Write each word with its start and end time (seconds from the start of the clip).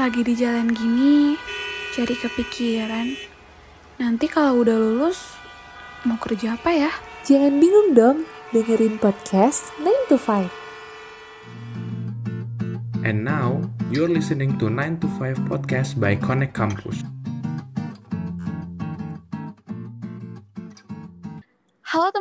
Lagi 0.00 0.24
di 0.24 0.32
jalan 0.32 0.72
gini, 0.72 1.36
jadi 1.92 2.16
kepikiran. 2.16 3.20
Nanti 4.00 4.32
kalau 4.32 4.64
udah 4.64 4.80
lulus, 4.80 5.36
mau 6.08 6.16
kerja 6.16 6.56
apa 6.56 6.72
ya? 6.72 6.88
Jangan 7.28 7.60
bingung 7.60 7.92
dong, 7.92 8.24
dengerin 8.48 8.96
podcast 8.96 9.68
9 9.76 10.08
to 10.08 10.16
5. 10.16 10.48
And 13.04 13.28
now, 13.28 13.60
you're 13.92 14.08
listening 14.08 14.56
to 14.56 14.72
9 14.72 15.04
to 15.04 15.08
5 15.20 15.52
podcast 15.52 16.00
by 16.00 16.16
Connect 16.16 16.56
Campus. 16.56 17.04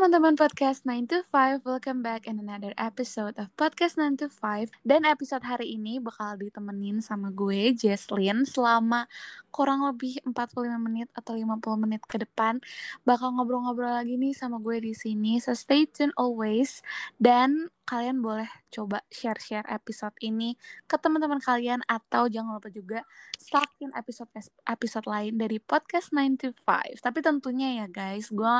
Teman-teman 0.10 0.42
podcast 0.42 0.90
9 0.90 1.06
to 1.06 1.22
5, 1.30 1.70
welcome 1.70 2.02
back 2.02 2.26
in 2.26 2.42
another 2.42 2.74
episode 2.82 3.38
of 3.38 3.46
podcast 3.54 3.94
9 3.94 4.18
to 4.18 4.26
5 4.26 4.74
Dan 4.82 5.06
episode 5.06 5.46
hari 5.46 5.78
ini 5.78 6.02
bakal 6.02 6.34
ditemenin 6.34 6.98
sama 6.98 7.30
gue, 7.30 7.78
Jesslyn 7.78 8.42
Selama 8.42 9.06
kurang 9.54 9.86
lebih 9.86 10.18
45 10.26 10.66
menit 10.82 11.14
atau 11.14 11.38
50 11.38 11.62
menit 11.78 12.02
ke 12.10 12.18
depan. 12.26 12.58
Bakal 13.06 13.38
ngobrol-ngobrol 13.38 14.02
lagi 14.02 14.18
nih 14.18 14.34
sama 14.34 14.58
gue 14.58 14.82
di 14.82 14.98
sini 14.98 15.38
So 15.38 15.54
stay 15.54 15.86
tune 15.86 16.10
always. 16.18 16.82
Dan 17.22 17.70
kalian 17.90 18.22
boleh 18.22 18.46
coba 18.70 19.02
share-share 19.10 19.66
episode 19.66 20.14
ini 20.22 20.54
ke 20.86 20.94
teman-teman 21.02 21.42
kalian 21.42 21.82
atau 21.90 22.30
jangan 22.30 22.62
lupa 22.62 22.70
juga 22.70 23.02
stalkin 23.34 23.90
episode 23.98 24.30
episode 24.70 25.10
lain 25.10 25.42
dari 25.42 25.58
podcast 25.58 26.14
9 26.14 26.38
to 26.38 26.54
5. 26.54 27.02
Tapi 27.02 27.20
tentunya 27.26 27.82
ya 27.82 27.90
guys, 27.90 28.30
gue 28.30 28.56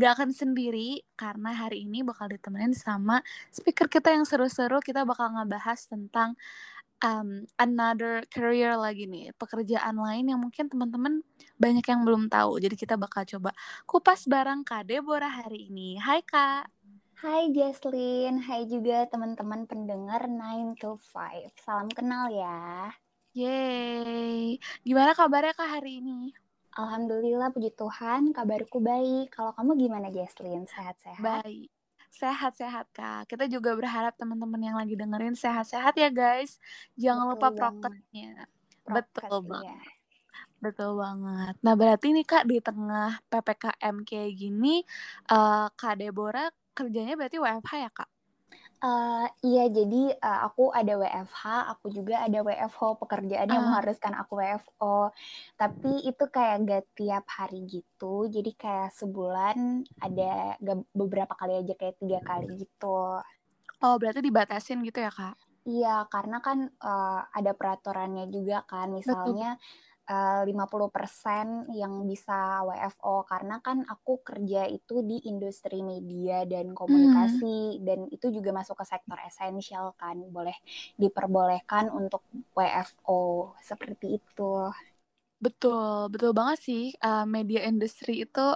gak 0.00 0.12
akan 0.16 0.32
sendiri 0.32 1.04
karena 1.20 1.52
hari 1.52 1.84
ini 1.84 2.00
bakal 2.00 2.32
ditemenin 2.32 2.72
sama 2.72 3.20
speaker 3.52 3.84
kita 3.84 4.16
yang 4.16 4.24
seru-seru. 4.24 4.80
Kita 4.80 5.04
bakal 5.04 5.36
ngebahas 5.36 5.84
tentang 5.84 6.40
um, 7.04 7.44
another 7.60 8.24
career 8.32 8.76
lagi 8.80 9.04
nih, 9.04 9.36
pekerjaan 9.36 10.00
lain 10.00 10.32
yang 10.32 10.40
mungkin 10.40 10.72
teman-teman 10.72 11.20
banyak 11.60 11.84
yang 11.84 12.00
belum 12.08 12.32
tahu. 12.32 12.56
Jadi 12.64 12.76
kita 12.80 12.96
bakal 12.96 13.28
coba 13.28 13.52
kupas 13.84 14.24
bareng 14.24 14.64
Kak 14.64 14.88
Deborah 14.88 15.44
hari 15.44 15.68
ini. 15.68 16.00
Hai 16.00 16.24
Kak. 16.24 16.79
Hai 17.20 17.52
Jesslyn, 17.52 18.40
hai 18.48 18.64
juga 18.64 19.04
teman-teman 19.04 19.68
pendengar 19.68 20.24
9 20.24 20.72
to 20.80 20.96
5. 21.12 21.52
Salam 21.60 21.92
kenal 21.92 22.32
ya. 22.32 22.88
Yeay. 23.36 24.56
Gimana 24.80 25.12
kabarnya 25.12 25.52
Kak 25.52 25.68
hari 25.68 26.00
ini? 26.00 26.32
Alhamdulillah 26.80 27.52
puji 27.52 27.76
Tuhan, 27.76 28.32
kabarku 28.32 28.80
baik. 28.80 29.36
Kalau 29.36 29.52
kamu 29.52 29.76
gimana 29.76 30.08
Jesslyn? 30.08 30.64
Sehat-sehat? 30.64 31.20
Baik. 31.20 31.68
Sehat-sehat 32.08 32.88
Kak. 32.96 33.28
Kita 33.28 33.44
juga 33.52 33.76
berharap 33.76 34.16
teman-teman 34.16 34.72
yang 34.72 34.80
lagi 34.80 34.96
dengerin 34.96 35.36
sehat-sehat 35.36 36.00
ya 36.00 36.08
guys. 36.08 36.56
Jangan 36.96 37.36
Betul 37.36 37.36
lupa 37.36 37.48
prokesnya. 37.52 38.48
Betul 38.88 39.44
banget. 39.44 39.68
Ya. 39.68 39.80
Betul 40.60 40.96
banget. 40.96 41.54
Nah, 41.60 41.74
berarti 41.76 42.16
nih 42.16 42.24
Kak 42.24 42.48
di 42.48 42.64
tengah 42.64 43.20
PPKM 43.28 44.08
kayak 44.08 44.32
gini, 44.40 44.80
uh, 45.28 45.68
Kak 45.76 46.00
Deborah 46.00 46.48
kerjanya 46.72 47.14
berarti 47.18 47.38
WFH 47.38 47.72
ya 47.76 47.90
kak? 47.92 48.10
Uh, 48.80 49.28
iya, 49.44 49.68
jadi 49.68 50.16
uh, 50.24 50.48
aku 50.48 50.72
ada 50.72 50.96
WFH, 50.96 51.68
aku 51.68 51.92
juga 51.92 52.24
ada 52.24 52.40
WFO 52.40 52.96
pekerjaan 52.96 53.44
yang 53.52 53.60
uh. 53.60 53.66
mengharuskan 53.68 54.16
aku 54.16 54.40
WFO. 54.40 55.12
Tapi 55.60 56.08
itu 56.08 56.24
kayak 56.32 56.64
gak 56.64 56.84
tiap 56.96 57.28
hari 57.28 57.68
gitu, 57.68 58.32
jadi 58.32 58.50
kayak 58.56 58.96
sebulan 58.96 59.84
ada 60.00 60.56
gak, 60.64 60.78
beberapa 60.96 61.36
kali 61.36 61.60
aja 61.60 61.76
kayak 61.76 62.00
tiga 62.00 62.24
kali 62.24 62.56
gitu. 62.56 63.20
Oh, 63.84 63.94
berarti 64.00 64.24
dibatasin 64.24 64.80
gitu 64.80 65.04
ya 65.04 65.12
kak? 65.12 65.36
Iya, 65.68 66.08
karena 66.08 66.40
kan 66.40 66.72
uh, 66.80 67.20
ada 67.36 67.52
peraturannya 67.52 68.32
juga 68.32 68.64
kan, 68.64 68.96
misalnya. 68.96 69.60
Betul 69.60 69.89
50% 70.10 71.70
eh, 71.70 71.78
yang 71.78 72.02
bisa 72.02 72.66
WFO 72.66 73.22
karena 73.22 73.62
kan 73.62 73.86
aku 73.86 74.26
kerja 74.26 74.66
itu 74.66 75.06
di 75.06 75.22
industri 75.30 75.86
media 75.86 76.42
dan 76.44 76.74
komunikasi 76.74 77.78
hmm. 77.78 77.82
dan 77.86 77.98
itu 78.10 78.26
juga 78.34 78.50
masuk 78.50 78.74
ke 78.82 78.84
sektor 78.90 79.18
esensial 79.22 79.94
kan 79.94 80.18
boleh 80.18 80.54
diperbolehkan 80.98 81.94
untuk 81.94 82.26
WFO 82.58 83.54
seperti 83.62 84.18
itu. 84.18 84.52
Betul, 85.40 86.12
betul 86.12 86.36
banget 86.36 86.58
sih 86.60 86.84
uh, 87.00 87.24
media 87.24 87.64
industri 87.64 88.28
itu 88.28 88.46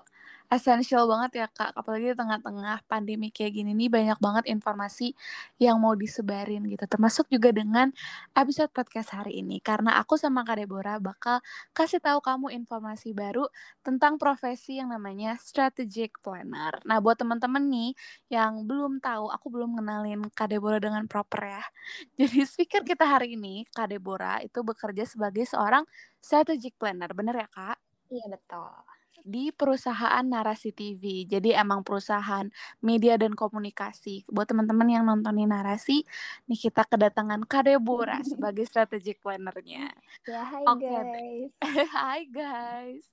esensial 0.53 1.09
banget 1.09 1.45
ya 1.45 1.47
Kak, 1.51 1.73
apalagi 1.75 2.13
di 2.13 2.17
tengah-tengah 2.17 2.85
pandemi 2.87 3.29
kayak 3.33 3.53
gini 3.59 3.73
nih 3.75 3.89
banyak 3.91 4.19
banget 4.23 4.45
informasi 4.53 5.17
yang 5.59 5.81
mau 5.83 5.97
disebarin 5.99 6.63
gitu. 6.69 6.85
Termasuk 6.87 7.27
juga 7.33 7.51
dengan 7.51 7.91
episode 8.37 8.71
podcast 8.71 9.13
hari 9.17 9.41
ini 9.43 9.59
karena 9.65 9.97
aku 9.99 10.15
sama 10.21 10.45
Kak 10.47 10.61
Deborah 10.63 11.01
bakal 11.03 11.41
kasih 11.75 11.99
tahu 11.99 12.21
kamu 12.23 12.55
informasi 12.65 13.17
baru 13.17 13.49
tentang 13.83 14.21
profesi 14.21 14.79
yang 14.79 14.93
namanya 14.93 15.37
strategic 15.41 16.17
planner. 16.23 16.79
Nah, 16.87 17.01
buat 17.03 17.19
teman-teman 17.19 17.65
nih 17.69 17.91
yang 18.31 18.65
belum 18.69 19.01
tahu, 19.03 19.33
aku 19.33 19.47
belum 19.51 19.77
kenalin 19.81 20.29
Kak 20.33 20.53
Deborah 20.55 20.79
dengan 20.81 21.05
proper 21.11 21.41
ya. 21.61 21.63
Jadi 22.21 22.45
speaker 22.47 22.83
kita 22.87 23.05
hari 23.09 23.35
ini, 23.37 23.67
Kak 23.75 23.91
Deborah 23.91 24.41
itu 24.45 24.61
bekerja 24.63 25.05
sebagai 25.09 25.45
seorang 25.49 25.83
strategic 26.23 26.77
planner. 26.79 27.11
Bener 27.13 27.35
ya, 27.37 27.49
Kak? 27.51 27.77
Iya, 28.13 28.31
betul 28.31 28.94
di 29.25 29.49
perusahaan 29.51 30.21
Narasi 30.21 30.77
TV. 30.77 31.25
Jadi 31.25 31.57
emang 31.57 31.81
perusahaan 31.81 32.45
media 32.85 33.17
dan 33.17 33.33
komunikasi. 33.33 34.29
Buat 34.29 34.53
teman-teman 34.53 34.85
yang 34.93 35.05
nontonin 35.09 35.49
Narasi, 35.49 36.05
nih 36.45 36.61
kita 36.61 36.85
kedatangan 36.85 37.49
Kadebora 37.49 38.21
sebagai 38.21 38.69
strategic 38.69 39.25
plannernya. 39.25 39.91
Ya, 40.25 40.41
hai 40.41 40.65
okay, 40.65 40.89
guys. 40.89 41.51
hai 41.97 42.23
guys. 42.29 43.05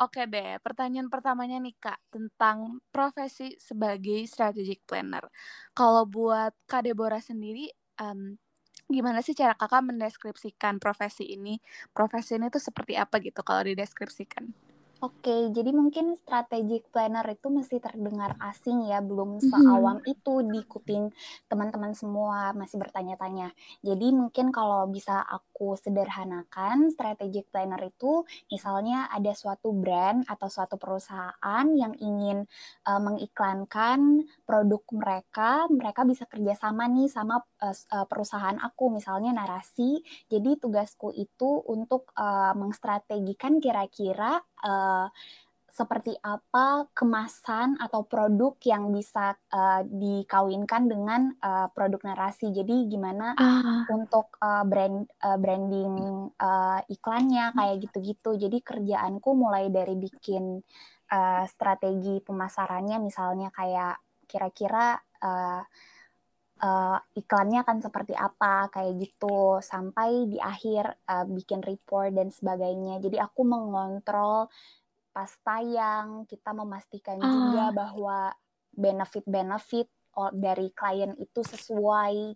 Oke 0.00 0.24
deh, 0.28 0.56
pertanyaan 0.64 1.12
pertamanya 1.12 1.60
nih 1.60 1.76
Kak 1.76 2.00
tentang 2.08 2.80
profesi 2.88 3.52
sebagai 3.60 4.24
strategic 4.24 4.84
planner. 4.88 5.28
Kalau 5.76 6.08
buat 6.08 6.56
Kadebora 6.64 7.20
sendiri 7.20 7.68
um, 8.00 8.36
gimana 8.88 9.24
sih 9.24 9.32
cara 9.32 9.56
kakak 9.56 9.84
mendeskripsikan 9.84 10.80
profesi 10.80 11.36
ini? 11.36 11.60
Profesi 11.92 12.36
ini 12.36 12.48
tuh 12.52 12.60
seperti 12.60 12.96
apa 12.96 13.20
gitu 13.20 13.40
kalau 13.40 13.64
dideskripsikan? 13.64 14.63
Oke, 15.04 15.52
jadi 15.52 15.68
mungkin 15.68 16.16
strategic 16.16 16.88
planner 16.88 17.28
itu 17.28 17.52
masih 17.52 17.76
terdengar 17.76 18.40
asing 18.40 18.88
ya, 18.88 19.04
belum 19.04 19.36
seawam 19.36 20.00
mm-hmm. 20.00 20.14
itu 20.16 20.32
diikutin 20.48 21.12
teman-teman 21.44 21.92
semua 21.92 22.56
masih 22.56 22.80
bertanya-tanya. 22.80 23.52
Jadi 23.84 24.16
mungkin 24.16 24.48
kalau 24.48 24.88
bisa 24.88 25.20
aku 25.20 25.53
sederhanakan, 25.78 26.90
strategic 26.90 27.48
planner 27.54 27.78
itu 27.86 28.26
misalnya 28.50 29.06
ada 29.10 29.30
suatu 29.32 29.70
brand 29.70 30.26
atau 30.26 30.48
suatu 30.50 30.74
perusahaan 30.74 31.66
yang 31.72 31.94
ingin 32.02 32.42
uh, 32.90 33.00
mengiklankan 33.00 34.26
produk 34.42 34.82
mereka, 34.90 35.70
mereka 35.70 36.02
bisa 36.02 36.26
kerjasama 36.26 36.90
nih 36.90 37.06
sama 37.06 37.38
uh, 37.38 38.06
perusahaan 38.10 38.58
aku, 38.58 38.90
misalnya 38.90 39.30
narasi. 39.30 40.02
Jadi 40.26 40.58
tugasku 40.58 41.14
itu 41.14 41.62
untuk 41.70 42.10
uh, 42.18 42.52
mengstrategikan 42.58 43.62
kira-kira 43.62 44.42
uh, 44.64 45.06
seperti 45.74 46.14
apa 46.22 46.86
kemasan 46.94 47.74
atau 47.82 48.06
produk 48.06 48.54
yang 48.62 48.94
bisa 48.94 49.34
uh, 49.50 49.82
dikawinkan 49.82 50.86
dengan 50.86 51.34
uh, 51.42 51.66
produk 51.74 52.14
narasi. 52.14 52.54
Jadi 52.54 52.86
gimana 52.86 53.34
uh. 53.34 53.82
untuk 53.90 54.38
uh, 54.38 54.62
brand 54.62 55.02
uh, 55.18 55.34
branding 55.34 56.30
uh, 56.38 56.78
iklannya 56.86 57.50
kayak 57.58 57.90
gitu-gitu. 57.90 58.38
Jadi 58.38 58.62
kerjaanku 58.62 59.34
mulai 59.34 59.66
dari 59.74 59.98
bikin 59.98 60.62
uh, 61.10 61.44
strategi 61.50 62.22
pemasarannya 62.22 63.02
misalnya 63.02 63.50
kayak 63.50 63.98
kira-kira 64.30 64.94
uh, 65.26 65.62
uh, 66.62 66.98
iklannya 67.18 67.66
akan 67.66 67.82
seperti 67.82 68.14
apa 68.14 68.70
kayak 68.70 68.94
gitu 69.02 69.58
sampai 69.58 70.30
di 70.30 70.38
akhir 70.38 71.02
uh, 71.10 71.26
bikin 71.26 71.66
report 71.66 72.14
dan 72.14 72.30
sebagainya. 72.30 73.02
Jadi 73.02 73.18
aku 73.18 73.42
mengontrol 73.42 74.46
pas 75.14 75.30
tayang 75.46 76.26
kita 76.26 76.50
memastikan 76.50 77.22
juga 77.22 77.70
bahwa 77.70 78.34
benefit-benefit 78.74 79.86
dari 80.34 80.74
klien 80.74 81.14
itu 81.14 81.40
sesuai 81.46 82.34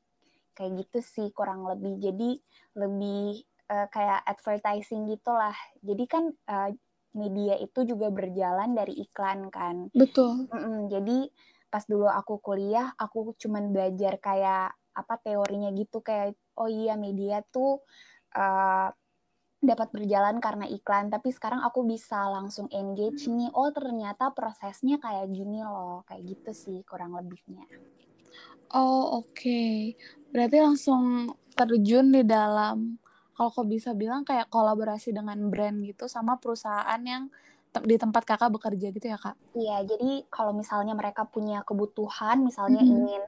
kayak 0.54 0.72
gitu 0.86 0.98
sih 1.02 1.28
kurang 1.34 1.66
lebih. 1.66 1.98
Jadi 1.98 2.38
lebih 2.78 3.42
uh, 3.66 3.86
kayak 3.90 4.22
advertising 4.30 5.10
gitulah. 5.10 5.54
Jadi 5.82 6.04
kan 6.06 6.30
uh, 6.30 6.70
media 7.18 7.58
itu 7.58 7.82
juga 7.82 8.14
berjalan 8.14 8.78
dari 8.78 8.94
iklan 9.02 9.50
kan. 9.50 9.90
Betul. 9.90 10.46
Mm 10.54 10.58
-mm, 10.58 10.78
jadi 10.86 11.18
pas 11.68 11.84
dulu 11.84 12.08
aku 12.08 12.40
kuliah 12.40 12.96
aku 12.96 13.36
cuman 13.36 13.68
belajar 13.74 14.16
kayak 14.22 14.72
apa 14.96 15.14
teorinya 15.20 15.68
gitu 15.76 16.00
kayak 16.00 16.34
oh 16.56 16.66
iya 16.66 16.96
media 16.96 17.44
tuh 17.52 17.84
uh, 18.34 18.88
dapat 19.58 19.90
berjalan 19.90 20.38
karena 20.38 20.70
iklan 20.70 21.10
tapi 21.10 21.34
sekarang 21.34 21.58
aku 21.66 21.82
bisa 21.82 22.30
langsung 22.30 22.70
engage 22.70 23.26
nih 23.26 23.50
oh 23.58 23.74
ternyata 23.74 24.30
prosesnya 24.30 25.02
kayak 25.02 25.34
gini 25.34 25.66
loh 25.66 26.06
kayak 26.06 26.22
gitu 26.30 26.50
sih 26.54 26.78
kurang 26.86 27.18
lebihnya 27.18 27.66
oh 28.70 29.18
oke 29.18 29.34
okay. 29.34 29.98
berarti 30.30 30.62
langsung 30.62 31.34
terjun 31.58 32.14
di 32.14 32.22
dalam 32.22 33.02
kalau 33.34 33.50
kok 33.50 33.66
bisa 33.66 33.94
bilang 33.98 34.22
kayak 34.22 34.46
kolaborasi 34.46 35.10
dengan 35.10 35.50
brand 35.50 35.82
gitu 35.82 36.06
sama 36.06 36.38
perusahaan 36.38 37.02
yang 37.02 37.26
di 37.84 37.96
tempat 38.00 38.22
kakak 38.24 38.50
bekerja 38.52 38.88
gitu 38.90 39.06
ya 39.06 39.18
kak? 39.20 39.36
Iya, 39.56 39.82
jadi 39.84 40.28
kalau 40.30 40.52
misalnya 40.54 40.94
mereka 40.94 41.26
punya 41.26 41.64
kebutuhan, 41.66 42.44
misalnya 42.44 42.84
Mhm. 42.84 42.90
ingin 42.94 43.22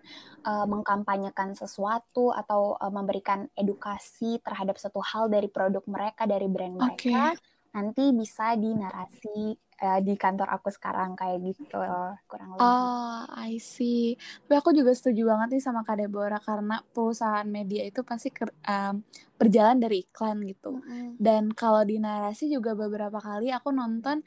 uh, 0.47 0.67
mengkampanyekan 0.69 1.57
sesuatu 1.59 2.31
atau 2.31 2.77
uh, 2.79 2.93
memberikan 2.93 3.49
edukasi 3.57 4.39
terhadap 4.45 4.77
satu 4.79 5.01
hal 5.03 5.27
dari 5.33 5.49
produk 5.51 5.83
mereka, 5.91 6.29
dari 6.29 6.47
brand 6.47 6.77
mereka, 6.77 7.35
nanti 7.75 8.11
bisa 8.15 8.55
di 8.55 8.71
narasi 8.75 9.55
uh, 9.81 9.99
di 10.05 10.15
kantor 10.15 10.49
aku 10.53 10.69
sekarang 10.71 11.17
kayak 11.17 11.41
gitu, 11.45 11.81
kurang 12.29 12.51
lebih. 12.55 12.65
Oh, 12.65 13.25
I 13.37 13.57
see. 13.57 14.15
Tapi 14.45 14.55
aku 14.61 14.71
juga 14.77 14.93
setuju 14.93 15.25
banget 15.27 15.59
nih 15.59 15.63
sama 15.65 15.81
Kak 15.83 15.97
Deborah 15.97 16.41
karena 16.41 16.85
perusahaan 16.93 17.49
media 17.49 17.83
itu 17.89 18.05
pasti 18.05 18.29
ker- 18.31 18.55
em, 18.69 19.01
berjalan 19.41 19.81
dari 19.81 20.05
iklan 20.05 20.45
gitu. 20.45 20.77
Mm-mm. 20.77 21.17
Dan 21.17 21.53
kalau 21.57 21.83
di 21.85 21.97
narasi 21.97 22.53
juga 22.53 22.77
beberapa 22.77 23.17
kali 23.19 23.49
aku 23.49 23.73
nonton 23.73 24.21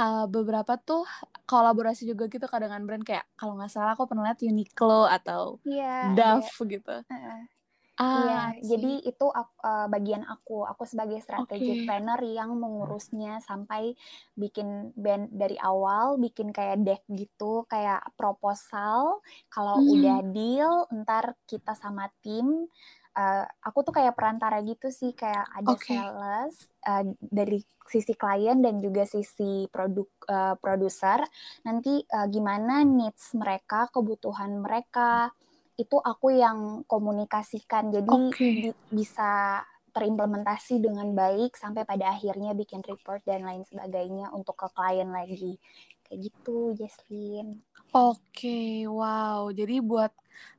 uh, 0.00 0.26
beberapa 0.28 0.76
tuh 0.80 1.08
kolaborasi 1.48 2.04
juga 2.08 2.28
gitu 2.28 2.44
Kak 2.44 2.60
dengan 2.64 2.84
brand 2.84 3.04
kayak 3.04 3.24
kalau 3.40 3.56
nggak 3.56 3.72
salah 3.72 3.92
aku 3.96 4.04
pernah 4.08 4.28
lihat 4.28 4.40
Uniqlo 4.44 5.08
atau 5.08 5.58
ada. 5.64 6.12
Dove 6.16 6.52
gitu. 6.68 6.94
Heeh. 7.10 7.40
Ah, 7.94 8.50
Iya, 8.50 8.58
jadi 8.58 9.06
itu 9.06 9.26
ak- 9.30 9.54
eh, 9.62 9.86
bagian 9.86 10.26
aku. 10.26 10.66
Aku 10.66 10.82
sebagai 10.82 11.22
strategic 11.22 11.78
planner 11.86 12.18
yang 12.26 12.50
mengurusnya 12.58 13.38
sampai 13.38 13.94
bikin 14.34 14.90
band 14.98 15.30
dari 15.30 15.54
awal, 15.62 16.18
bikin 16.18 16.50
kayak 16.50 16.82
deck 16.82 17.02
gitu, 17.06 17.62
kayak 17.70 18.02
proposal. 18.18 19.22
Kalau 19.46 19.78
Hmm, 19.78 19.94
udah 19.94 20.26
deal, 20.34 20.90
ntar 20.90 21.38
kita 21.46 21.78
sama 21.78 22.10
tim. 22.22 22.66
eh, 23.14 23.46
aku 23.62 23.78
tuh 23.86 23.94
kayak 23.94 24.18
perantara 24.18 24.58
gitu 24.66 24.90
sih, 24.90 25.14
kayak 25.14 25.46
ada 25.54 25.74
oke. 25.74 25.78
sales 25.78 26.66
eh, 26.82 27.04
dari 27.22 27.62
sisi 27.86 28.10
klien 28.18 28.58
dan 28.58 28.82
juga 28.82 29.06
sisi 29.06 29.70
produk 29.70 30.08
eh, 30.26 30.54
produser. 30.58 31.22
Nanti 31.62 32.02
eh, 32.02 32.26
gimana 32.34 32.82
needs 32.82 33.30
mereka, 33.38 33.86
kebutuhan 33.94 34.58
mereka 34.58 35.30
itu 35.74 35.96
aku 35.98 36.34
yang 36.34 36.82
komunikasikan. 36.86 37.90
Jadi 37.90 38.14
bi- 38.34 38.78
bisa 38.90 39.62
terimplementasi 39.94 40.82
dengan 40.82 41.14
baik 41.14 41.54
sampai 41.54 41.86
pada 41.86 42.10
akhirnya 42.10 42.50
bikin 42.50 42.82
report 42.82 43.22
dan 43.22 43.46
lain 43.46 43.62
sebagainya 43.62 44.34
untuk 44.34 44.58
ke 44.58 44.66
klien 44.74 45.06
lagi. 45.10 45.58
Kayak 46.02 46.18
gitu 46.30 46.74
Jesslyn. 46.74 47.62
Oke, 47.94 48.90
wow. 48.90 49.46
Jadi 49.54 49.78
buat 49.78 50.10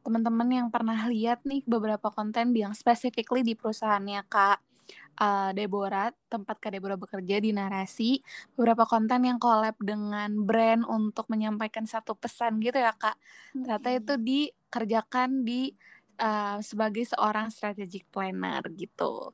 teman-teman 0.08 0.48
yang 0.48 0.68
pernah 0.72 1.04
lihat 1.12 1.44
nih 1.44 1.68
beberapa 1.68 2.08
konten 2.08 2.56
yang 2.56 2.72
specifically 2.72 3.44
di 3.44 3.60
perusahaannya 3.60 4.24
Kak 4.32 4.75
uh, 5.20 5.52
Deborah, 5.56 6.12
tempat 6.28 6.60
Kak 6.60 6.72
Deborah 6.76 7.00
bekerja 7.00 7.40
di 7.40 7.52
Narasi, 7.56 8.20
beberapa 8.56 8.84
konten 8.88 9.24
yang 9.24 9.40
collab 9.40 9.76
dengan 9.80 10.32
brand 10.44 10.84
untuk 10.88 11.28
menyampaikan 11.32 11.88
satu 11.88 12.16
pesan 12.16 12.60
gitu 12.60 12.80
ya 12.80 12.94
Kak. 12.96 13.16
Ternyata 13.56 13.90
itu 13.92 14.14
dikerjakan 14.20 15.44
di 15.48 15.72
uh, 16.20 16.60
sebagai 16.60 17.04
seorang 17.08 17.52
strategic 17.52 18.08
planner 18.12 18.64
gitu. 18.76 19.32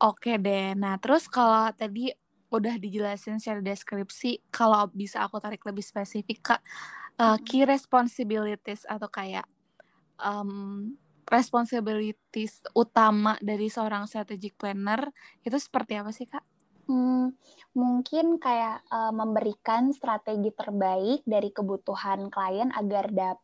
Oke 0.00 0.36
deh. 0.40 0.76
Nah, 0.76 0.96
terus 1.00 1.28
kalau 1.28 1.68
tadi 1.72 2.12
udah 2.54 2.78
dijelasin 2.78 3.42
secara 3.42 3.58
deskripsi, 3.58 4.46
kalau 4.54 4.86
bisa 4.94 5.26
aku 5.26 5.42
tarik 5.42 5.64
lebih 5.66 5.82
spesifik 5.82 6.54
Kak, 6.54 6.62
uh, 7.18 7.36
key 7.42 7.66
responsibilities 7.66 8.86
atau 8.86 9.10
kayak 9.10 9.46
um, 10.22 10.94
responsibilities 11.28 12.64
utama 12.76 13.36
dari 13.40 13.68
seorang 13.72 14.04
strategic 14.10 14.56
planner 14.60 15.10
itu 15.46 15.56
seperti 15.56 15.92
apa 16.00 16.10
sih 16.14 16.28
Kak? 16.28 16.44
Hmm, 16.84 17.32
mungkin 17.72 18.36
kayak 18.36 18.84
eh, 18.92 19.12
memberikan 19.20 19.88
strategi 19.96 20.52
terbaik 20.52 21.24
dari 21.24 21.48
kebutuhan 21.48 22.28
klien 22.28 22.68
agar 22.76 23.08
dapat 23.08 23.43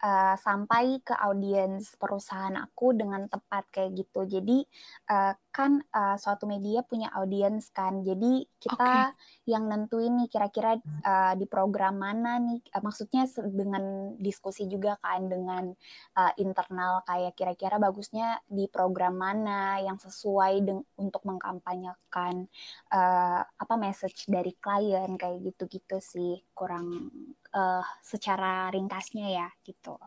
eh, 0.00 0.34
sampai 0.40 1.00
ke 1.04 1.12
audiens 1.12 1.94
perusahaan 2.00 2.56
aku 2.56 2.96
dengan 2.96 3.28
tepat 3.28 3.68
kayak 3.68 3.90
gitu. 4.00 4.24
Jadi 4.26 4.64
eh, 5.12 5.32
kan 5.52 5.82
eh, 5.82 6.16
suatu 6.16 6.48
media 6.48 6.80
punya 6.86 7.12
audiens 7.14 7.68
kan. 7.70 8.00
Jadi 8.00 8.48
kita 8.60 9.12
yang 9.44 9.68
nentuin 9.68 10.16
nih 10.16 10.28
kira-kira 10.32 10.80
eh, 10.80 11.34
di 11.36 11.46
program 11.46 12.00
mana 12.00 12.40
nih. 12.40 12.60
Eh, 12.72 12.82
maksudnya 12.82 13.28
dengan 13.44 14.16
diskusi 14.16 14.64
juga 14.70 14.96
kan 15.00 15.28
dengan 15.28 15.70
eh, 16.16 16.32
internal 16.40 17.04
kayak 17.04 17.36
kira-kira 17.36 17.76
bagusnya 17.76 18.40
di 18.48 18.66
program 18.72 19.16
mana 19.20 19.80
yang 19.84 20.00
sesuai 20.00 20.64
untuk 20.96 21.22
mengkampanyekan 21.28 22.48
eh, 22.92 23.40
apa 23.44 23.74
message 23.76 24.26
dari 24.30 24.56
klien 24.56 25.14
kayak 25.20 25.38
gitu-gitu 25.44 25.98
sih 26.00 26.40
kurang 26.56 27.10
eh, 27.54 27.84
secara 28.02 28.70
ringkasnya 28.70 29.26
ya 29.30 29.48
gitu. 29.66 29.98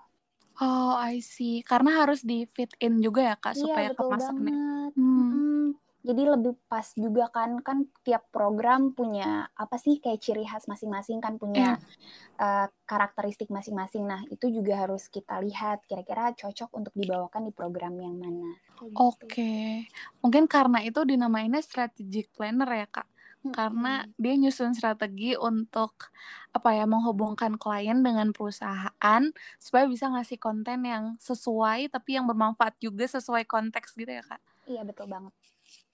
Oh, 0.61 0.93
I 0.93 1.17
see. 1.25 1.65
Karena 1.65 2.05
harus 2.05 2.21
di 2.21 2.45
fit 2.45 2.69
in 2.77 3.01
juga 3.01 3.33
ya 3.33 3.35
Kak 3.35 3.57
Iya 3.57 3.61
supaya 3.65 3.87
betul 3.89 4.09
banget. 4.13 4.53
Hmm. 4.93 5.73
Jadi 6.03 6.23
lebih 6.27 6.59
pas 6.67 6.83
juga 6.99 7.31
kan 7.31 7.63
kan 7.63 7.87
tiap 8.03 8.27
program 8.27 8.91
punya 8.91 9.47
apa 9.55 9.79
sih 9.79 10.03
kayak 10.03 10.19
ciri 10.19 10.43
khas 10.43 10.67
masing-masing 10.67 11.23
kan 11.23 11.39
punya 11.39 11.79
Iya. 11.79 12.43
eh, 12.43 12.67
karakteristik 12.83 13.47
masing-masing. 13.49 14.03
Nah 14.03 14.21
itu 14.27 14.51
juga 14.51 14.83
harus 14.83 15.07
kita 15.07 15.39
lihat 15.39 15.87
kira-kira 15.87 16.35
cocok 16.35 16.69
untuk 16.75 16.93
dibawakan 16.93 17.47
di 17.47 17.53
program 17.55 17.95
yang 17.97 18.19
mana. 18.19 18.51
Gitu. 18.83 18.93
Oke. 18.99 19.87
Mungkin 20.19 20.45
karena 20.51 20.83
itu 20.83 21.01
dinamainnya 21.07 21.63
strategic 21.63 22.29
planner 22.35 22.67
ya 22.67 22.87
Kak. 22.91 23.07
Karena 23.51 24.01
Mm-mm. 24.01 24.13
dia 24.21 24.33
nyusun 24.37 24.73
strategi 24.77 25.35
untuk 25.37 26.09
apa 26.53 26.69
ya 26.77 26.85
menghubungkan 26.89 27.57
klien 27.57 27.99
dengan 28.05 28.29
perusahaan 28.33 29.23
supaya 29.57 29.85
bisa 29.89 30.05
ngasih 30.13 30.37
konten 30.41 30.85
yang 30.85 31.17
sesuai 31.21 31.89
tapi 31.89 32.17
yang 32.17 32.25
bermanfaat 32.29 32.77
juga 32.81 33.05
sesuai 33.09 33.43
konteks 33.49 33.97
gitu 33.97 34.09
ya 34.09 34.23
Kak. 34.25 34.41
Iya 34.71 34.81
betul 34.87 35.07
banget. 35.13 35.33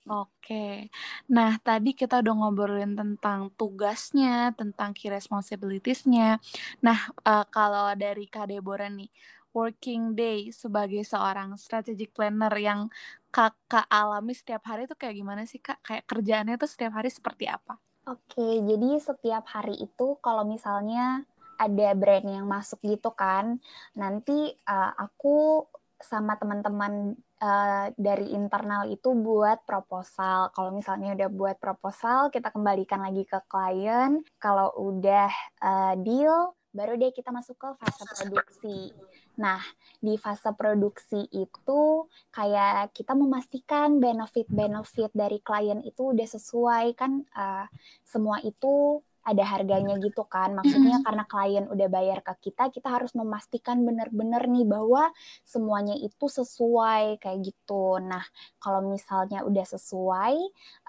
Oke. 0.10 0.90
Nah, 1.30 1.62
tadi 1.62 1.94
kita 1.94 2.26
udah 2.26 2.34
ngobrolin 2.34 2.98
tentang 2.98 3.54
tugasnya, 3.54 4.50
tentang 4.58 4.90
key 4.98 5.06
responsibilities-nya. 5.14 6.42
Nah, 6.82 7.00
eh, 7.30 7.46
kalau 7.54 7.94
dari 7.94 8.26
Kak 8.26 8.50
Deborah 8.50 8.90
nih, 8.90 9.12
working 9.52 10.14
day 10.14 10.50
sebagai 10.54 11.02
seorang 11.06 11.56
strategic 11.58 12.14
planner 12.14 12.54
yang 12.58 12.90
kakak 13.30 13.86
alami 13.90 14.34
setiap 14.34 14.66
hari 14.66 14.90
itu 14.90 14.98
kayak 14.98 15.16
gimana 15.18 15.44
sih 15.46 15.62
Kak? 15.62 15.82
Kayak 15.86 16.04
kerjaannya 16.10 16.56
tuh 16.58 16.70
setiap 16.70 16.94
hari 16.98 17.10
seperti 17.14 17.46
apa? 17.46 17.78
Oke, 18.10 18.66
jadi 18.66 18.98
setiap 18.98 19.46
hari 19.54 19.78
itu 19.78 20.18
kalau 20.24 20.42
misalnya 20.42 21.22
ada 21.60 21.90
brand 21.94 22.26
yang 22.26 22.48
masuk 22.50 22.82
gitu 22.82 23.14
kan, 23.14 23.62
nanti 23.94 24.56
uh, 24.66 24.92
aku 24.98 25.68
sama 26.00 26.40
teman-teman 26.40 27.14
uh, 27.44 27.92
dari 28.00 28.32
internal 28.32 28.88
itu 28.88 29.12
buat 29.12 29.68
proposal. 29.68 30.50
Kalau 30.56 30.72
misalnya 30.72 31.14
udah 31.14 31.30
buat 31.30 31.58
proposal, 31.60 32.32
kita 32.32 32.56
kembalikan 32.56 33.04
lagi 33.04 33.28
ke 33.28 33.40
klien. 33.52 34.24
Kalau 34.40 34.72
udah 34.80 35.30
uh, 35.60 35.94
deal, 36.00 36.56
baru 36.72 36.96
deh 36.96 37.12
kita 37.12 37.36
masuk 37.36 37.60
ke 37.60 37.68
fase 37.84 38.04
produksi. 38.16 38.96
Nah, 39.40 39.64
di 40.00 40.16
fase 40.20 40.52
produksi 40.56 41.28
itu 41.32 42.08
kayak 42.32 42.92
kita 42.96 43.16
memastikan 43.16 44.00
benefit-benefit 44.00 45.12
dari 45.16 45.40
klien 45.40 45.80
itu 45.84 46.12
udah 46.12 46.28
sesuai 46.28 46.86
kan 46.96 47.24
uh, 47.36 47.68
semua 48.04 48.40
itu 48.44 49.00
ada 49.24 49.44
harganya 49.44 49.96
gitu 50.00 50.26
kan. 50.28 50.56
Maksudnya 50.56 51.00
karena 51.06 51.24
klien 51.28 51.66
udah 51.72 51.88
bayar 51.88 52.20
ke 52.24 52.50
kita, 52.50 52.72
kita 52.72 52.88
harus 52.92 53.16
memastikan 53.16 53.84
benar-benar 53.84 54.48
nih 54.48 54.66
bahwa 54.68 55.12
semuanya 55.48 55.96
itu 55.96 56.26
sesuai 56.28 57.20
kayak 57.24 57.40
gitu. 57.48 58.00
Nah, 58.04 58.24
kalau 58.60 58.84
misalnya 58.88 59.44
udah 59.48 59.66
sesuai, 59.68 60.36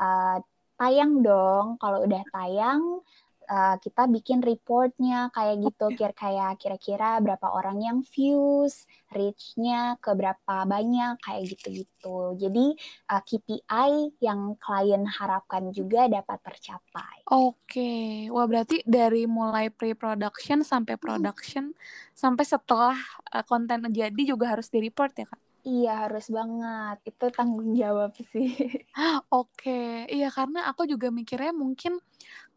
uh, 0.00 0.38
tayang 0.80 1.20
dong. 1.20 1.76
Kalau 1.76 2.08
udah 2.08 2.24
tayang, 2.32 3.04
uh, 3.50 3.76
kita 3.82 4.06
bikin 4.06 4.38
reportnya 4.40 5.28
kayak 5.34 5.66
gitu. 5.66 5.86
Kira 5.98 6.14
kayak 6.14 6.62
kira-kira 6.62 7.18
berapa 7.18 7.50
orang 7.50 7.82
yang 7.82 7.98
views, 8.06 8.86
reach-nya 9.10 9.98
ke 9.98 10.14
berapa 10.14 10.64
banyak 10.64 11.18
kayak 11.18 11.42
gitu-gitu. 11.50 12.38
Jadi 12.38 12.66
uh, 13.10 13.22
KPI 13.26 14.22
yang 14.22 14.54
klien 14.62 15.02
harapkan 15.04 15.74
juga 15.74 16.06
dapat 16.06 16.38
tercapai. 16.46 17.26
Oke. 17.26 18.30
Wah, 18.30 18.46
berarti 18.46 18.86
dari 18.86 19.26
mulai 19.26 19.68
pre-production 19.68 20.62
sampai 20.62 20.94
production 20.94 21.74
sampai 22.14 22.44
setelah 22.46 22.96
eh, 23.34 23.44
konten 23.44 23.90
jadi 23.90 24.22
juga 24.22 24.54
harus 24.54 24.70
di-report 24.70 25.12
ya, 25.18 25.26
Kak? 25.26 25.49
Iya, 25.68 25.88
harus 26.02 26.24
banget. 26.36 26.96
Itu 27.10 27.24
tanggung 27.36 27.70
jawab 27.80 28.10
sih. 28.32 28.48
Oke, 29.32 30.06
iya 30.10 30.28
karena 30.34 30.66
aku 30.70 30.82
juga 30.90 31.08
mikirnya 31.14 31.54
mungkin 31.54 32.02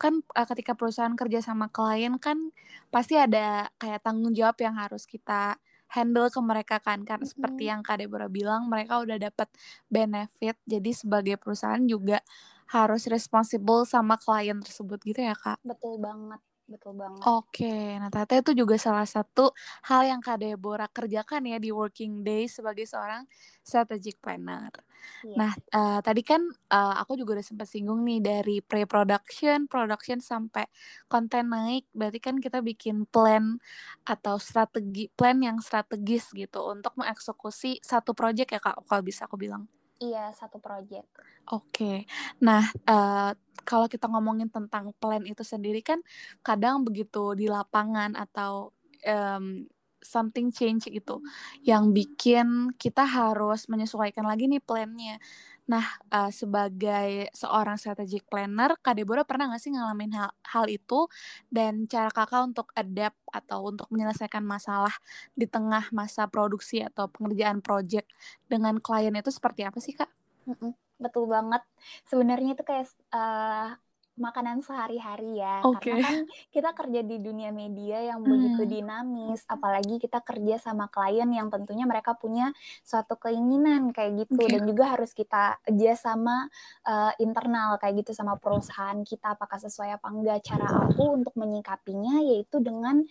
kan 0.01 0.21
uh, 0.37 0.47
ketika 0.49 0.73
perusahaan 0.77 1.13
kerja 1.17 1.39
sama 1.45 1.69
klien 1.69 2.17
kan 2.21 2.37
pasti 2.93 3.15
ada 3.17 3.69
kayak 3.81 4.01
tanggung 4.05 4.33
jawab 4.37 4.57
yang 4.61 4.75
harus 4.77 5.05
kita 5.09 5.57
handle 5.93 6.29
ke 6.33 6.41
mereka 6.41 6.77
kan 6.81 7.05
karena 7.05 7.25
Mm-mm. 7.25 7.29
seperti 7.29 7.69
yang 7.71 7.81
Kak 7.85 8.01
Deborah 8.01 8.29
bilang 8.29 8.65
mereka 8.71 9.01
udah 9.05 9.17
dapat 9.21 9.49
benefit 9.89 10.57
jadi 10.65 10.91
sebagai 10.93 11.35
perusahaan 11.41 11.81
juga 11.85 12.19
harus 12.73 13.05
responsible 13.09 13.85
sama 13.85 14.17
klien 14.17 14.57
tersebut 14.61 14.99
gitu 15.05 15.21
ya 15.21 15.37
Kak. 15.37 15.61
Betul 15.63 15.93
banget, 16.05 16.41
betul 16.71 16.93
banget. 16.95 17.23
Oke, 17.23 17.95
nah 17.99 18.11
ternyata 18.11 18.35
itu 18.43 18.51
juga 18.63 18.75
salah 18.75 19.07
satu 19.07 19.55
hal 19.87 20.01
yang 20.11 20.19
Kak 20.19 20.43
Deborah 20.43 20.91
kerjakan 20.91 21.47
ya 21.47 21.55
di 21.55 21.71
working 21.71 22.19
day 22.19 22.51
sebagai 22.51 22.83
seorang 22.83 23.23
strategic 23.63 24.19
planner. 24.19 24.71
Iya. 25.23 25.35
Nah, 25.39 25.51
eh, 25.55 25.99
tadi 26.03 26.21
kan 26.23 26.43
eh, 26.51 26.95
aku 26.99 27.15
juga 27.15 27.39
udah 27.39 27.45
sempat 27.47 27.67
singgung 27.71 28.03
nih 28.03 28.19
dari 28.19 28.59
pre-production, 28.59 29.71
production 29.71 30.19
sampai 30.19 30.67
konten 31.07 31.47
naik, 31.51 31.87
berarti 31.95 32.19
kan 32.19 32.35
kita 32.43 32.59
bikin 32.59 33.07
plan 33.07 33.55
atau 34.03 34.35
strategi 34.35 35.07
plan 35.15 35.39
yang 35.39 35.63
strategis 35.63 36.27
gitu 36.35 36.59
untuk 36.67 36.91
mengeksekusi 36.99 37.79
satu 37.83 38.11
project 38.11 38.51
ya 38.51 38.59
Kak, 38.59 38.83
kalau 38.83 39.03
bisa 39.03 39.27
aku 39.27 39.39
bilang. 39.39 39.63
Iya, 40.03 40.23
satu 40.35 40.57
project. 40.59 41.07
Oke, 41.51 42.07
nah 42.39 42.63
eh, 42.87 43.31
kalau 43.67 43.87
kita 43.91 44.07
ngomongin 44.11 44.47
tentang 44.47 44.91
plan 44.99 45.23
itu 45.27 45.43
sendiri 45.43 45.79
kan 45.83 45.99
kadang 46.39 46.83
begitu 46.87 47.35
di 47.35 47.51
lapangan 47.51 48.15
atau 48.15 48.71
em, 49.03 49.67
something 50.03 50.51
change 50.51 50.87
gitu 50.91 51.23
yang 51.63 51.95
bikin 51.95 52.71
kita 52.75 53.03
harus 53.07 53.67
menyesuaikan 53.71 54.27
lagi 54.27 54.47
nih 54.51 54.63
plannya. 54.63 55.19
Nah, 55.63 55.85
eh, 56.11 56.31
sebagai 56.35 57.31
seorang 57.31 57.79
strategic 57.79 58.27
planner, 58.27 58.75
Kak 58.83 58.99
Deborah 58.99 59.23
pernah 59.23 59.47
nggak 59.47 59.61
sih 59.63 59.71
ngalamin 59.71 60.11
hal, 60.11 60.31
hal 60.43 60.65
itu 60.67 61.07
dan 61.47 61.87
cara 61.87 62.11
kakak 62.11 62.43
untuk 62.51 62.67
adapt 62.75 63.15
atau 63.31 63.71
untuk 63.71 63.87
menyelesaikan 63.87 64.43
masalah 64.43 64.91
di 65.31 65.47
tengah 65.47 65.87
masa 65.95 66.27
produksi 66.27 66.83
atau 66.83 67.07
pengerjaan 67.07 67.63
project 67.63 68.11
dengan 68.51 68.75
klien 68.83 69.15
itu 69.15 69.31
seperti 69.31 69.63
apa 69.63 69.79
sih 69.79 69.95
Kak? 69.95 70.11
Mm-mm, 70.51 70.75
betul 70.99 71.31
banget. 71.31 71.63
Sebenarnya 72.11 72.59
itu 72.59 72.63
kayak 72.67 72.91
eh, 73.15 73.69
makanan 74.13 74.61
sehari-hari 74.61 75.41
ya. 75.41 75.65
Oke. 75.65 75.89
Karena 75.89 76.05
kan 76.05 76.17
kita 76.53 76.69
kerja 76.77 77.01
di 77.01 77.17
dunia 77.17 77.49
media 77.49 78.13
yang 78.13 78.21
begitu 78.21 78.61
Hmm. 78.65 78.71
dinamis, 78.71 79.41
apalagi 79.49 79.97
kita 79.97 80.21
kerja 80.21 80.61
sama 80.61 80.85
klien 80.89 81.25
yang 81.33 81.49
tentunya 81.49 81.83
mereka 81.89 82.13
punya 82.13 82.53
suatu 82.85 83.17
keinginan 83.17 83.89
kayak 83.89 84.29
gitu 84.29 84.37
Oke. 84.37 84.51
dan 84.53 84.61
juga 84.69 84.85
harus 84.93 85.11
kita 85.17 85.57
adjust 85.65 86.05
sama 86.05 86.45
eh, 86.85 87.11
internal 87.23 87.81
kayak 87.81 88.05
gitu 88.05 88.11
sama 88.13 88.37
perusahaan 88.37 89.01
kita 89.01 89.33
apakah 89.33 89.57
sesuai 89.57 89.97
apa 89.97 90.07
enggak. 90.13 90.45
Cara 90.45 90.67
aku 90.87 91.17
untuk 91.17 91.33
menyikapinya 91.33 92.21
yaitu 92.21 92.61
dengan 92.61 93.01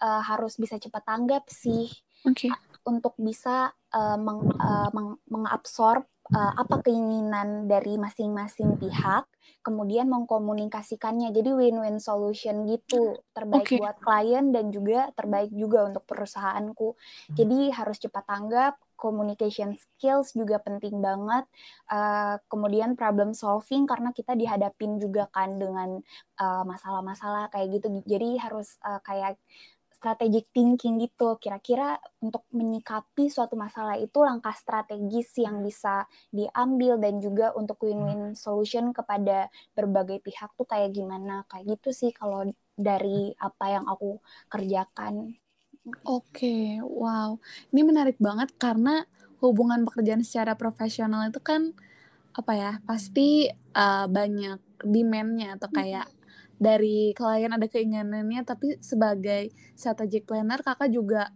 eh, 0.00 0.22
harus 0.24 0.56
bisa 0.56 0.80
cepat 0.80 1.04
tanggap 1.04 1.48
sih 1.52 1.88
Oke. 2.24 2.48
untuk 2.86 3.14
bisa 3.18 3.70
uh, 3.94 4.18
meng, 4.18 4.46
uh, 4.58 4.90
meng- 4.94 5.20
mengabsorb 5.30 6.06
uh, 6.32 6.52
apa 6.58 6.82
keinginan 6.82 7.70
dari 7.70 7.94
masing-masing 8.00 8.80
pihak, 8.80 9.26
kemudian 9.62 10.10
mengkomunikasikannya. 10.10 11.30
Jadi 11.30 11.50
win-win 11.54 12.02
solution 12.02 12.66
gitu, 12.66 13.18
terbaik 13.36 13.68
Oke. 13.70 13.78
buat 13.78 13.96
klien 14.02 14.50
dan 14.50 14.74
juga 14.74 15.10
terbaik 15.14 15.52
juga 15.54 15.86
untuk 15.86 16.02
perusahaanku. 16.08 16.98
Jadi 17.34 17.70
harus 17.70 17.98
cepat 18.02 18.24
tanggap, 18.26 18.74
communication 18.96 19.76
skills 19.76 20.32
juga 20.32 20.58
penting 20.58 20.98
banget. 20.98 21.44
Uh, 21.86 22.40
kemudian 22.48 22.96
problem 22.96 23.36
solving 23.36 23.84
karena 23.84 24.10
kita 24.10 24.32
dihadapin 24.34 24.96
juga 24.96 25.28
kan 25.30 25.60
dengan 25.60 26.00
uh, 26.40 26.64
masalah-masalah 26.64 27.52
kayak 27.52 27.78
gitu. 27.78 28.02
Jadi 28.08 28.40
harus 28.40 28.80
uh, 28.82 28.98
kayak 29.04 29.38
strategic 30.06 30.46
thinking 30.54 31.02
gitu. 31.02 31.34
Kira-kira 31.42 31.98
untuk 32.22 32.46
menyikapi 32.54 33.26
suatu 33.26 33.58
masalah 33.58 33.98
itu 33.98 34.22
langkah 34.22 34.54
strategis 34.54 35.34
yang 35.34 35.66
bisa 35.66 36.06
diambil 36.30 37.02
dan 37.02 37.18
juga 37.18 37.50
untuk 37.58 37.82
win-win 37.82 38.38
solution 38.38 38.94
kepada 38.94 39.50
berbagai 39.74 40.22
pihak 40.22 40.54
tuh 40.54 40.62
kayak 40.62 40.94
gimana. 40.94 41.42
Kayak 41.50 41.74
gitu 41.74 41.90
sih 41.90 42.14
kalau 42.14 42.46
dari 42.78 43.34
apa 43.42 43.66
yang 43.66 43.84
aku 43.90 44.22
kerjakan. 44.46 45.34
Oke, 46.06 46.78
wow. 46.78 47.34
Ini 47.74 47.82
menarik 47.82 48.22
banget 48.22 48.54
karena 48.62 49.02
hubungan 49.42 49.82
pekerjaan 49.82 50.22
secara 50.22 50.54
profesional 50.54 51.26
itu 51.26 51.42
kan 51.42 51.74
apa 52.30 52.52
ya, 52.54 52.72
pasti 52.86 53.50
uh, 53.74 54.06
banyak 54.06 54.86
demand-nya 54.86 55.58
atau 55.58 55.66
kayak 55.72 56.06
dari 56.56 57.12
klien 57.12 57.52
ada 57.52 57.66
keinginannya, 57.68 58.42
tapi 58.42 58.80
sebagai 58.80 59.52
strategic 59.76 60.24
planner 60.24 60.60
kakak 60.64 60.88
juga 60.88 61.28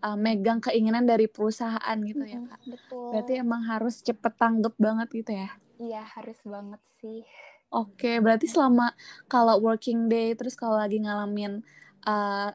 uh, 0.00 0.16
megang 0.16 0.62
keinginan 0.62 1.04
dari 1.04 1.26
perusahaan 1.26 1.96
gitu 2.02 2.22
ya 2.24 2.38
Mm-mm, 2.38 2.50
kak. 2.50 2.60
Betul. 2.66 3.04
Berarti 3.10 3.32
emang 3.42 3.62
harus 3.66 4.00
cepet 4.00 4.32
tanggap 4.38 4.74
banget 4.78 5.08
gitu 5.10 5.32
ya. 5.34 5.48
Iya 5.80 6.02
harus 6.16 6.38
banget 6.44 6.80
sih. 7.00 7.24
Oke, 7.70 8.18
berarti 8.18 8.50
selama 8.50 8.90
kalau 9.30 9.62
working 9.62 10.10
day 10.10 10.34
terus 10.34 10.58
kalau 10.58 10.74
lagi 10.74 10.98
ngalamin 10.98 11.62
uh, 12.02 12.50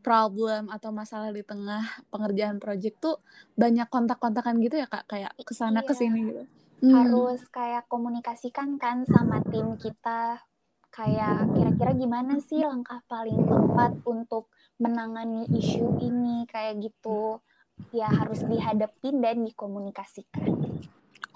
problem 0.00 0.70
atau 0.70 0.94
masalah 0.94 1.34
di 1.34 1.42
tengah 1.42 1.82
pengerjaan 2.14 2.62
project 2.62 2.96
tuh 3.02 3.16
banyak 3.58 3.90
kontak-kontakan 3.90 4.62
gitu 4.62 4.78
ya 4.78 4.86
kak 4.86 5.04
kayak 5.10 5.34
ke 5.36 5.50
sana 5.52 5.82
Iya. 5.82 5.88
ke 5.90 5.94
sini 5.98 6.20
gitu. 6.30 6.42
Hmm, 6.78 6.92
harus 6.94 7.40
kayak 7.50 7.88
komunikasikan 7.88 8.78
kan 8.78 9.02
sama 9.08 9.40
tim 9.50 9.74
kita 9.80 10.38
kayak 10.96 11.52
kira-kira 11.52 11.92
gimana 11.92 12.40
sih 12.40 12.64
langkah 12.64 13.04
paling 13.04 13.36
tepat 13.44 13.92
untuk 14.08 14.48
menangani 14.80 15.44
isu 15.52 16.00
ini? 16.00 16.48
Kayak 16.48 16.88
gitu. 16.88 17.44
Ya 17.92 18.08
harus 18.08 18.40
dihadapin 18.40 19.20
dan 19.20 19.44
dikomunikasikan. 19.44 20.48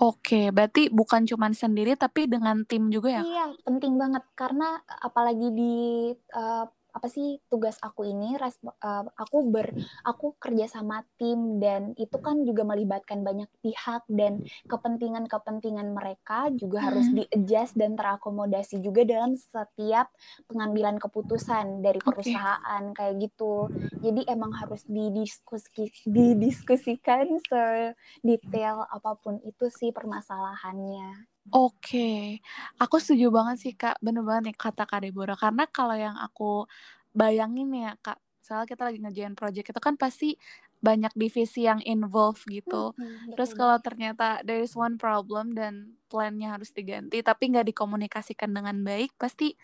Oke, 0.00 0.48
berarti 0.48 0.88
bukan 0.88 1.28
cuman 1.28 1.52
sendiri 1.52 1.92
tapi 1.92 2.24
dengan 2.24 2.64
tim 2.64 2.88
juga 2.88 3.20
ya. 3.20 3.22
Iya 3.22 3.46
penting 3.68 4.00
banget. 4.00 4.24
Karena 4.32 4.80
apalagi 4.88 5.52
di 5.52 5.76
eh, 6.16 6.64
apa 6.92 7.06
sih 7.06 7.38
tugas 7.48 7.76
aku 7.80 8.04
ini 8.04 8.36
res- 8.36 8.60
eh, 8.62 9.04
aku 9.16 9.38
ber 9.48 9.72
aku 10.04 10.34
kerja 10.38 10.66
sama 10.66 11.02
tim 11.16 11.58
dan 11.62 11.94
itu 11.96 12.16
kan 12.20 12.42
juga 12.44 12.62
melibatkan 12.66 13.22
banyak 13.22 13.48
pihak 13.62 14.02
dan 14.10 14.40
kepentingan-kepentingan 14.66 15.94
mereka 15.94 16.50
juga 16.52 16.90
harus 16.92 17.08
Hmm. 17.10 17.16
di-adjust 17.22 17.74
dan 17.78 17.94
terakomodasi 17.98 18.82
juga 18.82 19.02
dalam 19.06 19.34
setiap 19.38 20.10
pengambilan 20.50 20.96
keputusan 20.98 21.80
dari 21.80 22.00
perusahaan 22.02 22.82
kayak 22.92 23.14
gitu. 23.22 23.70
Jadi 24.04 24.26
emang 24.28 24.52
harus 24.56 24.82
didiskusi 24.86 25.88
didiskusikan 26.04 27.26
sedetail 27.48 28.84
apa 28.88 29.16
pun 29.22 29.38
itu 29.44 29.66
sih 29.70 29.90
permasalahannya. 29.94 31.29
Oke, 31.48 32.38
aku 32.76 33.00
setuju 33.00 33.32
banget 33.32 33.56
sih 33.64 33.72
kak, 33.72 33.96
bener 34.04 34.20
banget 34.28 34.52
nih 34.52 34.56
kata 34.60 34.84
kak 34.84 35.00
Deborah. 35.08 35.34
Karena 35.40 35.64
kalau 35.72 35.96
yang 35.96 36.14
aku 36.20 36.68
bayangin 37.16 37.72
ya 37.72 37.96
kak, 38.04 38.20
soalnya 38.44 38.68
kita 38.68 38.82
lagi 38.86 38.98
ngerjain 39.02 39.34
project 39.34 39.72
itu 39.72 39.80
kan 39.82 39.96
pasti 39.96 40.36
banyak 40.84 41.10
divisi 41.16 41.64
yang 41.66 41.80
involve 41.82 42.38
gitu. 42.46 42.92
Hmm, 42.96 43.32
Terus 43.34 43.50
kalau 43.56 43.80
ternyata 43.82 44.44
there 44.46 44.60
is 44.62 44.76
one 44.76 44.94
problem 45.00 45.56
dan 45.56 45.96
plannya 46.12 46.54
harus 46.54 46.70
diganti, 46.76 47.18
tapi 47.24 47.50
nggak 47.50 47.66
dikomunikasikan 47.74 48.50
dengan 48.54 48.76
baik, 48.86 49.16
pasti 49.18 49.56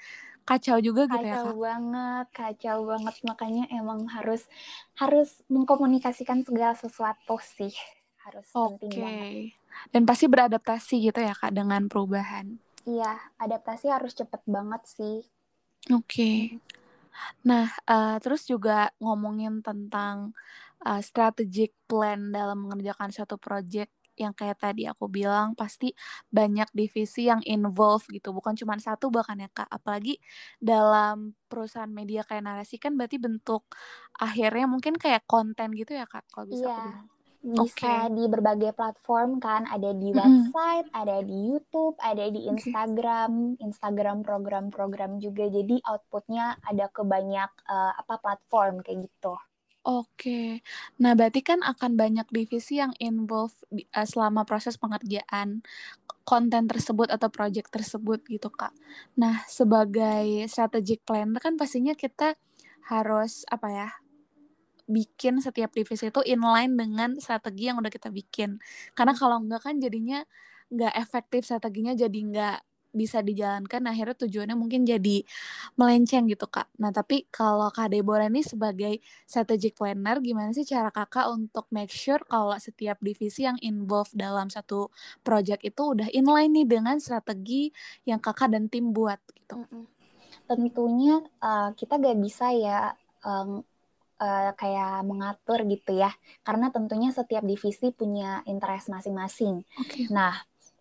kacau 0.49 0.81
juga 0.83 1.07
gitu 1.13 1.27
ya 1.29 1.37
Kacau 1.37 1.45
kak. 1.45 1.57
banget, 1.65 2.27
kacau 2.39 2.79
banget 2.91 3.15
makanya 3.29 3.65
emang 3.79 4.01
harus 4.15 4.43
harus 5.01 5.31
mengkomunikasikan 5.55 6.43
segala 6.47 6.75
sesuatu 6.83 7.39
sih 7.55 7.75
harus 8.27 8.49
penting 8.65 8.95
Oke, 8.95 9.03
banget. 9.05 9.29
dan 9.93 10.03
pasti 10.09 10.27
beradaptasi 10.33 10.95
gitu 11.07 11.21
ya 11.29 11.35
kak 11.41 11.53
dengan 11.59 11.83
perubahan. 11.91 12.47
Iya, 12.93 13.13
adaptasi 13.45 13.87
harus 13.95 14.13
cepet 14.21 14.43
banget 14.55 14.83
sih. 14.97 15.17
Oke. 15.91 16.59
Nah, 17.49 17.67
eh, 17.91 18.17
terus 18.25 18.43
juga 18.53 18.91
ngomongin 19.03 19.61
tentang 19.67 20.33
eh, 20.87 21.01
strategic 21.09 21.73
plan 21.89 22.21
dalam 22.37 22.59
mengerjakan 22.69 23.11
suatu 23.15 23.37
project 23.41 23.91
yang 24.17 24.33
kayak 24.33 24.57
tadi 24.65 24.89
aku 24.89 25.07
bilang 25.13 25.53
pasti 25.61 25.93
banyak 26.33 26.69
divisi 26.73 27.29
yang 27.31 27.43
involve 27.45 28.05
gitu, 28.13 28.33
bukan 28.37 28.55
cuma 28.61 28.77
satu 28.81 29.13
bahkan 29.13 29.39
ya 29.45 29.49
Kak. 29.53 29.69
Apalagi 29.69 30.17
dalam 30.61 31.37
perusahaan 31.51 31.91
media 31.93 32.23
kayak 32.29 32.45
narasi 32.49 32.77
kan 32.81 32.97
berarti 32.99 33.19
bentuk 33.21 33.63
akhirnya 34.21 34.67
mungkin 34.73 34.95
kayak 35.01 35.25
konten 35.29 35.69
gitu 35.77 35.93
ya 35.97 36.07
Kak, 36.09 36.25
kalau 36.33 36.47
bisa 36.49 36.69
aku 36.73 36.81
Iya, 36.81 36.83
bilang. 36.87 37.09
Bisa 37.47 38.11
Oke. 38.11 38.19
di 38.19 38.25
berbagai 38.27 38.75
platform 38.75 39.39
kan, 39.39 39.71
ada 39.71 39.95
di 39.95 40.11
website, 40.11 40.91
ada 40.91 41.23
di 41.23 41.55
YouTube, 41.55 41.95
ada 42.03 42.27
di. 42.27 42.51
Instagram, 42.51 43.59
Instagram 43.63 44.27
program-program 44.27 45.23
juga. 45.23 45.47
Jadi 45.47 45.79
outputnya 45.87 46.59
ada 46.67 46.91
ke 46.91 47.07
banyak 47.07 47.51
eh, 47.71 47.93
apa 47.95 48.15
platform 48.19 48.83
kayak 48.83 49.07
gitu. 49.07 49.39
Oke, 49.87 50.67
nah 50.99 51.15
berarti 51.15 51.47
kan 51.47 51.63
akan 51.63 51.95
banyak 51.95 52.27
divisi 52.35 52.83
yang 52.83 52.91
involve 52.99 53.55
di- 53.71 53.87
eh, 53.87 54.03
selama 54.03 54.43
proses 54.43 54.75
pengerjaan 54.75 55.63
konten 56.27 56.67
tersebut 56.67 57.07
atau 57.15 57.31
project 57.31 57.71
tersebut 57.71 58.19
gitu 58.27 58.51
Kak. 58.51 58.75
Nah 59.15 59.47
sebagai 59.47 60.51
strategic 60.51 61.07
planner 61.07 61.39
kan 61.39 61.55
pastinya 61.55 61.95
kita 61.95 62.35
harus 62.91 63.47
apa 63.47 63.69
ya 63.71 63.89
bikin 64.87 65.43
setiap 65.43 65.75
divisi 65.75 66.09
itu 66.09 66.23
inline 66.23 66.79
dengan 66.79 67.11
strategi 67.19 67.69
yang 67.69 67.83
udah 67.83 67.91
kita 67.91 68.09
bikin. 68.11 68.63
Karena 68.95 69.13
kalau 69.13 69.43
enggak 69.43 69.67
kan 69.67 69.83
jadinya 69.83 70.23
nggak 70.71 70.95
efektif 70.99 71.47
strateginya 71.47 71.95
jadi 71.95 72.19
nggak 72.19 72.59
bisa 72.97 73.21
dijalankan. 73.21 73.85
Akhirnya 73.85 74.17
tujuannya 74.17 74.57
mungkin 74.57 74.89
jadi 74.89 75.21
melenceng 75.77 76.33
gitu 76.33 76.49
kak. 76.49 76.73
Nah 76.81 76.89
tapi 76.95 77.29
kalau 77.29 77.69
kak 77.69 77.93
Deborah 77.93 78.33
ini 78.33 78.41
sebagai 78.41 79.05
strategic 79.29 79.77
planner 79.77 80.25
gimana 80.25 80.57
sih 80.57 80.65
cara 80.65 80.89
kakak 80.89 81.29
untuk 81.29 81.69
make 81.69 81.93
sure 81.93 82.25
kalau 82.25 82.57
setiap 82.57 82.97
divisi 83.05 83.45
yang 83.45 83.61
involved 83.61 84.17
dalam 84.17 84.49
satu 84.49 84.89
project 85.21 85.61
itu 85.69 85.83
udah 85.83 86.09
inline 86.17 86.57
nih 86.57 86.67
dengan 86.67 86.97
strategi 86.97 87.69
yang 88.09 88.19
kakak 88.23 88.49
dan 88.57 88.73
tim 88.73 88.97
buat 88.97 89.21
gitu? 89.37 89.61
Tentunya 90.49 91.21
uh, 91.45 91.75
kita 91.77 92.01
gak 92.01 92.19
bisa 92.23 92.55
ya 92.55 92.95
um, 93.27 93.61
uh, 94.21 94.53
kayak 94.57 95.05
mengatur 95.05 95.65
gitu 95.69 95.97
ya 95.97 96.13
karena 96.43 96.73
tentunya 96.73 97.13
setiap 97.13 97.45
divisi 97.45 97.93
punya 97.93 98.41
interest 98.49 98.89
masing-masing. 98.89 99.65
Okay. 99.87 100.09
Nah, 100.13 100.37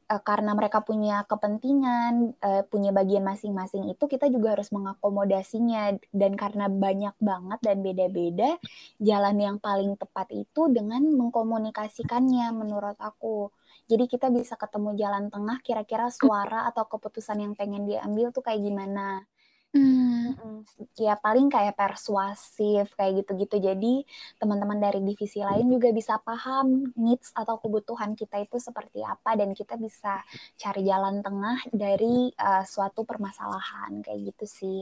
uh, 0.10 0.22
karena 0.22 0.54
mereka 0.54 0.82
punya 0.86 1.26
kepentingan, 1.26 2.38
uh, 2.40 2.64
punya 2.70 2.94
bagian 2.94 3.26
masing-masing 3.26 3.90
itu 3.90 4.04
kita 4.06 4.30
juga 4.30 4.58
harus 4.58 4.70
mengakomodasinya 4.70 5.98
dan 6.14 6.34
karena 6.38 6.70
banyak 6.70 7.16
banget 7.18 7.60
dan 7.62 7.78
beda-beda, 7.82 8.58
jalan 9.02 9.36
yang 9.38 9.58
paling 9.58 9.98
tepat 9.98 10.30
itu 10.34 10.70
dengan 10.70 11.04
mengkomunikasikannya 11.06 12.54
menurut 12.54 12.98
aku. 13.02 13.50
Jadi 13.86 14.10
kita 14.10 14.34
bisa 14.34 14.58
ketemu 14.58 14.98
jalan 14.98 15.30
tengah 15.30 15.62
kira-kira 15.62 16.10
suara 16.10 16.66
atau 16.66 16.90
keputusan 16.90 17.38
yang 17.38 17.54
pengen 17.54 17.86
diambil 17.86 18.34
tuh 18.34 18.42
kayak 18.42 18.66
gimana. 18.66 19.30
Hmm. 19.76 20.64
Ya 20.96 21.20
paling 21.20 21.52
kayak 21.52 21.76
persuasif 21.76 22.96
kayak 22.96 23.28
gitu-gitu. 23.28 23.60
Jadi 23.60 23.94
teman-teman 24.40 24.80
dari 24.80 25.04
divisi 25.04 25.44
lain 25.44 25.68
juga 25.68 25.92
bisa 25.92 26.16
paham 26.24 26.96
needs 26.96 27.36
atau 27.36 27.60
kebutuhan 27.60 28.16
kita 28.16 28.40
itu 28.40 28.56
seperti 28.56 29.04
apa 29.04 29.36
dan 29.36 29.52
kita 29.52 29.76
bisa 29.76 30.24
cari 30.56 30.88
jalan 30.88 31.20
tengah 31.20 31.60
dari 31.76 32.32
uh, 32.40 32.64
suatu 32.64 33.04
permasalahan 33.04 34.00
kayak 34.00 34.32
gitu 34.32 34.46
sih. 34.48 34.82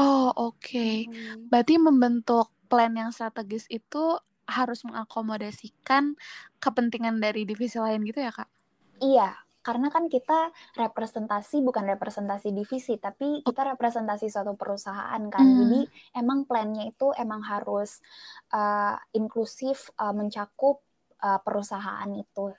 Oh 0.00 0.32
oke. 0.32 0.56
Okay. 0.56 1.04
Hmm. 1.04 1.52
Berarti 1.52 1.76
membentuk 1.76 2.48
plan 2.72 2.96
yang 2.96 3.12
strategis 3.12 3.68
itu 3.68 4.16
harus 4.48 4.84
mengakomodasikan 4.88 6.16
kepentingan 6.60 7.20
dari 7.20 7.44
divisi 7.44 7.76
lain 7.76 8.04
gitu 8.08 8.24
ya 8.24 8.32
kak? 8.32 8.48
Iya, 9.04 9.36
karena 9.64 9.88
kan 9.88 10.12
kita 10.12 10.52
representasi 10.76 11.64
bukan 11.64 11.88
representasi 11.96 12.52
divisi 12.52 13.00
tapi 13.00 13.40
kita 13.40 13.74
representasi 13.74 14.28
suatu 14.28 14.52
perusahaan 14.60 15.22
kan. 15.32 15.40
Hmm. 15.40 15.56
jadi 15.64 15.80
emang 16.20 16.44
plannya 16.44 16.92
itu 16.92 17.16
emang 17.16 17.40
harus 17.40 18.04
uh, 18.52 19.00
inklusif 19.16 19.88
uh, 19.96 20.12
mencakup 20.12 20.84
uh, 21.24 21.40
perusahaan 21.40 22.12
itu. 22.12 22.52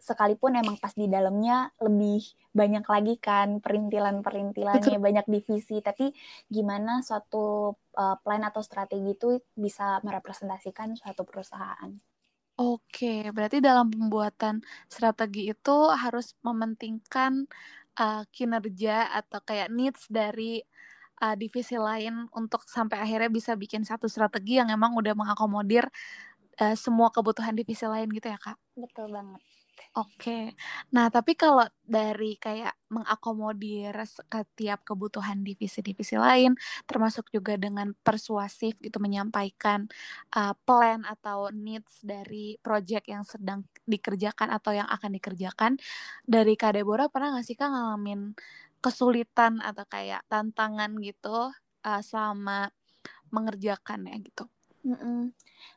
Sekalipun 0.00 0.56
emang 0.56 0.80
pas 0.80 0.96
di 0.96 1.12
dalamnya 1.12 1.68
lebih 1.84 2.24
banyak 2.56 2.88
lagi 2.88 3.14
kan 3.20 3.60
perintilan-perintilannya 3.60 4.96
banyak 4.96 5.26
divisi. 5.28 5.84
Tapi 5.84 6.08
gimana 6.48 7.04
suatu 7.04 7.76
uh, 7.98 8.16
plan 8.24 8.46
atau 8.48 8.64
strategi 8.64 9.12
itu 9.12 9.36
bisa 9.52 10.00
merepresentasikan 10.00 10.96
suatu 10.96 11.28
perusahaan 11.28 12.11
Oke, 12.60 13.32
berarti 13.32 13.64
dalam 13.64 13.88
pembuatan 13.88 14.60
strategi 14.86 15.48
itu 15.48 15.76
harus 15.88 16.36
mementingkan 16.44 17.48
uh, 17.96 18.22
kinerja 18.28 19.08
atau 19.08 19.40
kayak 19.40 19.72
needs 19.72 20.04
dari 20.12 20.60
uh, 21.24 21.32
divisi 21.36 21.76
lain 21.80 22.28
untuk 22.36 22.64
sampai 22.68 23.00
akhirnya 23.04 23.30
bisa 23.32 23.52
bikin 23.56 23.84
satu 23.88 24.04
strategi 24.08 24.60
yang 24.60 24.68
emang 24.72 24.92
udah 25.00 25.14
mengakomodir 25.16 25.88
uh, 26.62 26.76
semua 26.78 27.08
kebutuhan 27.14 27.56
divisi 27.56 27.84
lain 27.88 28.08
gitu 28.12 28.28
ya, 28.32 28.38
Kak? 28.40 28.58
Betul 28.76 29.08
banget. 29.16 29.42
Oke. 29.92 30.56
Nah, 30.94 31.12
tapi 31.12 31.36
kalau 31.36 31.66
dari 31.84 32.40
kayak 32.40 32.72
mengakomodir 32.88 33.92
setiap 34.08 34.80
kebutuhan 34.88 35.44
divisi-divisi 35.44 36.16
lain, 36.16 36.56
termasuk 36.88 37.28
juga 37.28 37.60
dengan 37.60 37.92
persuasif 38.00 38.80
gitu 38.80 38.96
menyampaikan 39.02 39.84
uh, 40.32 40.56
plan 40.64 41.04
atau 41.04 41.52
needs 41.52 42.00
dari 42.00 42.56
project 42.64 43.04
yang 43.10 43.24
sedang 43.28 43.68
dikerjakan 43.84 44.48
atau 44.56 44.72
yang 44.72 44.88
akan 44.88 45.12
dikerjakan, 45.18 45.72
dari 46.24 46.56
Kak 46.56 46.72
Deborah 46.80 47.12
pernah 47.12 47.36
nggak 47.36 47.46
sih 47.48 47.56
Kak 47.58 47.68
ngalamin 47.68 48.32
kesulitan 48.80 49.60
atau 49.60 49.84
kayak 49.86 50.24
tantangan 50.32 50.90
gitu 51.04 51.52
uh, 51.84 52.00
selama 52.04 52.72
mengerjakannya 53.34 54.14
gitu? 54.24 54.48
Mm 54.82 54.98
-mm. 54.98 55.20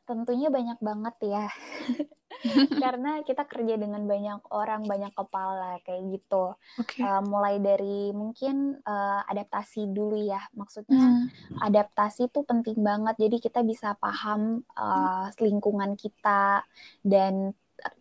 Tentunya 0.05 0.49
banyak 0.53 0.79
banget 0.81 1.15
ya. 1.25 1.45
Karena 2.83 3.25
kita 3.25 3.45
kerja 3.49 3.73
dengan 3.79 4.05
banyak 4.05 4.53
orang, 4.53 4.85
banyak 4.85 5.13
kepala 5.17 5.81
kayak 5.81 6.19
gitu. 6.19 6.53
Okay. 6.77 7.01
Uh, 7.01 7.21
mulai 7.25 7.57
dari 7.57 8.13
mungkin 8.13 8.77
uh, 8.85 9.21
adaptasi 9.25 9.89
dulu 9.89 10.17
ya. 10.19 10.41
Maksudnya 10.53 11.25
hmm. 11.25 11.61
adaptasi 11.61 12.29
itu 12.29 12.45
penting 12.45 12.81
banget. 12.85 13.17
Jadi 13.17 13.37
kita 13.41 13.65
bisa 13.65 13.97
paham 13.97 14.61
uh, 14.77 15.29
lingkungan 15.41 15.97
kita 15.97 16.61
dan 17.01 17.53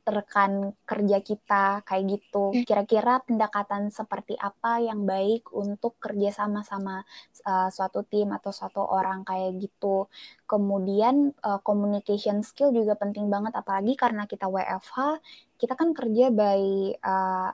rekan 0.04 0.72
kerja 0.84 1.18
kita 1.20 1.64
kayak 1.84 2.04
gitu. 2.08 2.52
Kira-kira 2.64 3.20
pendekatan 3.24 3.88
seperti 3.88 4.36
apa 4.36 4.80
yang 4.80 5.08
baik 5.08 5.48
untuk 5.52 5.96
kerja 6.00 6.44
sama-sama 6.44 7.04
uh, 7.48 7.68
suatu 7.68 8.04
tim 8.04 8.32
atau 8.32 8.52
suatu 8.52 8.80
orang 8.84 9.24
kayak 9.24 9.60
gitu. 9.60 10.08
Kemudian 10.44 11.32
uh, 11.44 11.60
communication 11.64 12.44
skill 12.44 12.72
juga 12.72 12.96
penting 12.96 13.28
banget 13.32 13.56
apalagi 13.56 13.96
karena 13.96 14.28
kita 14.28 14.48
WFH, 14.48 15.20
kita 15.56 15.74
kan 15.74 15.96
kerja 15.96 16.28
by 16.32 16.92
uh, 17.00 17.50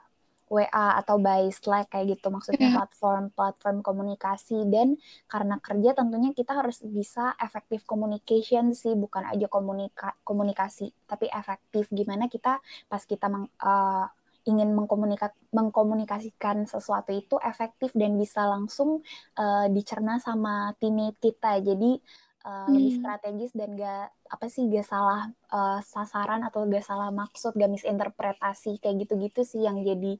WA 0.51 0.99
atau 0.99 1.15
by 1.15 1.47
Slack 1.47 1.95
kayak 1.95 2.19
gitu. 2.19 2.27
Maksudnya 2.27 2.75
platform 2.75 3.31
platform 3.31 3.77
komunikasi. 3.79 4.67
Dan 4.67 4.99
karena 5.31 5.55
kerja 5.63 5.95
tentunya 5.95 6.35
kita 6.35 6.59
harus 6.59 6.83
bisa 6.83 7.31
efektif 7.39 7.87
communication 7.87 8.75
sih. 8.75 8.91
Bukan 8.99 9.31
aja 9.31 9.47
komunika 9.47 10.11
komunikasi 10.27 10.91
tapi 11.07 11.31
efektif. 11.31 11.87
Gimana 11.95 12.27
kita 12.27 12.59
pas 12.91 13.03
kita 13.07 13.31
meng, 13.31 13.47
uh, 13.63 14.11
ingin 14.43 14.73
mengkomunika 14.73 15.31
mengkomunikasikan 15.53 16.65
sesuatu 16.65 17.13
itu 17.13 17.37
efektif 17.45 17.93
dan 17.93 18.17
bisa 18.17 18.43
langsung 18.43 19.05
uh, 19.37 19.67
dicerna 19.71 20.19
sama 20.19 20.75
teammate 20.81 21.17
kita. 21.21 21.63
Jadi 21.63 22.01
uh, 22.45 22.65
hmm. 22.67 22.73
lebih 22.73 22.93
strategis 23.01 23.51
dan 23.53 23.73
gak 23.77 24.13
apa 24.29 24.45
sih 24.47 24.67
gak 24.69 24.87
salah 24.87 25.29
uh, 25.53 25.79
sasaran 25.81 26.41
atau 26.45 26.65
gak 26.65 26.85
salah 26.85 27.09
maksud 27.13 27.53
gak 27.55 27.71
misinterpretasi 27.71 28.81
kayak 28.81 29.05
gitu-gitu 29.07 29.41
sih 29.45 29.65
yang 29.65 29.81
jadi 29.81 30.17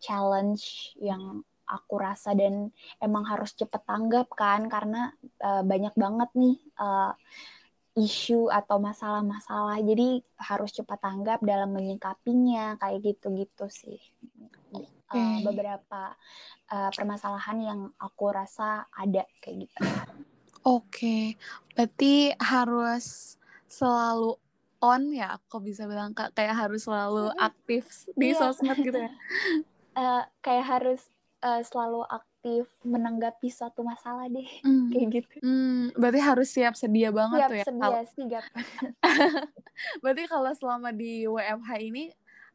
challenge 0.00 0.94
yang 0.98 1.44
aku 1.68 2.00
rasa 2.00 2.32
dan 2.32 2.72
emang 2.98 3.28
harus 3.28 3.52
cepet 3.52 3.84
tanggap 3.84 4.32
kan 4.32 4.72
karena 4.72 5.12
uh, 5.44 5.60
banyak 5.60 5.92
banget 5.94 6.30
nih 6.32 6.56
uh, 6.80 7.12
isu 7.98 8.48
atau 8.48 8.78
masalah-masalah 8.78 9.82
jadi 9.82 10.22
harus 10.38 10.70
cepat 10.70 11.02
tanggap 11.02 11.42
dalam 11.42 11.74
menyikapinya 11.74 12.78
kayak 12.78 13.02
gitu-gitu 13.04 13.66
sih 13.68 14.00
okay. 14.72 15.18
uh, 15.18 15.38
beberapa 15.44 16.14
uh, 16.70 16.90
permasalahan 16.94 17.58
yang 17.58 17.80
aku 17.98 18.30
rasa 18.30 18.86
ada 18.94 19.26
kayak 19.42 19.68
gitu 19.68 19.82
Oke, 20.68 21.40
berarti 21.72 22.36
harus 22.36 23.40
selalu 23.64 24.36
on 24.84 25.02
ya, 25.16 25.40
aku 25.40 25.64
bisa 25.64 25.88
bilang 25.88 26.12
Kak, 26.12 26.36
kayak 26.36 26.52
harus 26.52 26.84
selalu 26.84 27.32
aktif 27.40 27.88
di 28.12 28.36
yeah. 28.36 28.38
sosmed 28.38 28.76
gitu 28.84 29.00
ya? 29.00 29.08
Uh, 29.96 30.22
kayak 30.44 30.68
harus 30.68 31.08
uh, 31.40 31.64
selalu 31.64 32.04
aktif 32.12 32.68
menanggapi 32.84 33.48
suatu 33.48 33.80
masalah 33.80 34.28
deh, 34.28 34.44
mm. 34.60 34.92
kayak 34.92 35.06
gitu. 35.08 35.36
Mm, 35.40 35.96
berarti 35.96 36.20
harus 36.20 36.48
siap 36.52 36.76
sedia 36.76 37.08
banget 37.16 37.40
siap, 37.40 37.48
tuh 37.48 37.56
ya? 37.56 37.64
Siap 37.64 37.76
sedia, 37.80 38.00
siap. 38.12 38.44
berarti 40.04 40.22
kalau 40.28 40.52
selama 40.52 40.92
di 40.92 41.24
WFH 41.24 41.70
ini 41.80 42.12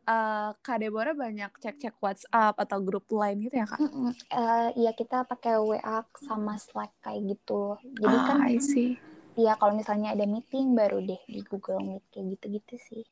uh, 0.08 0.52
Kak 0.60 0.78
Deborah 0.84 1.16
banyak 1.16 1.52
cek-cek 1.60 1.98
WhatsApp 2.00 2.56
atau 2.60 2.78
grup 2.84 3.08
lain 3.12 3.44
gitu 3.44 3.56
ya 3.60 3.68
Kak? 3.68 3.80
Mm 3.80 3.90
-mm. 3.92 4.12
Uh, 4.32 4.70
iya 4.80 4.92
kita 4.96 5.24
pakai 5.28 5.60
WA 5.60 6.04
sama 6.20 6.56
Slack 6.60 6.92
kayak 7.04 7.36
gitu. 7.36 7.78
Jadi 8.00 8.16
ah, 8.16 8.24
kan 8.28 8.38
I 8.48 8.60
see. 8.60 9.00
Iya 9.34 9.58
kalau 9.58 9.74
misalnya 9.74 10.14
ada 10.14 10.26
meeting 10.30 10.78
baru 10.78 11.02
deh 11.02 11.22
di 11.26 11.42
Google 11.42 11.82
Meet 11.82 12.04
kayak 12.14 12.26
gitu-gitu 12.38 12.76
sih. 12.78 13.04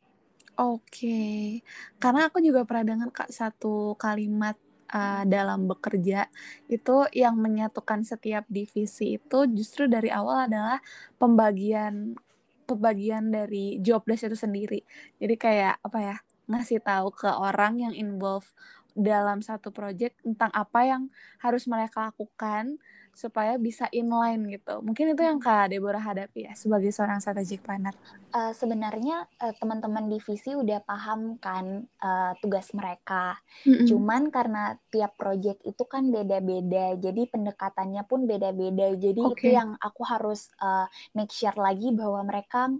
Oke, 0.59 0.83
okay. 0.83 1.41
karena 1.97 2.27
aku 2.27 2.43
juga 2.43 2.67
pernah 2.67 2.93
dengar 2.93 3.09
kak 3.15 3.31
satu 3.31 3.95
kalimat 3.95 4.53
uh, 4.91 5.23
dalam 5.25 5.65
bekerja 5.65 6.27
itu 6.67 7.07
yang 7.15 7.39
menyatukan 7.39 8.03
setiap 8.03 8.45
divisi 8.51 9.17
itu 9.17 9.39
justru 9.55 9.87
dari 9.87 10.11
awal 10.11 10.51
adalah 10.51 10.83
pembagian 11.17 12.13
pembagian 12.67 13.31
dari 13.31 13.79
job 13.83 14.03
desk 14.07 14.31
itu 14.31 14.37
sendiri. 14.37 14.79
Jadi 15.17 15.35
kayak 15.39 15.83
apa 15.83 15.99
ya? 15.99 16.17
Ngasih 16.51 16.83
tahu 16.83 17.15
ke 17.15 17.31
orang 17.31 17.79
yang 17.79 17.93
involve 17.95 18.51
dalam 18.91 19.39
satu 19.39 19.71
project 19.71 20.19
tentang 20.19 20.51
apa 20.51 20.83
yang 20.83 21.07
harus 21.39 21.63
mereka 21.63 22.11
lakukan 22.11 22.75
supaya 23.11 23.59
bisa 23.59 23.91
inline 23.91 24.55
gitu. 24.55 24.79
Mungkin 24.79 25.13
itu 25.13 25.21
yang 25.21 25.37
Kak 25.37 25.75
Deborah 25.75 25.99
hadapi 25.99 26.47
ya 26.47 26.53
sebagai 26.55 26.95
seorang 26.95 27.19
strategic 27.19 27.59
planner. 27.59 27.91
Uh, 28.31 28.55
sebenarnya 28.55 29.27
uh, 29.43 29.51
teman-teman 29.59 30.07
divisi 30.07 30.55
udah 30.55 30.79
paham 30.83 31.35
kan 31.37 31.83
uh, 31.99 32.31
tugas 32.39 32.71
mereka. 32.71 33.35
Mm-hmm. 33.67 33.87
Cuman 33.91 34.21
karena 34.31 34.79
tiap 34.87 35.19
project 35.19 35.59
itu 35.67 35.83
kan 35.83 36.07
beda-beda, 36.07 36.95
jadi 36.95 37.27
pendekatannya 37.27 38.03
pun 38.07 38.23
beda-beda. 38.25 38.95
Jadi 38.95 39.21
okay. 39.27 39.31
itu 39.35 39.47
yang 39.59 39.75
aku 39.77 40.07
harus 40.07 40.47
uh, 40.63 40.87
make 41.11 41.35
sure 41.35 41.55
lagi 41.59 41.91
bahwa 41.91 42.23
mereka 42.23 42.71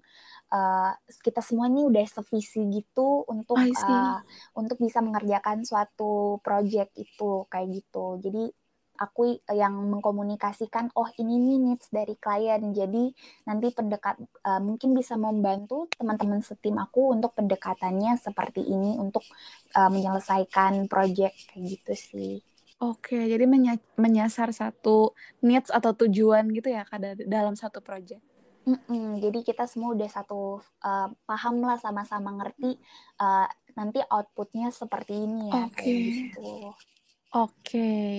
uh, 0.52 0.92
kita 1.24 1.40
semua 1.40 1.72
ini 1.72 1.88
udah 1.88 2.06
sevisi 2.06 2.62
gitu 2.70 3.24
untuk 3.26 3.58
uh, 3.58 4.20
untuk 4.60 4.78
bisa 4.78 5.00
mengerjakan 5.00 5.64
suatu 5.64 6.44
project 6.44 6.94
itu 7.00 7.48
kayak 7.48 7.82
gitu. 7.82 8.20
Jadi 8.20 8.52
aku 9.02 9.42
yang 9.50 9.74
mengkomunikasikan 9.90 10.94
oh 10.94 11.10
ini 11.18 11.42
nih 11.42 11.58
needs 11.58 11.90
dari 11.90 12.14
klien 12.22 12.70
jadi 12.70 13.10
nanti 13.50 13.68
pendekat 13.74 14.22
uh, 14.46 14.62
mungkin 14.62 14.94
bisa 14.94 15.18
membantu 15.18 15.90
teman-teman 15.98 16.46
setim 16.46 16.78
aku 16.78 17.18
untuk 17.18 17.34
pendekatannya 17.34 18.22
seperti 18.22 18.62
ini 18.62 19.02
untuk 19.02 19.26
uh, 19.74 19.90
menyelesaikan 19.90 20.86
project 20.86 21.50
kayak 21.50 21.66
gitu 21.66 21.94
sih 21.98 22.34
Oke, 22.82 23.30
jadi 23.30 23.46
menyasar 23.94 24.50
satu 24.58 25.14
needs 25.46 25.70
atau 25.70 25.94
tujuan 25.94 26.50
gitu 26.50 26.74
ya 26.74 26.82
kak 26.82 27.14
dalam 27.30 27.54
satu 27.54 27.78
project. 27.78 28.26
Mm-mm, 28.72 29.20
jadi 29.20 29.40
kita 29.44 29.68
semua 29.68 29.92
udah 29.92 30.08
satu 30.08 30.64
uh, 30.64 31.10
paham 31.28 31.60
lah 31.60 31.76
sama-sama 31.76 32.32
ngerti 32.40 32.80
uh, 33.20 33.44
nanti 33.76 34.00
outputnya 34.08 34.72
seperti 34.72 35.28
ini 35.28 35.52
ya. 35.52 35.68
Oke. 35.68 35.76
Okay. 35.76 36.00
Gitu. 36.08 36.40
Oke. 36.40 36.72
Okay. 37.36 38.18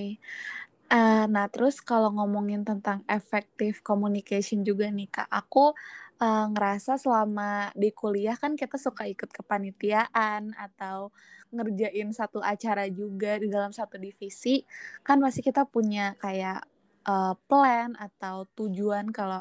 Uh, 0.92 1.24
nah, 1.24 1.48
terus 1.48 1.80
kalau 1.80 2.12
ngomongin 2.12 2.68
tentang 2.68 3.00
effective 3.08 3.80
communication 3.80 4.60
juga 4.60 4.92
nih, 4.92 5.08
Kak, 5.08 5.24
aku 5.32 5.72
uh, 6.20 6.46
ngerasa 6.52 7.00
selama 7.00 7.72
di 7.72 7.88
kuliah 7.96 8.36
kan 8.36 8.52
kita 8.52 8.76
suka 8.76 9.08
ikut 9.08 9.32
kepanitiaan 9.32 10.52
atau 10.52 11.08
ngerjain 11.48 12.12
satu 12.12 12.44
acara 12.44 12.92
juga 12.92 13.40
di 13.40 13.48
dalam 13.48 13.72
satu 13.72 13.96
divisi, 13.96 14.68
kan 15.00 15.16
pasti 15.16 15.40
kita 15.40 15.64
punya 15.64 16.12
kayak 16.20 16.60
uh, 17.08 17.40
plan 17.48 17.96
atau 17.96 18.44
tujuan 18.52 19.08
kalau 19.16 19.40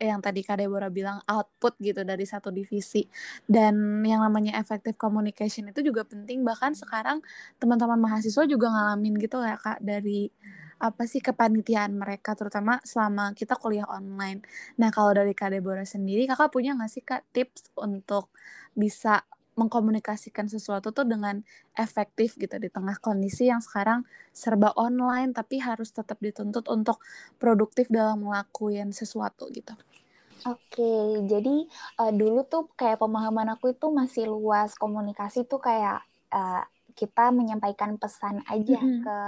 yang 0.00 0.24
tadi 0.24 0.40
Kak 0.40 0.58
Deborah 0.64 0.88
bilang 0.88 1.20
output 1.28 1.76
gitu 1.78 2.00
dari 2.08 2.24
satu 2.24 2.48
divisi 2.48 3.04
dan 3.44 4.00
yang 4.00 4.24
namanya 4.24 4.56
effective 4.56 4.96
communication 4.96 5.68
itu 5.68 5.84
juga 5.84 6.08
penting 6.08 6.40
bahkan 6.40 6.72
sekarang 6.72 7.20
teman-teman 7.60 8.00
mahasiswa 8.00 8.48
juga 8.48 8.72
ngalamin 8.72 9.20
gitu 9.20 9.36
ya 9.44 9.60
Kak 9.60 9.84
dari 9.84 10.32
apa 10.80 11.04
sih 11.04 11.20
kepanitiaan 11.20 11.92
mereka 11.92 12.32
terutama 12.32 12.80
selama 12.88 13.36
kita 13.36 13.52
kuliah 13.60 13.84
online. 13.84 14.40
Nah 14.80 14.88
kalau 14.88 15.12
dari 15.12 15.36
Kak 15.36 15.52
Deborah 15.52 15.84
sendiri 15.84 16.24
kakak 16.24 16.48
punya 16.48 16.72
nggak 16.72 16.88
sih 16.90 17.04
Kak 17.04 17.28
tips 17.36 17.68
untuk 17.76 18.32
bisa 18.72 19.28
mengkomunikasikan 19.60 20.48
sesuatu 20.48 20.88
tuh 20.96 21.04
dengan 21.04 21.44
efektif 21.76 22.40
gitu 22.40 22.56
di 22.56 22.72
tengah 22.72 22.96
kondisi 22.96 23.52
yang 23.52 23.60
sekarang 23.60 24.08
serba 24.32 24.72
online 24.80 25.36
tapi 25.36 25.60
harus 25.60 25.92
tetap 25.92 26.16
dituntut 26.24 26.64
untuk 26.72 27.04
produktif 27.36 27.92
dalam 27.92 28.24
melakukan 28.24 28.96
sesuatu 28.96 29.52
gitu. 29.52 29.76
Oke, 30.46 30.92
jadi 31.28 31.68
uh, 32.00 32.12
dulu 32.12 32.46
tuh 32.48 32.70
kayak 32.78 33.00
pemahaman 33.00 33.52
aku 33.52 33.76
itu 33.76 33.86
masih 33.92 34.28
luas 34.28 34.72
komunikasi 34.78 35.44
tuh 35.44 35.60
kayak 35.60 36.00
uh, 36.32 36.64
kita 36.92 37.32
menyampaikan 37.32 37.96
pesan 37.96 38.42
aja 38.44 38.76
mm-hmm. 38.76 39.02
ke 39.06 39.18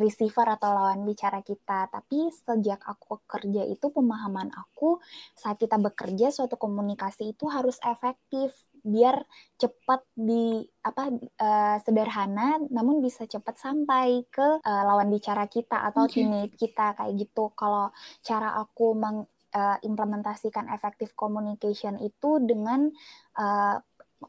receiver 0.00 0.46
atau 0.50 0.72
lawan 0.72 1.04
bicara 1.06 1.44
kita. 1.44 1.86
Tapi 1.86 2.32
sejak 2.32 2.80
aku 2.82 3.22
kerja 3.28 3.62
itu 3.68 3.86
pemahaman 3.92 4.50
aku 4.50 4.98
saat 5.36 5.60
kita 5.60 5.76
bekerja 5.78 6.32
suatu 6.34 6.56
komunikasi 6.58 7.36
itu 7.36 7.46
harus 7.46 7.78
efektif 7.84 8.50
biar 8.80 9.28
cepat 9.60 10.00
di 10.16 10.64
apa 10.80 11.12
uh, 11.12 11.76
sederhana 11.84 12.56
namun 12.72 13.04
bisa 13.04 13.28
cepat 13.28 13.60
sampai 13.60 14.24
ke 14.32 14.64
uh, 14.64 14.82
lawan 14.88 15.12
bicara 15.12 15.44
kita 15.52 15.84
atau 15.92 16.08
okay. 16.08 16.24
teammate 16.24 16.56
kita 16.56 16.96
kayak 16.96 17.14
gitu. 17.20 17.52
Kalau 17.52 17.92
cara 18.24 18.56
aku 18.56 18.96
meng 18.96 19.28
uh, 19.54 19.78
implementasikan 19.82 20.70
effective 20.70 21.12
communication 21.18 21.98
itu 21.98 22.40
dengan 22.42 22.90
uh, 23.38 23.78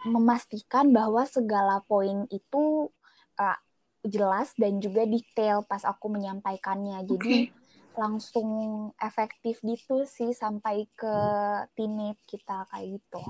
memastikan 0.07 0.95
bahwa 0.95 1.27
segala 1.27 1.83
poin 1.83 2.23
itu 2.31 2.87
uh, 3.35 3.59
jelas 4.01 4.55
dan 4.57 4.81
juga 4.81 5.05
detail 5.05 5.61
pas 5.67 5.83
aku 5.85 6.09
menyampaikannya. 6.09 7.05
Jadi 7.05 7.51
okay. 7.51 7.95
langsung 7.99 8.49
efektif 8.97 9.61
gitu 9.61 10.07
sih 10.07 10.33
sampai 10.33 10.87
ke 10.95 11.15
teammate 11.75 12.21
kita 12.25 12.65
kayak 12.71 12.97
gitu. 12.97 13.21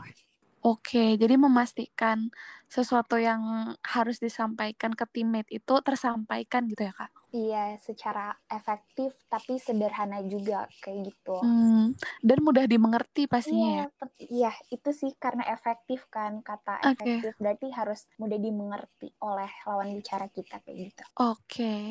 Oke, 0.62 1.17
jadi 1.17 1.41
memastikan 1.41 2.30
sesuatu 2.69 3.17
yang 3.17 3.73
harus 3.82 4.21
disampaikan 4.21 4.93
ke 4.93 5.10
teammate 5.10 5.49
itu 5.49 5.73
tersampaikan 5.82 6.69
gitu 6.69 6.86
ya, 6.86 6.93
Kak? 6.93 7.10
Iya, 7.32 7.80
secara 7.80 8.36
efektif 8.52 9.15
tapi 9.32 9.56
sederhana 9.56 10.20
juga 10.28 10.67
kayak 10.84 11.15
gitu. 11.15 11.39
Hmm, 11.39 11.96
dan 12.20 12.44
mudah 12.44 12.67
dimengerti 12.67 13.24
pastinya 13.24 13.67
iya, 13.72 13.86
ya. 13.88 14.08
Iya, 14.20 14.52
itu 14.67 14.89
sih 14.91 15.15
karena 15.15 15.48
efektif 15.48 16.12
kan 16.12 16.44
kata 16.44 16.84
okay. 16.84 16.91
efektif 16.91 17.32
berarti 17.39 17.72
harus 17.72 18.04
mudah 18.20 18.36
dimengerti 18.36 19.15
oleh 19.24 19.48
lawan 19.63 19.96
bicara 19.96 20.28
kita 20.28 20.60
kayak 20.60 20.91
gitu. 20.91 21.04
Oke. 21.24 21.39
Okay. 21.48 21.84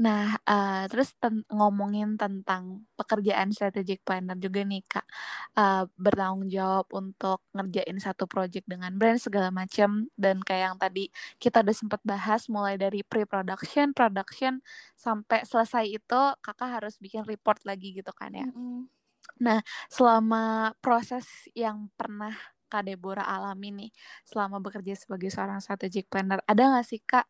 Nah, 0.00 0.40
uh, 0.48 0.88
terus 0.88 1.12
ten 1.20 1.44
ngomongin 1.52 2.16
tentang 2.16 2.88
pekerjaan 2.96 3.52
strategic 3.52 4.00
planner 4.08 4.40
juga 4.40 4.64
nih, 4.64 4.80
Kak. 4.88 5.04
Uh, 5.52 5.84
bertanggung 6.00 6.48
jawab 6.48 6.88
untuk 6.96 7.44
ngerjain 7.52 8.00
satu 8.00 8.24
project 8.24 8.64
dengan 8.64 8.96
brand 8.96 9.20
segala 9.20 9.52
macam 9.52 10.08
dan 10.16 10.40
kayak 10.40 10.72
yang 10.72 10.76
tadi 10.80 11.12
kita 11.36 11.60
udah 11.60 11.76
sempat 11.76 12.00
bahas 12.08 12.48
mulai 12.48 12.80
dari 12.80 13.04
pre-production, 13.04 13.92
production 13.92 14.64
sampai 14.94 15.44
selesai 15.44 15.84
itu 15.86 16.20
kakak 16.42 16.68
harus 16.82 16.94
bikin 16.98 17.22
report 17.24 17.62
lagi 17.64 17.96
gitu 17.96 18.10
kan 18.14 18.32
ya. 18.34 18.46
Mm-hmm. 18.48 18.98
Nah, 19.42 19.60
selama 19.86 20.74
proses 20.82 21.26
yang 21.54 21.90
pernah 21.94 22.34
Kak 22.68 22.84
Deborah 22.84 23.24
alami 23.24 23.72
nih 23.72 23.90
selama 24.28 24.60
bekerja 24.60 24.92
sebagai 24.92 25.32
seorang 25.32 25.58
strategic 25.64 26.12
planner, 26.12 26.44
ada 26.44 26.62
nggak 26.68 26.86
sih 26.86 27.00
Kak 27.00 27.24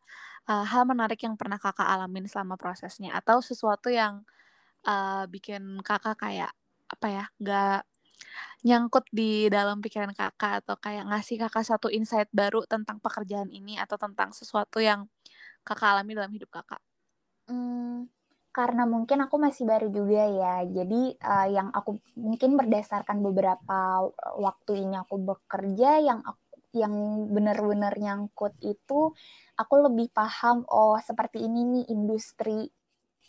uh, 0.51 0.65
hal 0.67 0.83
menarik 0.83 1.21
yang 1.23 1.39
pernah 1.39 1.55
Kakak 1.55 1.87
alamin 1.87 2.27
selama 2.27 2.59
prosesnya 2.59 3.15
atau 3.15 3.39
sesuatu 3.39 3.87
yang 3.87 4.27
uh, 4.83 5.23
bikin 5.31 5.79
Kakak 5.79 6.19
kayak 6.19 6.51
apa 6.89 7.07
ya, 7.07 7.25
nggak 7.39 7.81
nyangkut 8.67 9.07
di 9.15 9.47
dalam 9.47 9.79
pikiran 9.79 10.11
Kakak 10.11 10.65
atau 10.65 10.75
kayak 10.75 11.07
ngasih 11.07 11.39
Kakak 11.47 11.63
satu 11.63 11.87
insight 11.87 12.27
baru 12.35 12.67
tentang 12.67 12.99
pekerjaan 12.99 13.47
ini 13.47 13.79
atau 13.79 13.95
tentang 13.95 14.35
sesuatu 14.35 14.83
yang 14.83 15.07
Kakak 15.63 15.95
alami 15.95 16.19
dalam 16.19 16.31
hidup 16.35 16.51
Kakak? 16.51 16.83
Hmm, 17.49 18.05
karena 18.53 18.83
mungkin 18.85 19.17
aku 19.25 19.35
masih 19.41 19.63
baru 19.65 19.87
juga 19.89 20.23
ya. 20.29 20.55
Jadi 20.77 21.17
uh, 21.17 21.47
yang 21.49 21.69
aku 21.73 21.97
mungkin 22.19 22.53
berdasarkan 22.59 23.17
beberapa 23.25 24.05
waktu 24.37 24.71
ini 24.85 24.95
aku 25.01 25.15
bekerja 25.29 25.89
yang 26.03 26.19
aku 26.21 26.37
yang 26.69 26.93
benar-benar 27.33 27.97
nyangkut 27.97 28.53
itu 28.61 29.09
aku 29.57 29.73
lebih 29.89 30.13
paham 30.13 30.61
oh 30.69 31.01
seperti 31.01 31.41
ini 31.41 31.65
nih 31.65 31.85
industri 31.89 32.69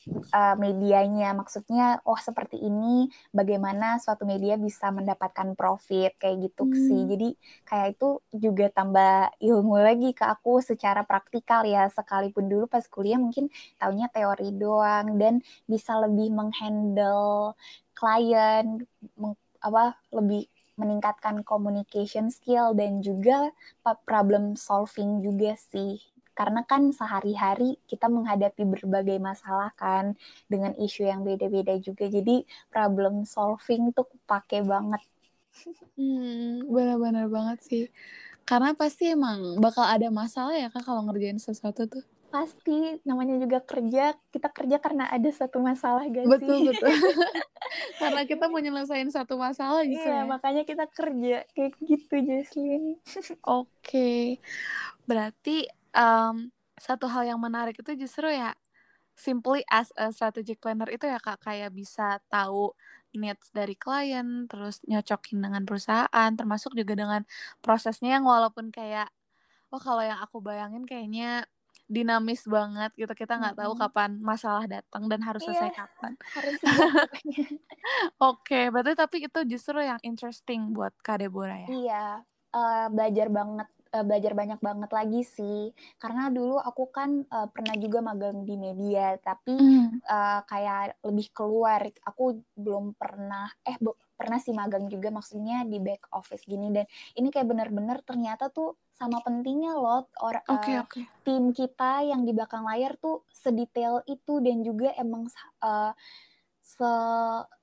uh, 0.08 0.54
medianya. 0.56 1.32
Maksudnya 1.36 2.00
oh 2.06 2.16
seperti 2.16 2.56
ini 2.60 3.08
bagaimana 3.34 4.00
suatu 4.00 4.24
media 4.24 4.56
bisa 4.56 4.88
mendapatkan 4.92 5.52
profit 5.58 6.16
kayak 6.16 6.50
gitu 6.50 6.68
hmm. 6.68 6.76
sih. 6.76 7.00
Jadi 7.10 7.28
kayak 7.66 7.88
itu 7.98 8.08
juga 8.32 8.66
tambah 8.72 9.34
ilmu 9.40 9.74
lagi 9.80 10.10
ke 10.16 10.24
aku 10.24 10.64
secara 10.64 11.04
praktikal 11.04 11.66
ya. 11.66 11.88
Sekalipun 11.92 12.48
dulu 12.48 12.64
pas 12.70 12.84
kuliah 12.86 13.20
mungkin 13.20 13.52
taunya 13.76 14.08
teori 14.08 14.54
doang 14.54 15.20
dan 15.20 15.44
bisa 15.68 15.98
lebih 16.00 16.32
menghandle 16.32 17.54
klien 17.92 18.84
meng, 19.20 19.36
apa 19.60 19.98
lebih 20.14 20.48
meningkatkan 20.80 21.44
communication 21.44 22.32
skill 22.32 22.72
dan 22.72 23.04
juga 23.04 23.52
problem 24.08 24.56
solving 24.56 25.20
juga 25.20 25.52
sih 25.60 26.00
karena 26.40 26.64
kan 26.64 26.88
sehari-hari 26.88 27.76
kita 27.84 28.08
menghadapi 28.08 28.64
berbagai 28.64 29.20
masalah 29.20 29.76
kan 29.76 30.16
dengan 30.48 30.72
isu 30.80 31.04
yang 31.04 31.20
beda-beda 31.20 31.76
juga. 31.76 32.08
Jadi 32.08 32.48
problem 32.72 33.28
solving 33.28 33.92
tuh 33.92 34.08
pakai 34.24 34.64
banget. 34.64 35.04
Hmm 36.00 36.64
benar-benar 36.64 37.28
banget 37.28 37.58
sih. 37.60 37.84
Karena 38.48 38.72
pasti 38.72 39.12
emang 39.12 39.60
bakal 39.60 39.84
ada 39.84 40.08
masalah 40.08 40.56
ya 40.56 40.72
kan 40.72 40.80
kalau 40.80 41.04
ngerjain 41.04 41.36
sesuatu 41.36 41.84
tuh. 41.84 42.00
Pasti 42.32 42.96
namanya 43.04 43.36
juga 43.36 43.60
kerja 43.60 44.16
kita 44.32 44.48
kerja 44.48 44.80
karena 44.80 45.12
ada 45.12 45.28
satu 45.28 45.60
masalah 45.60 46.08
gak 46.08 46.24
sih? 46.24 46.32
Betul 46.40 46.72
betul. 46.72 46.88
Karena 48.00 48.22
kita 48.24 48.48
mau 48.48 48.64
nyelesain 48.64 49.12
satu 49.12 49.36
masalah 49.36 49.84
gitu 49.84 50.00
iya, 50.02 50.24
ya. 50.24 50.28
makanya 50.28 50.62
kita 50.64 50.88
kerja 50.88 51.44
kayak 51.52 51.74
gitu 51.84 52.14
Jesslyn 52.24 52.96
oke. 53.44 53.68
Okay. 53.84 54.40
berarti 55.04 55.66
um, 55.96 56.50
satu 56.80 57.06
hal 57.10 57.28
yang 57.28 57.40
menarik 57.42 57.76
itu 57.78 57.92
justru 57.98 58.30
ya 58.32 58.54
simply 59.16 59.60
as 59.68 59.92
a 60.00 60.08
strategic 60.14 60.58
planner 60.64 60.88
itu 60.88 61.04
ya 61.04 61.20
kak 61.20 61.42
kayak 61.44 61.70
bisa 61.76 62.18
tahu 62.32 62.72
needs 63.12 63.50
dari 63.52 63.74
klien 63.76 64.46
terus 64.48 64.80
nyocokin 64.88 65.42
dengan 65.44 65.62
perusahaan 65.68 66.30
termasuk 66.38 66.72
juga 66.78 66.94
dengan 66.96 67.22
prosesnya 67.60 68.16
yang 68.20 68.24
walaupun 68.24 68.70
kayak 68.72 69.10
oh 69.74 69.80
kalau 69.82 70.02
yang 70.04 70.18
aku 70.22 70.40
bayangin 70.42 70.84
kayaknya 70.88 71.44
dinamis 71.90 72.46
banget 72.46 72.90
gitu 72.96 73.12
kita 73.18 73.34
nggak 73.40 73.56
tahu 73.60 73.72
Mm-mm. 73.72 73.80
kapan 73.82 74.10
masalah 74.22 74.64
datang 74.70 75.10
dan 75.10 75.20
harus 75.26 75.42
selesai 75.46 75.70
Iya. 75.70 75.74
kapan 75.74 76.12
harus 76.36 76.56
siap 76.62 76.92
pokoknya. 77.02 77.40
oke 78.20 78.60
berarti 78.72 78.92
tapi 78.96 79.16
itu 79.26 79.40
justru 79.52 79.78
yang 79.82 80.00
interesting 80.06 80.72
buat 80.76 80.92
kak 81.02 81.22
Deborah 81.24 81.58
ya 81.58 81.74
Iya, 81.74 81.94
eh, 82.56 82.84
belajar 82.94 83.26
banget, 83.36 83.68
eh, 83.94 84.04
belajar 84.06 84.32
banyak 84.38 84.60
banget 84.62 84.90
lagi 84.94 85.20
sih. 85.26 85.70
Karena 86.00 86.28
dulu 86.32 86.56
aku 86.60 86.88
kan 86.94 87.10
eh, 87.26 87.48
pernah 87.52 87.74
juga 87.78 87.98
magang 88.04 88.42
di 88.48 88.54
media, 88.58 89.16
tapi 89.20 89.58
Hmm. 89.58 90.00
eh, 90.10 90.40
kayak 90.50 91.00
lebih 91.06 91.28
keluar. 91.36 91.80
Aku 92.08 92.42
belum 92.56 92.94
pernah, 92.96 93.48
eh 93.66 93.76
pernah 94.18 94.36
sih 94.42 94.52
magang 94.52 94.86
juga 94.92 95.08
maksudnya 95.12 95.64
di 95.64 95.78
back 95.80 96.12
office 96.12 96.44
gini. 96.48 96.68
Dan 96.74 96.84
ini 97.18 97.28
kayak 97.32 97.48
bener-bener 97.50 98.00
ternyata 98.04 98.48
tuh 98.52 98.76
sama 98.92 99.20
pentingnya 99.24 99.72
loh 99.80 100.08
or, 100.20 100.36
eh, 100.44 100.82
oke 100.82 101.02
tim 101.24 101.52
kita 101.52 102.04
yang 102.04 102.24
di 102.28 102.32
belakang 102.36 102.64
layar 102.68 102.96
tuh 103.00 103.24
sedetail 103.32 104.00
itu 104.08 104.40
dan 104.44 104.60
juga 104.64 104.92
emang 104.98 105.28
eh, 105.64 105.92
se 106.62 106.90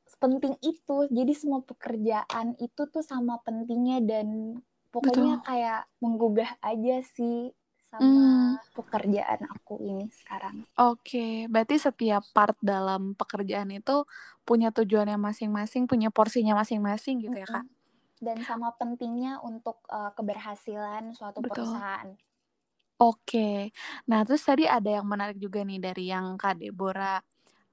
sepenting 0.07 0.55
itu. 0.63 0.97
Jadi 1.11 1.33
semua 1.35 1.61
pekerjaan 1.63 2.55
itu 2.57 2.81
tuh 2.89 3.03
sama 3.05 3.37
pentingnya 3.45 4.01
dan 4.03 4.27
pokoknya 4.93 5.39
Betul. 5.39 5.47
kayak 5.47 5.82
menggugah 6.04 6.52
aja 6.63 6.95
sih 7.15 7.52
sama 7.89 8.04
Hmm. 8.04 8.58
pekerjaan 8.78 9.41
aku 9.56 9.73
ini 9.89 10.08
sekarang. 10.13 10.56
Oke, 10.78 11.50
berarti 11.50 11.76
setiap 11.82 12.23
part 12.36 12.54
dalam 12.62 13.17
pekerjaan 13.17 13.69
itu 13.73 14.06
punya 14.47 14.69
tujuannya 14.69 15.17
masing-masing, 15.17 15.89
punya 15.89 16.10
porsinya 16.13 16.54
masing-masing 16.62 17.15
gitu 17.26 17.36
ya, 17.43 17.47
Kak? 17.50 17.65
Dan 18.26 18.38
sama 18.50 18.69
pentingnya 18.80 19.34
untuk 19.50 19.78
eh, 19.97 20.12
keberhasilan 20.17 21.04
suatu 21.17 21.39
Betul. 21.41 21.65
perusahaan. 21.65 22.10
Oke. 22.97 23.69
Nah, 24.10 24.26
terus 24.26 24.41
tadi 24.41 24.65
ada 24.65 24.89
yang 24.89 25.06
menarik 25.06 25.38
juga 25.38 25.62
nih 25.62 25.78
dari 25.78 26.10
yang 26.10 26.34
Kak 26.41 26.58
Deborah 26.62 27.21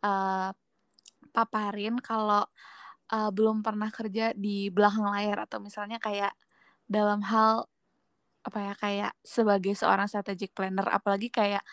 eh, 0.05 0.51
paparin 1.37 1.97
kalau 2.01 2.45
eh, 3.13 3.31
belum 3.37 3.65
pernah 3.67 3.91
kerja 3.93 4.33
di 4.37 4.69
belakang 4.73 5.07
layar 5.15 5.49
atau 5.49 5.59
misalnya 5.65 5.99
kayak 6.03 6.33
dalam 6.91 7.23
hal 7.27 7.67
apa 8.45 8.59
ya 8.61 8.75
kayak 8.77 9.13
sebagai 9.25 9.73
seorang 9.73 10.05
strategic 10.09 10.53
planner 10.53 10.85
apalagi 10.93 11.33
kayak 11.33 11.65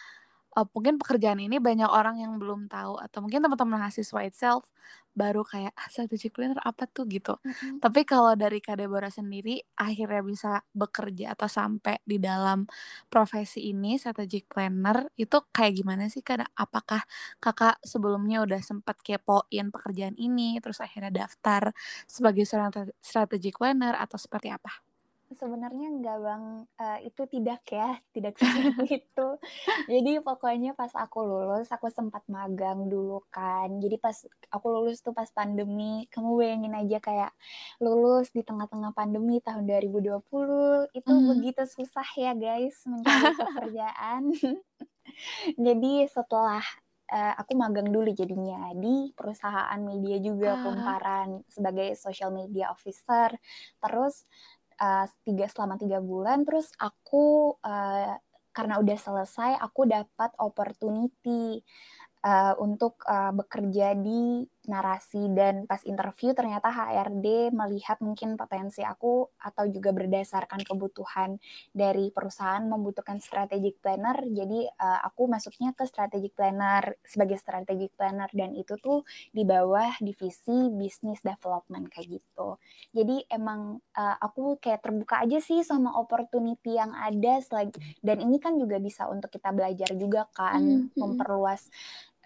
eh, 0.57 0.67
mungkin 0.75 0.95
pekerjaan 1.01 1.39
ini 1.43 1.59
banyak 1.63 1.87
orang 1.87 2.19
yang 2.23 2.35
belum 2.39 2.67
tahu 2.71 2.99
atau 2.99 3.19
mungkin 3.23 3.43
teman-teman 3.43 3.79
mahasiswa 3.83 4.21
itself 4.27 4.67
baru 5.11 5.43
kayak 5.43 5.75
ah, 5.75 5.87
strategic 5.91 6.31
planner 6.35 6.59
apa 6.63 6.87
tuh 6.87 7.03
gitu. 7.11 7.35
Mm-mm. 7.43 7.83
Tapi 7.83 8.07
kalau 8.07 8.33
dari 8.39 8.63
Kak 8.63 8.79
Deborah 8.79 9.11
sendiri 9.11 9.59
akhirnya 9.75 10.23
bisa 10.23 10.51
bekerja 10.71 11.35
atau 11.35 11.47
sampai 11.51 11.99
di 12.07 12.15
dalam 12.23 12.63
profesi 13.11 13.67
ini 13.71 13.99
strategic 13.99 14.47
planner 14.47 15.11
itu 15.19 15.37
kayak 15.51 15.73
gimana 15.75 16.07
sih 16.07 16.23
Kak? 16.23 16.47
Apakah 16.55 17.03
Kakak 17.43 17.83
sebelumnya 17.83 18.39
udah 18.43 18.59
sempat 18.63 18.99
kepoin 19.03 19.67
pekerjaan 19.75 20.15
ini 20.15 20.59
terus 20.63 20.79
akhirnya 20.79 21.11
daftar 21.11 21.75
sebagai 22.07 22.43
seorang 22.47 22.71
tra- 22.71 22.95
strategic 23.03 23.59
planner 23.59 23.95
atau 23.99 24.15
seperti 24.15 24.47
apa? 24.53 24.90
Sebenarnya 25.31 25.87
enggak 25.87 26.17
bang, 26.19 26.43
Eh, 26.75 26.99
itu 27.07 27.23
tidak 27.29 27.61
ya, 27.71 27.95
tidak 28.11 28.35
seperti 28.35 28.43
itu. 28.99 29.27
Jadi 29.87 30.11
pokoknya 30.19 30.75
pas 30.75 30.91
aku 30.91 31.23
lulus, 31.23 31.71
aku 31.71 31.87
sempat 31.87 32.25
magang 32.27 32.89
dulu 32.91 33.23
kan. 33.31 33.79
Jadi 33.79 33.95
pas 33.95 34.17
aku 34.51 34.67
lulus 34.67 34.99
tuh 34.99 35.15
pas 35.15 35.29
pandemi, 35.31 36.03
kamu 36.11 36.35
bayangin 36.35 36.73
aja 36.75 36.97
kayak 36.99 37.31
lulus 37.79 38.33
di 38.33 38.43
tengah-tengah 38.43 38.91
pandemi 38.91 39.39
tahun 39.39 39.63
2020, 39.69 40.89
itu 40.91 41.07
Hmm. 41.07 41.27
begitu 41.31 41.63
susah 41.63 42.07
ya 42.17 42.35
guys 42.35 42.83
mencari 42.83 43.05
pekerjaan. 43.39 44.35
Jadi 45.65 45.93
setelah 46.07 46.63
eh, 47.11 47.33
aku 47.35 47.59
magang 47.59 47.91
dulu 47.91 48.07
jadinya 48.15 48.71
di 48.71 49.11
perusahaan 49.11 49.75
media 49.83 50.15
juga 50.17 50.55
Ah. 50.55 50.63
kumparan 50.63 51.29
sebagai 51.51 51.91
social 51.99 52.31
media 52.31 52.71
officer. 52.71 53.35
Terus 53.83 54.23
eh, 54.81 55.05
tiga 55.27 55.45
selama 55.51 55.75
tiga 55.77 55.99
bulan, 56.01 56.43
terus 56.47 56.73
aku 56.81 57.55
eh, 57.61 58.17
karena 58.51 58.75
udah 58.83 58.97
selesai, 58.99 59.51
aku 59.61 59.87
dapat 59.87 60.31
opportunity 60.41 61.61
eh, 62.25 62.53
untuk 62.59 63.01
eh, 63.07 63.31
bekerja 63.33 63.95
di 63.97 64.45
narasi 64.69 65.29
dan 65.33 65.65
pas 65.65 65.81
interview 65.87 66.33
ternyata 66.37 66.69
HRD 66.69 67.49
melihat 67.53 67.97
mungkin 68.03 68.37
potensi 68.37 68.85
aku 68.85 69.29
atau 69.41 69.65
juga 69.69 69.89
berdasarkan 69.95 70.61
kebutuhan 70.67 71.41
dari 71.73 72.13
perusahaan 72.13 72.61
membutuhkan 72.65 73.17
strategic 73.23 73.81
planner. 73.81 74.21
Jadi 74.29 74.67
eh, 74.69 74.99
aku 75.07 75.25
masuknya 75.29 75.73
ke 75.73 75.85
strategic 75.89 76.33
planner 76.37 76.97
sebagai 77.05 77.37
strategic 77.41 77.93
planner. 77.97 78.29
Dan 78.31 78.53
itu 78.53 78.77
tuh 78.77 79.01
di 79.33 79.43
bawah 79.47 79.97
divisi 80.01 80.69
business 80.73 81.19
development 81.25 81.89
kayak 81.91 82.21
gitu. 82.21 82.57
Jadi 82.93 83.25
emang 83.31 83.79
eh, 83.97 84.17
aku 84.21 84.57
kayak 84.61 84.83
terbuka 84.85 85.23
aja 85.23 85.39
sih 85.41 85.63
sama 85.65 85.95
opportunity 85.97 86.77
yang 86.77 86.91
ada 86.95 87.39
selagi 87.43 87.77
dan 88.03 88.19
ini 88.23 88.37
kan 88.41 88.55
juga 88.59 88.77
bisa 88.81 89.07
untuk 89.09 89.29
kita 89.33 89.49
belajar 89.55 89.89
juga 89.97 90.27
kan 90.35 90.61
Hmm, 90.61 90.89
hmm. 90.95 91.25
memperluas 91.25 91.67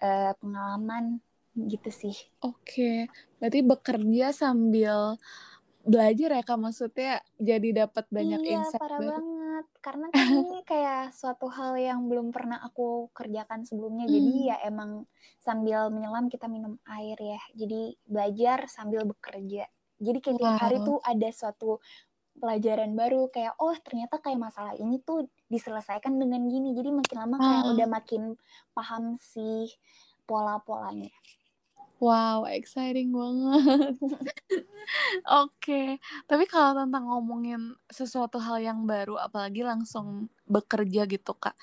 eh, 0.02 0.32
pengalaman 0.40 1.20
gitu 1.58 1.88
sih 1.90 2.16
Oke, 2.38 3.08
berarti 3.36 3.60
bekerja 3.60 4.26
sambil 4.30 5.16
belajar 5.82 6.28
ya 6.32 6.42
Kak 6.42 6.58
maksudnya 6.58 7.12
jadi 7.36 7.86
dapat 7.86 8.04
banyak 8.08 8.40
iya 8.40 8.58
insight 8.60 8.76
parah 8.76 8.98
baru. 8.98 9.10
banget 9.12 9.66
karena 9.80 10.06
kan 10.10 10.12
ini 10.42 10.58
kayak 10.62 11.02
suatu 11.10 11.46
hal 11.46 11.72
yang 11.74 12.04
belum 12.04 12.28
pernah 12.28 12.58
aku 12.60 13.08
kerjakan 13.10 13.62
sebelumnya 13.62 14.04
jadi 14.04 14.20
Hmm. 14.34 14.44
ya 14.44 14.56
emang 14.62 14.90
sambil 15.38 15.88
menyelam 15.88 16.26
kita 16.26 16.44
minum 16.46 16.74
air 16.86 17.14
ya 17.16 17.40
jadi 17.54 17.94
belajar 18.04 18.66
sambil 18.66 19.06
bekerja 19.06 19.64
jadi 19.96 20.18
kayak 20.20 20.36
tiap 20.36 20.58
hari 20.60 20.76
Wow. 20.76 20.84
tuh 20.84 20.98
ada 21.00 21.28
suatu 21.30 21.70
pelajaran 22.36 22.92
baru 22.92 23.30
kayak 23.30 23.56
oh 23.56 23.72
ternyata 23.78 24.18
kayak 24.18 24.36
masalah 24.42 24.74
ini 24.74 25.00
tuh 25.00 25.24
diselesaikan 25.46 26.12
dengan 26.14 26.44
gini 26.44 26.74
jadi 26.74 26.90
makin 26.90 27.16
lama 27.16 27.36
kayak 27.38 27.62
Ah. 27.62 27.70
udah 27.72 27.88
makin 27.88 28.22
paham 28.72 29.16
sih 29.16 29.70
pola-polanya 30.26 31.14
Wow, 31.96 32.44
exciting 32.44 33.08
banget. 33.16 33.96
Oke, 35.26 35.98
tapi 36.28 36.44
kalau 36.46 36.84
tentang 36.84 37.08
ngomongin 37.08 37.74
sesuatu 37.88 38.36
hal 38.38 38.60
yang 38.60 38.84
baru, 38.84 39.16
apalagi 39.18 39.64
langsung 39.64 40.28
bekerja 40.46 41.08
gitu 41.08 41.32
Kak, 41.34 41.56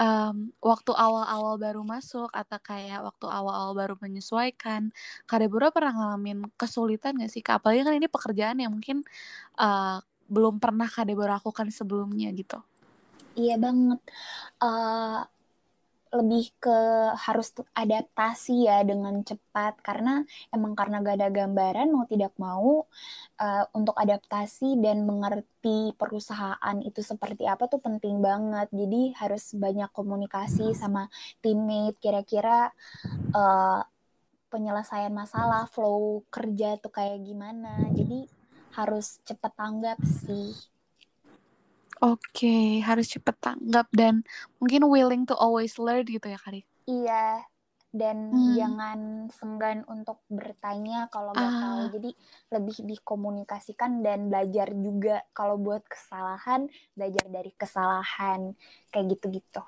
em, 0.00 0.50
waktu 0.58 0.90
awal-awal 0.96 1.60
baru 1.60 1.82
masuk 1.86 2.32
atau 2.32 2.58
kayak 2.64 3.04
waktu 3.04 3.26
awal-awal 3.28 3.72
baru 3.76 3.94
menyesuaikan, 4.00 4.90
Kak 5.28 5.38
Deborah 5.44 5.70
pernah 5.70 5.92
ngalamin 5.94 6.48
kesulitan 6.56 7.20
gak 7.20 7.30
sih 7.30 7.44
Kak? 7.44 7.62
Apalagi 7.62 7.84
kan 7.86 7.94
ini 7.94 8.08
pekerjaan 8.10 8.58
yang 8.58 8.72
mungkin 8.74 9.04
eh, 9.60 9.98
belum 10.32 10.58
pernah 10.58 10.88
Kak 10.88 11.06
Deborah 11.06 11.38
lakukan 11.38 11.68
sebelumnya 11.70 12.32
gitu. 12.32 12.58
Iya 13.34 13.54
banget. 13.58 14.00
Eh, 14.62 15.20
lebih 16.14 16.54
ke 16.62 16.78
harus 17.18 17.50
adaptasi 17.74 18.70
ya 18.70 18.86
dengan 18.86 19.20
cepat 19.26 19.82
karena 19.82 20.22
emang 20.54 20.78
karena 20.78 21.02
gak 21.02 21.16
ada 21.18 21.28
gambaran 21.34 21.90
mau 21.90 22.06
tidak 22.06 22.32
mau 22.38 22.86
eh, 23.42 23.64
untuk 23.74 23.98
adaptasi 23.98 24.78
dan 24.78 25.02
mengerti 25.02 25.92
perusahaan 25.98 26.76
itu 26.86 27.02
seperti 27.02 27.44
apa 27.50 27.66
tuh 27.66 27.82
penting 27.82 28.22
banget. 28.22 28.70
Jadi 28.70 29.10
harus 29.18 29.44
banyak 29.58 29.90
komunikasi 29.90 30.72
sama 30.78 31.10
teammate 31.42 31.98
kira-kira 31.98 32.70
eh, 33.34 33.82
penyelesaian 34.54 35.10
masalah, 35.10 35.66
flow 35.66 36.22
kerja 36.30 36.78
tuh 36.78 36.94
kayak 36.94 37.18
gimana. 37.26 37.90
Jadi 37.90 38.30
harus 38.78 39.18
cepat 39.26 39.52
tanggap 39.58 39.98
sih. 40.06 40.73
Oke, 42.04 42.46
harus 42.88 43.06
cepet 43.14 43.36
tanggap 43.44 43.86
dan 44.00 44.14
mungkin 44.60 44.82
willing 44.92 45.22
to 45.28 45.34
always 45.44 45.74
learn 45.84 46.04
gitu 46.14 46.26
ya 46.34 46.38
Kak. 46.44 46.54
Iya, 46.92 47.14
dan 48.00 48.18
Hmm. 48.32 48.54
jangan 48.58 49.00
senggan 49.38 49.78
untuk 49.94 50.18
bertanya 50.38 50.96
kalau 51.14 51.30
nggak 51.38 51.56
tahu. 51.62 51.80
Ah. 51.82 51.94
Jadi 51.94 52.10
lebih 52.54 52.76
dikomunikasikan 52.90 53.92
dan 54.06 54.20
belajar 54.30 54.68
juga 54.86 55.14
kalau 55.38 55.56
buat 55.66 55.82
kesalahan, 55.94 56.60
belajar 56.96 57.26
dari 57.36 57.52
kesalahan 57.62 58.40
kayak 58.92 59.06
gitu-gitu. 59.16 59.62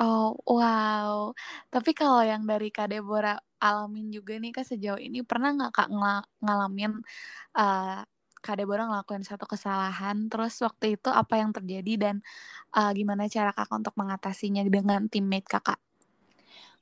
Oh, 0.00 0.34
wow. 0.48 1.36
Tapi 1.72 1.90
kalau 1.98 2.20
yang 2.24 2.42
dari 2.50 2.72
Kak 2.74 2.88
Deborah 2.90 3.36
alamin 3.62 4.08
juga 4.16 4.32
nih 4.40 4.50
Kak 4.56 4.66
sejauh 4.70 4.98
ini 4.98 5.20
pernah 5.22 5.48
nggak 5.54 5.70
Kak 5.76 5.88
ngalamin 6.42 6.92
eh, 7.58 8.00
Kak 8.42 8.58
Deborah 8.58 8.90
ngelakuin 8.90 9.22
satu 9.22 9.46
kesalahan 9.46 10.26
terus 10.26 10.58
waktu 10.60 10.98
itu 10.98 11.08
apa 11.14 11.38
yang 11.38 11.54
terjadi 11.54 11.92
dan 11.96 12.14
eh, 12.74 12.90
gimana 12.98 13.30
cara 13.30 13.54
Kakak 13.54 13.78
untuk 13.78 13.94
mengatasinya 13.94 14.66
dengan 14.66 15.06
teammate 15.06 15.46
Kakak? 15.46 15.78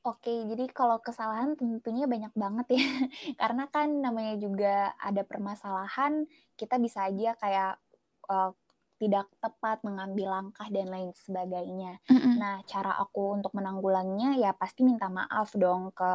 Oke, 0.01 0.33
jadi 0.49 0.65
kalau 0.73 0.97
kesalahan 1.05 1.53
tentunya 1.61 2.09
banyak 2.09 2.33
banget 2.33 2.67
ya. 2.73 2.81
Karena 3.41 3.69
kan 3.69 4.01
namanya 4.01 4.33
juga 4.41 4.97
ada 4.97 5.21
permasalahan, 5.29 6.25
kita 6.57 6.81
bisa 6.81 7.05
aja 7.05 7.37
kayak 7.37 7.73
uh, 8.33 8.57
tidak 9.01 9.33
tepat 9.41 9.81
mengambil 9.81 10.29
langkah 10.29 10.69
dan 10.69 10.93
lain 10.93 11.09
sebagainya. 11.17 11.97
Mm-mm. 12.05 12.37
Nah, 12.37 12.61
cara 12.69 13.01
aku 13.01 13.41
untuk 13.41 13.57
menanggulanginya 13.57 14.37
ya 14.37 14.53
pasti 14.53 14.85
minta 14.85 15.09
maaf 15.09 15.57
dong 15.57 15.89
ke 15.97 16.13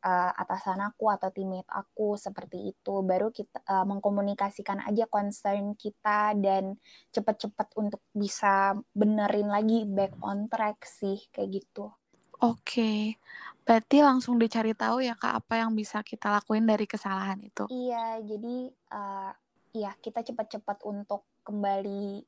uh, 0.00 0.30
atasan 0.40 0.80
aku 0.80 1.12
atau 1.12 1.28
teammate 1.28 1.68
aku 1.68 2.16
seperti 2.16 2.72
itu. 2.72 3.04
Baru 3.04 3.28
kita 3.28 3.60
uh, 3.68 3.84
mengkomunikasikan 3.84 4.88
aja 4.88 5.04
concern 5.04 5.76
kita 5.76 6.32
dan 6.40 6.80
cepat-cepat 7.12 7.76
untuk 7.76 8.00
bisa 8.16 8.72
benerin 8.96 9.52
lagi 9.52 9.84
back 9.84 10.16
on 10.24 10.48
track 10.48 10.80
sih 10.88 11.20
kayak 11.28 11.60
gitu. 11.60 11.92
Oke, 12.40 13.20
berarti 13.68 14.00
langsung 14.00 14.40
dicari 14.40 14.72
tahu 14.72 15.04
ya 15.04 15.12
kak 15.12 15.44
apa 15.44 15.60
yang 15.60 15.76
bisa 15.76 16.00
kita 16.00 16.32
lakuin 16.32 16.64
dari 16.64 16.88
kesalahan 16.88 17.38
itu. 17.44 17.68
Iya, 17.68 18.24
jadi 18.24 18.56
uh, 18.96 19.32
ya 19.76 19.92
kita 20.00 20.24
cepat-cepat 20.24 20.80
untuk 20.88 21.28
kembali 21.46 22.24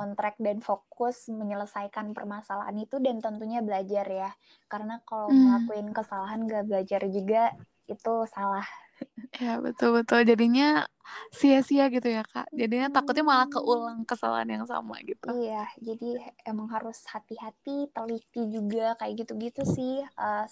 on 0.00 0.10
track 0.18 0.36
dan 0.46 0.58
fokus 0.68 1.28
menyelesaikan 1.32 2.12
permasalahan 2.16 2.76
itu 2.84 2.96
dan 3.06 3.16
tentunya 3.24 3.60
belajar 3.64 4.06
ya 4.08 4.30
karena 4.72 5.00
kalau 5.08 5.28
Hmm. 5.28 5.36
ngelakuin 5.40 5.88
kesalahan 5.96 6.40
gak 6.50 6.64
belajar 6.70 7.02
juga 7.16 7.42
itu 7.88 8.14
salah 8.34 8.66
Ya 9.42 9.50
betul 9.66 9.88
betul 10.00 10.20
jadinya 10.30 10.64
sia-sia 11.38 11.84
gitu 11.94 12.08
ya 12.16 12.22
kak. 12.32 12.46
Jadinya 12.60 12.88
takutnya 12.94 13.24
malah 13.30 13.46
Hmm. 13.46 13.54
keulang 13.54 13.98
kesalahan 14.10 14.48
yang 14.54 14.64
sama 14.72 14.96
gitu. 15.10 15.28
iya 15.36 15.66
jadi 15.82 16.06
emang 16.46 16.68
harus 16.74 16.98
hati-hati 17.12 17.90
teliti 17.90 18.40
juga 18.56 18.94
kayak 18.98 19.14
gitu-gitu 19.26 19.62
sih 19.76 19.92
uh, 20.22 20.46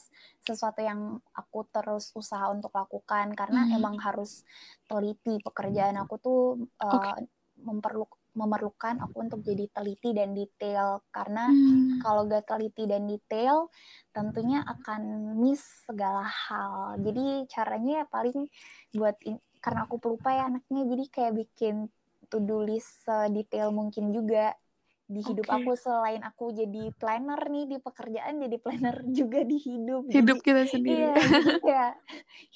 sesuatu 0.47 0.81
yang 0.83 1.01
aku 1.41 1.59
terus 1.75 2.11
usaha 2.21 2.47
untuk 2.51 2.75
lakukan 2.75 3.27
karena 3.39 3.61
Hmm. 3.61 3.75
emang 3.77 3.95
harus 4.07 4.43
teliti 4.91 5.39
pekerjaan 5.47 5.95
aku 6.03 6.15
tuh 6.27 6.39
uh, 6.83 7.15
Oke. 7.15 7.15
Memperlu 7.65 8.07
memerlukan 8.35 8.99
aku 8.99 9.31
untuk 9.31 9.41
jadi 9.47 9.71
teliti 9.71 10.11
dan 10.11 10.35
detail 10.35 11.07
karena 11.15 11.55
Hmm. 11.55 12.03
kalau 12.03 12.27
gak 12.27 12.51
teliti 12.51 12.85
dan 12.85 13.07
detail 13.07 13.71
tentunya 14.11 14.61
akan 14.67 15.35
miss 15.39 15.63
segala 15.87 16.27
hal 16.27 16.99
jadi 16.99 17.47
caranya 17.47 18.03
ya 18.03 18.07
paling 18.11 18.51
buat 18.91 19.17
in- 19.23 19.43
karena 19.63 19.87
aku 19.87 19.97
pelupa 20.03 20.35
ya 20.35 20.51
anaknya 20.51 20.83
jadi 20.83 21.05
kayak 21.15 21.33
bikin 21.47 21.75
to 22.29 22.43
do 22.43 22.61
list 22.61 23.07
sedetail 23.07 23.71
mungkin 23.71 24.11
juga 24.11 24.53
di 25.05 25.21
hidup 25.21 25.47
Oke. 25.53 25.57
aku 25.61 25.71
selain 25.77 26.25
aku 26.25 26.49
jadi 26.57 26.89
planner 26.97 27.37
nih 27.53 27.65
di 27.71 27.77
pekerjaan 27.77 28.41
jadi 28.41 28.57
planner 28.57 28.97
juga 29.19 29.41
di 29.45 29.57
hidup 29.61 30.03
Hidup 30.09 30.39
jadi 30.41 30.45
kita 30.45 30.63
sendiri. 30.65 31.05
iya 31.05 31.15
kayak 31.65 31.95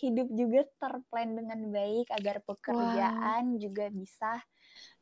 hidup 0.00 0.28
juga 0.32 0.60
terplan 0.80 1.36
dengan 1.36 1.60
baik 1.70 2.08
agar 2.12 2.40
pekerjaan 2.44 3.56
juga 3.60 3.92
bisa 3.92 4.40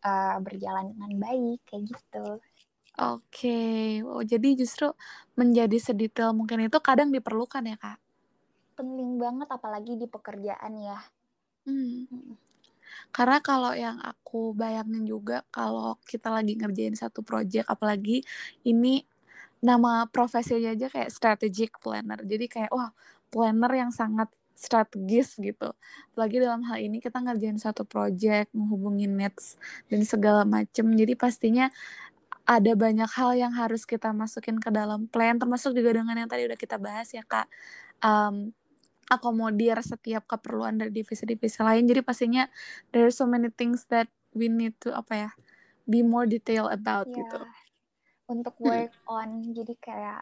uh, 0.05 0.37
berjalan 0.43 0.93
dengan 0.95 1.13
baik 1.21 1.61
kayak 1.69 1.85
gitu 1.91 2.27
Oke, 2.97 4.01
oh 4.09 4.25
jadi 4.25 4.57
justru 4.57 4.89
menjadi 5.37 5.77
sedetail 5.77 6.33
mungkin 6.33 6.65
itu 6.65 6.79
kadang 6.81 7.13
diperlukan 7.13 7.61
ya 7.69 7.77
kak. 7.77 8.01
penting 8.77 9.11
banget 9.17 9.49
apalagi 9.57 9.93
di 10.01 10.07
pekerjaan 10.09 10.73
ya 10.81 10.99
Hmm. 11.67 12.07
Mm. 12.07 12.39
Karena 13.11 13.39
kalau 13.43 13.75
yang 13.75 13.99
aku 13.99 14.55
bayangin 14.55 15.03
juga 15.03 15.43
kalau 15.51 15.99
kita 16.07 16.31
lagi 16.31 16.55
ngerjain 16.55 16.95
satu 16.95 17.21
project 17.27 17.67
apalagi 17.67 18.23
ini 18.63 19.03
nama 19.59 20.07
profesinya 20.07 20.71
aja 20.77 20.87
kayak 20.87 21.11
strategic 21.11 21.75
planner. 21.83 22.23
Jadi 22.23 22.47
kayak 22.47 22.71
wah, 22.71 22.95
planner 23.35 23.73
yang 23.75 23.91
sangat 23.91 24.31
strategis 24.57 25.37
gitu. 25.37 25.71
Apalagi 26.13 26.41
dalam 26.41 26.65
hal 26.65 26.81
ini 26.81 26.99
kita 26.99 27.21
ngerjain 27.21 27.61
satu 27.61 27.85
project, 27.85 28.51
menghubungin 28.57 29.15
needs 29.15 29.61
dan 29.93 30.03
segala 30.03 30.43
macem. 30.49 30.89
Jadi 30.97 31.13
pastinya 31.15 31.69
ada 32.49 32.73
banyak 32.73 33.11
hal 33.13 33.37
yang 33.37 33.53
harus 33.53 33.85
kita 33.85 34.11
masukin 34.17 34.57
ke 34.57 34.73
dalam 34.73 35.07
plan 35.13 35.37
termasuk 35.37 35.77
juga 35.77 36.01
dengan 36.01 36.17
yang 36.17 36.31
tadi 36.31 36.49
udah 36.49 36.59
kita 36.59 36.81
bahas 36.81 37.13
ya 37.13 37.23
Kak. 37.23 37.47
Um, 38.01 38.57
akomodir 39.07 39.79
setiap 39.87 40.27
keperluan 40.27 40.83
dari 40.83 40.91
divisi-divisi 40.91 41.63
lain. 41.63 41.87
Jadi 41.87 42.03
pastinya 42.03 42.51
there 42.91 43.07
are 43.07 43.15
so 43.15 43.23
many 43.23 43.55
things 43.55 43.87
that 43.87 44.11
we 44.35 44.51
need 44.51 44.75
to 44.83 44.91
apa 44.91 45.13
ya 45.15 45.31
be 45.87 46.03
more 46.03 46.27
detail 46.27 46.67
about 46.67 47.07
ya 47.07 47.23
gitu. 47.23 47.41
untuk 48.27 48.55
Hmm. 48.59 48.67
work 48.67 48.93
on 49.07 49.29
jadi 49.55 49.75
kayak 49.79 50.21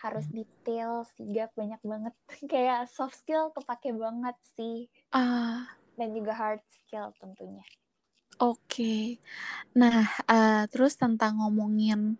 harus 0.00 0.26
detail 0.32 1.04
sigap 1.16 1.52
banyak 1.54 1.80
banget. 1.84 2.14
Kayak 2.52 2.88
soft 2.88 3.20
skill 3.20 3.52
kepake 3.52 3.92
banget 3.92 4.36
sih. 4.56 4.88
Ah, 5.12 5.68
dan 6.00 6.16
juga 6.16 6.32
hard 6.32 6.64
skill 6.68 7.12
tentunya. 7.20 7.64
Oke. 8.40 9.20
Nah, 9.76 10.08
eh, 10.24 10.64
terus 10.72 10.96
tentang 10.96 11.44
ngomongin 11.44 12.16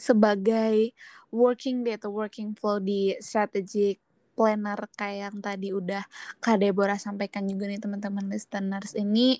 sebagai 0.00 0.96
working 1.28 1.84
day 1.84 2.00
atau 2.00 2.08
working 2.08 2.56
flow 2.56 2.80
di 2.80 3.12
strategic 3.20 4.00
planner 4.36 4.76
kayak 4.96 5.32
yang 5.32 5.38
tadi 5.40 5.72
udah 5.72 6.04
Kak 6.40 6.60
Deborah 6.60 7.00
sampaikan 7.00 7.44
juga 7.44 7.68
nih 7.68 7.80
teman-teman 7.80 8.32
listeners. 8.32 8.96
Ini 8.96 9.36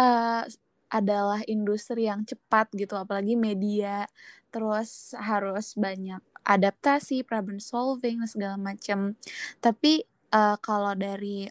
eh, 0.00 0.44
adalah 0.88 1.44
industri 1.44 2.08
yang 2.08 2.24
cepat 2.24 2.72
gitu 2.72 2.96
apalagi 2.96 3.36
media. 3.36 4.08
Terus 4.48 5.12
harus 5.20 5.76
banyak 5.76 6.24
adaptasi 6.44 7.24
problem 7.24 7.58
solving 7.58 8.20
dan 8.22 8.28
segala 8.28 8.56
macam. 8.60 9.16
Tapi 9.58 10.04
eh, 10.30 10.56
kalau 10.60 10.92
dari 10.94 11.48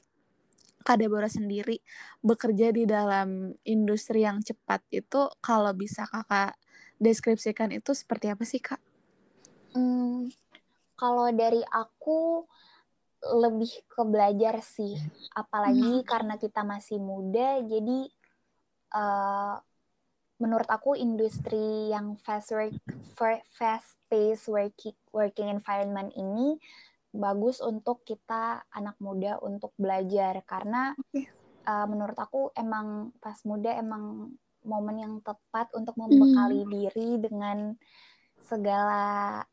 Kak 0.84 1.00
Deborah 1.00 1.32
sendiri 1.32 1.80
bekerja 2.20 2.76
di 2.76 2.84
dalam 2.84 3.56
industri 3.64 4.28
yang 4.28 4.44
cepat 4.44 4.84
itu 4.92 5.32
kalau 5.40 5.72
bisa 5.72 6.04
kakak 6.04 6.60
deskripsikan 7.00 7.72
itu 7.72 7.96
seperti 7.96 8.28
apa 8.28 8.44
sih 8.44 8.60
kak? 8.60 8.84
Hmm, 9.72 10.28
kalau 11.00 11.32
dari 11.32 11.64
aku 11.64 12.44
lebih 13.24 13.72
ke 13.88 14.04
belajar 14.04 14.60
sih, 14.60 15.00
apalagi 15.32 16.04
karena 16.04 16.36
kita 16.36 16.68
masih 16.68 17.00
muda, 17.00 17.64
jadi 17.64 18.00
uh, 18.92 19.56
menurut 20.42 20.68
aku 20.68 20.98
industri 20.98 21.94
yang 21.94 22.18
fast 22.22 22.52
work, 22.54 22.74
fast 23.54 23.96
pace 24.10 24.46
working 24.50 24.98
working 25.14 25.50
environment 25.50 26.10
ini 26.18 26.58
bagus 27.14 27.62
untuk 27.62 28.02
kita 28.02 28.66
anak 28.74 28.98
muda 28.98 29.38
untuk 29.46 29.70
belajar 29.78 30.42
karena 30.50 30.98
uh, 31.70 31.86
menurut 31.86 32.18
aku 32.18 32.50
emang 32.58 33.14
pas 33.22 33.38
muda 33.46 33.78
emang 33.78 34.34
momen 34.66 34.98
yang 34.98 35.16
tepat 35.22 35.70
untuk 35.78 35.94
membekali 35.94 36.66
diri 36.66 37.22
dengan 37.22 37.78
segala 38.42 39.44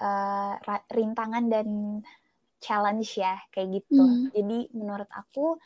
uh, 0.00 0.54
rintangan 0.88 1.44
dan 1.52 2.00
challenge 2.64 3.20
ya 3.20 3.36
kayak 3.52 3.82
gitu. 3.82 4.00
Hmm. 4.00 4.32
Jadi 4.32 4.72
menurut 4.72 5.10
aku 5.12 5.60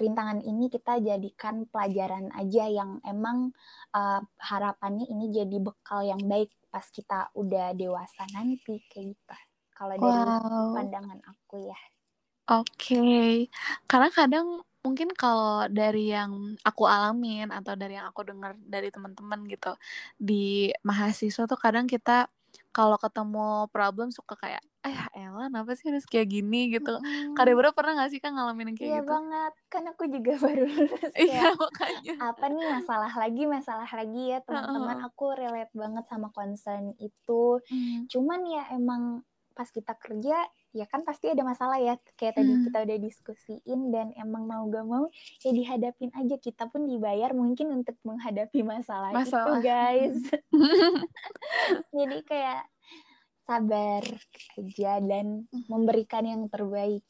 rintangan 0.00 0.40
ini 0.42 0.66
kita 0.72 0.98
jadikan 0.98 1.66
pelajaran 1.70 2.30
aja 2.34 2.64
yang 2.70 2.98
emang 3.06 3.52
uh, 3.94 4.20
harapannya 4.42 5.06
ini 5.06 5.30
jadi 5.30 5.56
bekal 5.62 6.02
yang 6.06 6.22
baik 6.26 6.50
pas 6.70 6.86
kita 6.90 7.30
udah 7.34 7.74
dewasa 7.74 8.26
nanti 8.34 8.82
kayak 8.90 9.14
gitu. 9.14 9.36
Kalau 9.74 9.96
dari 9.98 10.34
Wow. 10.34 10.74
pandangan 10.74 11.18
aku 11.26 11.66
ya. 11.70 11.78
Oke, 12.50 13.46
karena 13.86 14.08
kadang 14.10 14.46
mungkin 14.82 15.12
kalau 15.14 15.68
dari 15.70 16.10
yang 16.10 16.56
aku 16.66 16.82
alamin 16.88 17.46
atau 17.52 17.76
dari 17.78 17.94
yang 18.00 18.08
aku 18.10 18.26
dengar 18.26 18.56
dari 18.58 18.88
teman-teman 18.90 19.44
gitu 19.46 19.76
di 20.18 20.72
mahasiswa 20.82 21.44
tuh 21.46 21.60
kadang 21.60 21.86
kita 21.86 22.26
kalau 22.74 22.96
ketemu 22.98 23.70
problem 23.70 24.08
suka 24.10 24.34
kayak, 24.34 24.62
eh 24.80 24.96
Ella, 25.12 25.46
kenapa 25.46 25.72
sih 25.72 25.86
harus 25.86 26.04
kayak 26.04 26.28
gini 26.30 26.72
gitu. 26.72 26.96
Mm-mm. 26.96 27.32
Kak 27.32 27.44
Deborah 27.44 27.68
pernah 27.70 28.00
gak 28.00 28.10
sih 28.10 28.18
kan 28.18 28.32
ngalamin 28.32 28.72
yang 28.72 28.76
kayak 28.76 28.88
Iya 28.88 28.98
gitu? 28.98 29.10
banget, 29.10 29.52
kan 29.66 29.82
aku 29.86 30.02
juga 30.06 30.32
baru 30.44 30.64
lulus 30.64 31.12
Iya 31.12 31.28
kayak 31.42 31.52
makanya. 31.54 32.14
apa 32.18 32.44
nih 32.48 32.64
masalah 32.70 33.12
lagi 33.12 33.42
masalah 33.44 33.88
lagi 33.88 34.22
ya 34.26 34.38
teman-teman 34.40 34.96
Heeh. 34.96 35.06
aku 35.06 35.24
relate 35.32 35.72
banget 35.72 36.04
sama 36.06 36.28
concern 36.30 36.96
itu 36.98 37.60
Hmm. 37.62 38.06
cuman 38.06 38.40
ya 38.42 38.62
emang 38.70 39.20
pas 39.50 39.68
kita 39.68 39.92
kerja 39.94 40.40
ya 40.70 40.86
kan 40.86 41.02
pasti 41.02 41.26
ada 41.26 41.42
masalah 41.42 41.76
ya 41.76 41.94
kayak 42.14 42.34
tadi 42.34 42.48
Hmm. 42.50 42.64
kita 42.64 42.78
udah 42.80 42.98
diskusiin 42.98 43.80
dan 43.90 44.14
emang 44.14 44.44
mau 44.44 44.64
gak 44.66 44.86
mau 44.86 45.04
ya 45.38 45.50
dihadapin 45.50 46.08
aja 46.10 46.36
kita 46.36 46.64
pun 46.66 46.86
dibayar 46.86 47.30
mungkin 47.32 47.68
untuk 47.74 47.98
menghadapi 48.00 48.62
masalah, 48.62 49.12
Masalah. 49.12 49.50
itu 49.52 49.60
guys 49.60 50.16
jadi 51.92 52.16
kayak 52.22 52.60
sabar 53.46 54.04
aja 54.58 54.92
dan 55.02 55.48
memberikan 55.66 56.24
yang 56.26 56.44
terbaik 56.46 57.02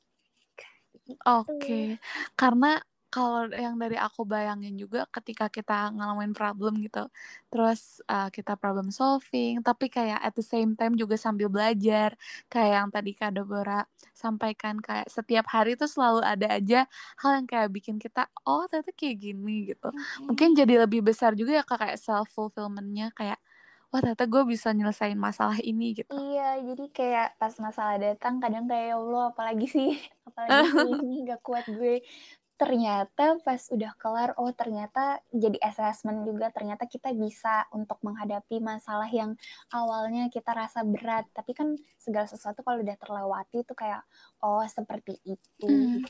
Gitu. 1.11 1.27
Oke, 1.27 1.99
karena 2.39 2.79
kalau 3.11 3.51
yang 3.51 3.75
dari 3.75 3.99
aku 3.99 4.23
bayangin 4.23 4.79
juga 4.79 5.03
ketika 5.11 5.51
kita 5.51 5.91
ngalamin 5.91 6.31
problem 6.31 6.79
gitu 6.79 7.11
terus 7.51 7.99
uh, 8.07 8.31
kita 8.31 8.55
problem 8.55 8.95
solving 8.95 9.59
tapi 9.67 9.91
kayak 9.91 10.23
at 10.23 10.31
the 10.39 10.47
same 10.47 10.79
time 10.79 10.95
juga 10.95 11.19
sambil 11.19 11.51
belajar 11.51 12.15
kayak 12.47 12.71
yang 12.71 12.89
tadi 12.95 13.11
Kak 13.19 13.35
Deborah 13.35 13.83
sampaikan 14.15 14.79
kayak 14.79 15.11
setiap 15.11 15.43
hari 15.51 15.75
tuh 15.75 15.91
selalu 15.91 16.23
ada 16.23 16.55
aja 16.55 16.87
hal 17.19 17.43
yang 17.43 17.51
kayak 17.51 17.75
bikin 17.75 17.99
kita 17.99 18.31
oh 18.47 18.71
ternyata 18.71 18.95
kayak 18.95 19.19
gini 19.19 19.75
gitu 19.75 19.91
Mm-mm. 19.91 20.31
mungkin 20.31 20.55
jadi 20.55 20.87
lebih 20.87 21.03
besar 21.03 21.35
juga 21.35 21.59
ya 21.59 21.65
Kak 21.67 21.83
kayak 21.83 21.99
self 21.99 22.31
fulfillmentnya 22.31 23.11
kayak 23.19 23.43
wah 23.91 23.99
ternyata 23.99 24.25
gue 24.31 24.43
bisa 24.47 24.71
nyelesain 24.71 25.19
masalah 25.19 25.59
ini 25.61 25.99
gitu 25.99 26.15
Iya, 26.15 26.63
jadi 26.63 26.85
kayak 26.95 27.29
pas 27.43 27.55
masalah 27.59 27.99
datang 27.99 28.39
kadang 28.39 28.71
kayak 28.71 28.95
ya 28.95 28.97
Allah 28.99 29.25
apalagi 29.35 29.67
sih, 29.67 29.91
apalagi 30.31 30.67
ini 31.03 31.27
gak 31.27 31.43
kuat 31.43 31.67
gue. 31.67 32.03
Ternyata 32.61 33.41
pas 33.41 33.63
udah 33.73 33.93
kelar, 33.97 34.37
oh 34.37 34.53
ternyata 34.53 35.17
jadi 35.33 35.57
assessment 35.65 36.29
juga, 36.29 36.53
ternyata 36.53 36.85
kita 36.85 37.09
bisa 37.17 37.65
untuk 37.73 37.97
menghadapi 38.05 38.61
masalah 38.61 39.09
yang 39.09 39.33
awalnya 39.73 40.29
kita 40.29 40.53
rasa 40.53 40.85
berat. 40.85 41.25
Tapi 41.33 41.57
kan 41.57 41.73
segala 41.97 42.29
sesuatu 42.29 42.61
kalau 42.61 42.85
udah 42.85 43.01
terlewati 43.01 43.65
itu 43.65 43.73
kayak, 43.73 44.05
oh 44.45 44.61
seperti 44.69 45.17
itu. 45.25 45.67
Mm. 45.67 46.05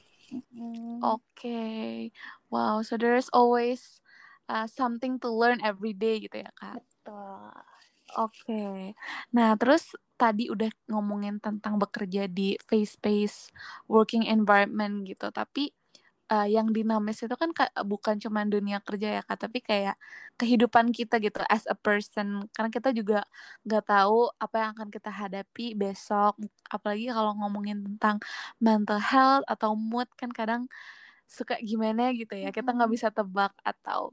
Mm. 0.51 0.99
Oke, 1.07 2.11
wow. 2.51 2.83
So 2.83 2.99
there's 2.99 3.31
always 3.31 4.03
uh, 4.51 4.67
something 4.67 5.23
to 5.23 5.31
learn 5.31 5.63
every 5.63 5.95
day 5.95 6.19
gitu 6.19 6.43
ya 6.43 6.51
kak. 6.59 6.83
Betul. 6.83 7.70
Oke. 8.19 8.95
Nah 9.31 9.55
terus 9.55 9.95
tadi 10.19 10.51
udah 10.51 10.69
ngomongin 10.91 11.39
tentang 11.39 11.79
bekerja 11.79 12.27
di 12.27 12.59
face-based 12.67 13.55
working 13.87 14.27
environment 14.27 15.07
gitu. 15.07 15.31
Tapi 15.31 15.71
uh, 16.33 16.47
yang 16.51 16.71
dinamis 16.75 17.23
itu 17.23 17.35
kan 17.39 17.51
ka- 17.55 17.71
bukan 17.87 18.19
cuma 18.23 18.43
dunia 18.47 18.83
kerja 18.83 19.21
ya 19.21 19.23
kak, 19.27 19.47
tapi 19.47 19.59
kayak 19.63 19.95
kehidupan 20.41 20.91
kita 20.95 21.23
gitu 21.23 21.39
as 21.51 21.67
a 21.71 21.77
person. 21.79 22.47
Karena 22.55 22.71
kita 22.75 22.91
juga 22.97 23.23
nggak 23.67 23.85
tahu 23.87 24.31
apa 24.43 24.57
yang 24.63 24.71
akan 24.79 24.89
kita 24.95 25.11
hadapi 25.15 25.67
besok. 25.79 26.35
Apalagi 26.71 27.11
kalau 27.15 27.33
ngomongin 27.39 27.83
tentang 27.87 28.19
mental 28.63 28.99
health 29.03 29.47
atau 29.51 29.75
mood 29.79 30.11
kan 30.19 30.31
kadang 30.35 30.67
suka 31.31 31.57
gimana 31.63 32.11
gitu 32.17 32.35
ya. 32.39 32.51
Kita 32.55 32.75
nggak 32.75 32.91
bisa 32.93 33.09
tebak 33.15 33.55
atau 33.67 34.13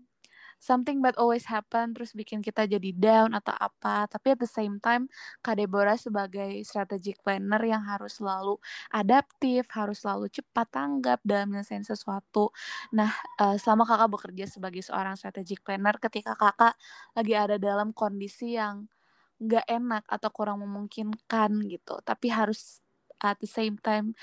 something 0.58 0.99
bad 1.01 1.16
always 1.22 1.45
happen 1.47 1.93
terus 1.95 2.12
bikin 2.18 2.41
kita 2.43 2.66
jadi 2.66 2.91
down 2.95 3.34
atau 3.38 3.53
apa. 3.58 4.05
Tapi 4.10 4.34
at 4.36 4.39
the 4.41 4.49
same 4.49 4.78
time 4.82 5.08
Kak 5.45 5.58
Deborah 5.62 5.97
sebagai 5.97 6.49
strategic 6.66 7.22
planner 7.24 7.62
yang 7.64 7.84
harus 7.86 8.20
selalu 8.20 8.58
adaptif 8.93 9.70
harus 9.74 10.01
selalu 10.03 10.28
cepat 10.34 10.68
tanggap 10.74 11.20
dalam 11.26 11.53
menyelesaikan 11.53 11.86
sesuatu. 11.88 12.51
Nah 12.95 13.12
eh, 13.41 13.58
selama 13.62 13.86
kakak 13.88 14.10
bekerja 14.14 14.45
sebagai 14.49 14.82
seorang 14.86 15.16
strategic 15.20 15.62
planner 15.66 15.95
ketika 16.01 16.34
kakak 16.38 16.76
lagi 17.18 17.34
ada 17.38 17.55
dalam 17.62 17.91
kondisi 17.95 18.58
yang 18.60 18.88
nggak 19.38 19.66
enak 19.70 20.03
atau 20.10 20.30
kurang 20.34 20.66
memungkinkan 20.66 21.51
gitu 21.70 22.01
tapi 22.01 22.34
harus 22.34 22.82
at 23.22 23.38
the 23.41 23.49
same 23.49 23.78
time 23.82 24.14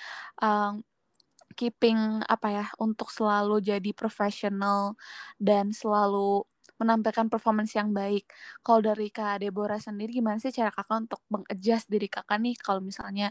um, 0.43 0.83
keeping 1.57 2.21
apa 2.27 2.49
ya 2.53 2.65
untuk 2.83 3.09
selalu 3.15 3.63
jadi 3.65 3.91
profesional 3.97 4.99
dan 5.41 5.71
selalu 5.75 6.45
menampilkan 6.81 7.31
performance 7.31 7.73
yang 7.79 7.95
baik. 7.95 8.27
Kalau 8.67 8.81
dari 8.83 9.09
Kak 9.15 9.41
Deborah 9.47 9.79
sendiri 9.79 10.11
gimana 10.19 10.43
sih 10.43 10.51
cara 10.51 10.75
kakak 10.75 11.07
untuk 11.09 11.23
mengadjust 11.31 11.87
diri 11.89 12.11
kakak 12.11 12.39
nih 12.43 12.55
kalau 12.59 12.83
misalnya 12.83 13.31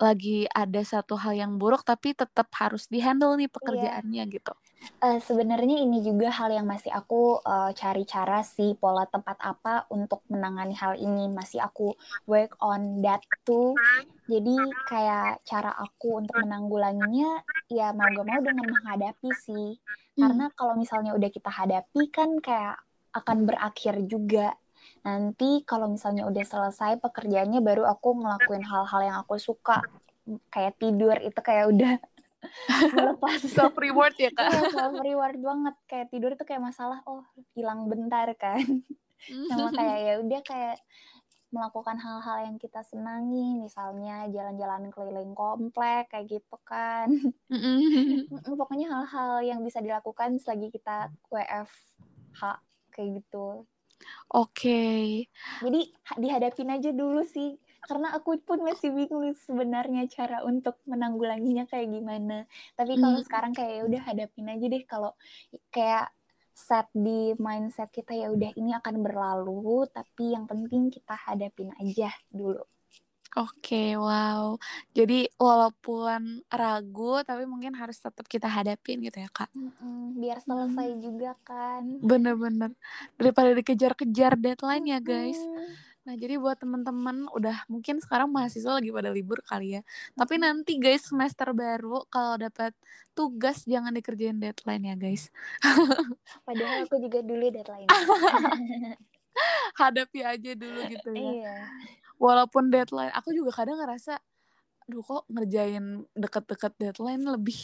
lagi 0.00 0.48
ada 0.50 0.80
satu 0.82 1.18
hal 1.20 1.36
yang 1.36 1.60
buruk 1.60 1.84
tapi 1.84 2.16
tetap 2.16 2.48
harus 2.56 2.88
dihandle 2.88 3.36
nih 3.36 3.50
pekerjaannya 3.52 4.24
gitu. 4.32 4.52
Eh, 5.02 5.18
sebenarnya 5.22 5.78
ini 5.78 6.02
juga 6.02 6.30
hal 6.30 6.50
yang 6.50 6.66
masih 6.66 6.90
aku 6.90 7.38
eh, 7.42 7.70
cari 7.74 8.02
cara 8.02 8.42
sih 8.42 8.74
pola 8.74 9.06
tepat 9.06 9.38
apa 9.38 9.86
untuk 9.94 10.26
menangani 10.26 10.74
hal 10.74 10.98
ini. 10.98 11.30
Masih 11.30 11.62
aku 11.62 11.94
work 12.26 12.58
on 12.58 13.02
that 13.02 13.22
too. 13.46 13.78
Jadi 14.26 14.58
kayak 14.90 15.42
cara 15.46 15.70
aku 15.78 16.22
untuk 16.22 16.34
menanggulanginya 16.42 17.42
ya 17.70 17.94
mau 17.94 18.10
gak 18.10 18.26
mau 18.26 18.40
dengan 18.42 18.66
menghadapi 18.74 19.30
sih. 19.38 19.78
Karena 20.18 20.50
kalau 20.54 20.74
misalnya 20.74 21.14
udah 21.14 21.30
kita 21.30 21.50
hadapi 21.50 22.02
kan 22.10 22.42
kayak 22.42 22.78
akan 23.12 23.44
berakhir 23.44 24.02
juga 24.08 24.56
nanti 25.02 25.66
kalau 25.66 25.90
misalnya 25.90 26.26
udah 26.30 26.44
selesai 26.46 26.98
pekerjaannya 27.02 27.58
baru 27.58 27.86
aku 27.90 28.22
ngelakuin 28.22 28.62
hal-hal 28.62 29.00
yang 29.02 29.16
aku 29.18 29.38
suka. 29.38 29.82
Kayak 30.54 30.78
tidur 30.78 31.16
itu 31.18 31.40
kayak 31.42 31.66
udah 31.74 31.94
melepas. 32.94 33.38
Self 33.42 33.74
reward 33.74 34.14
ya 34.14 34.30
kak. 34.30 34.46
Iya, 34.46 34.60
self 34.70 34.94
reward 35.02 35.38
banget. 35.42 35.74
Kayak 35.90 36.06
tidur 36.14 36.30
itu 36.34 36.44
kayak 36.46 36.62
masalah 36.62 37.02
oh 37.10 37.26
hilang 37.58 37.90
bentar 37.90 38.30
kan. 38.38 38.62
Sama 39.50 39.70
kayak 39.78 39.98
ya 39.98 40.14
udah 40.22 40.40
kayak 40.46 40.76
melakukan 41.52 42.00
hal-hal 42.00 42.48
yang 42.48 42.56
kita 42.56 42.80
senangi 42.80 43.60
misalnya 43.60 44.24
jalan-jalan 44.32 44.88
keliling 44.88 45.36
komplek 45.36 46.08
kayak 46.08 46.40
gitu 46.40 46.56
kan. 46.64 47.12
Mm-mm. 47.52 48.24
Mm, 48.32 48.56
pokoknya 48.56 48.88
hal-hal 48.88 49.44
yang 49.44 49.60
bisa 49.60 49.84
dilakukan 49.84 50.40
selagi 50.40 50.72
kita 50.72 51.12
WFH 51.28 52.40
kayak 52.88 53.20
gitu 53.20 53.68
Oke. 54.32 54.70
jadi 55.64 55.80
ha- 56.08 56.18
dihadapin 56.22 56.68
aja 56.74 56.90
dulu 56.92 57.22
sih 57.24 57.56
karena 57.88 58.14
aku 58.16 58.38
pun 58.46 58.62
masih 58.62 58.94
bingung 58.94 59.34
sebenarnya 59.34 60.06
cara 60.06 60.38
untuk 60.46 60.78
menanggulanginya 60.86 61.64
kayak 61.66 61.88
gimana 61.90 62.46
tapi 62.78 62.94
kalau 63.02 63.18
Hmm. 63.18 63.26
sekarang 63.26 63.52
kayak 63.58 63.72
ya 63.78 63.82
udah 63.88 64.00
hadapin 64.06 64.46
aja 64.52 64.66
deh 64.74 64.82
kalau 64.86 65.10
kayak 65.74 66.06
set 66.54 66.86
di 66.94 67.32
mindset 67.40 67.88
kita 67.90 68.12
ya 68.14 68.28
udah 68.30 68.50
ini 68.60 68.70
akan 68.76 68.96
berlalu 69.02 69.88
tapi 69.90 70.36
yang 70.36 70.44
penting 70.46 70.92
kita 70.94 71.14
hadapin 71.26 71.72
aja 71.80 72.12
dulu 72.30 72.62
Oke, 73.32 73.96
wow. 73.96 74.60
Jadi 74.92 75.24
walaupun 75.40 76.44
ragu, 76.52 77.24
tapi 77.24 77.48
mungkin 77.48 77.72
harus 77.72 77.96
tetap 77.96 78.28
kita 78.28 78.44
hadapin 78.44 79.00
gitu 79.00 79.24
ya, 79.24 79.30
Kak. 79.32 79.48
Mm-mm, 79.56 80.20
biar 80.20 80.36
selesai 80.44 81.00
juga 81.00 81.32
kan 81.40 81.96
Bener-bener. 82.04 82.76
Daripada 83.16 83.56
dikejar-kejar 83.56 84.36
deadline 84.36 84.84
ya, 84.84 85.00
guys. 85.00 85.40
Mm-mm. 85.40 85.92
Nah, 86.02 86.14
jadi 86.18 86.34
buat 86.36 86.58
teman-teman 86.58 87.30
udah 87.32 87.64
mungkin 87.70 88.02
sekarang 88.02 88.28
mahasiswa 88.28 88.76
lagi 88.76 88.90
pada 88.90 89.08
libur 89.08 89.40
kali 89.46 89.78
ya. 89.78 89.82
Tapi 90.18 90.34
nanti 90.36 90.76
guys 90.76 91.06
semester 91.08 91.54
baru 91.54 92.02
kalau 92.10 92.34
dapat 92.36 92.74
tugas 93.14 93.62
jangan 93.64 93.94
dikerjain 93.94 94.36
deadline 94.36 94.92
ya, 94.92 94.94
guys. 94.98 95.30
padahal 96.46 96.84
aku 96.84 97.00
juga 97.00 97.22
dulu 97.22 97.48
deadline 97.54 97.88
Hadapi 99.80 100.20
aja 100.20 100.52
dulu 100.52 100.80
gitu 100.92 101.10
ya. 101.16 101.32
iya 101.32 101.56
Walaupun 102.22 102.70
deadline, 102.70 103.10
aku 103.10 103.34
juga 103.34 103.50
kadang 103.50 103.82
ngerasa 103.82 104.22
aduh 104.82 104.98
kok 105.06 105.22
ngerjain 105.30 106.02
deket-deket 106.10 106.74
deadline 106.74 107.22
lebih 107.22 107.54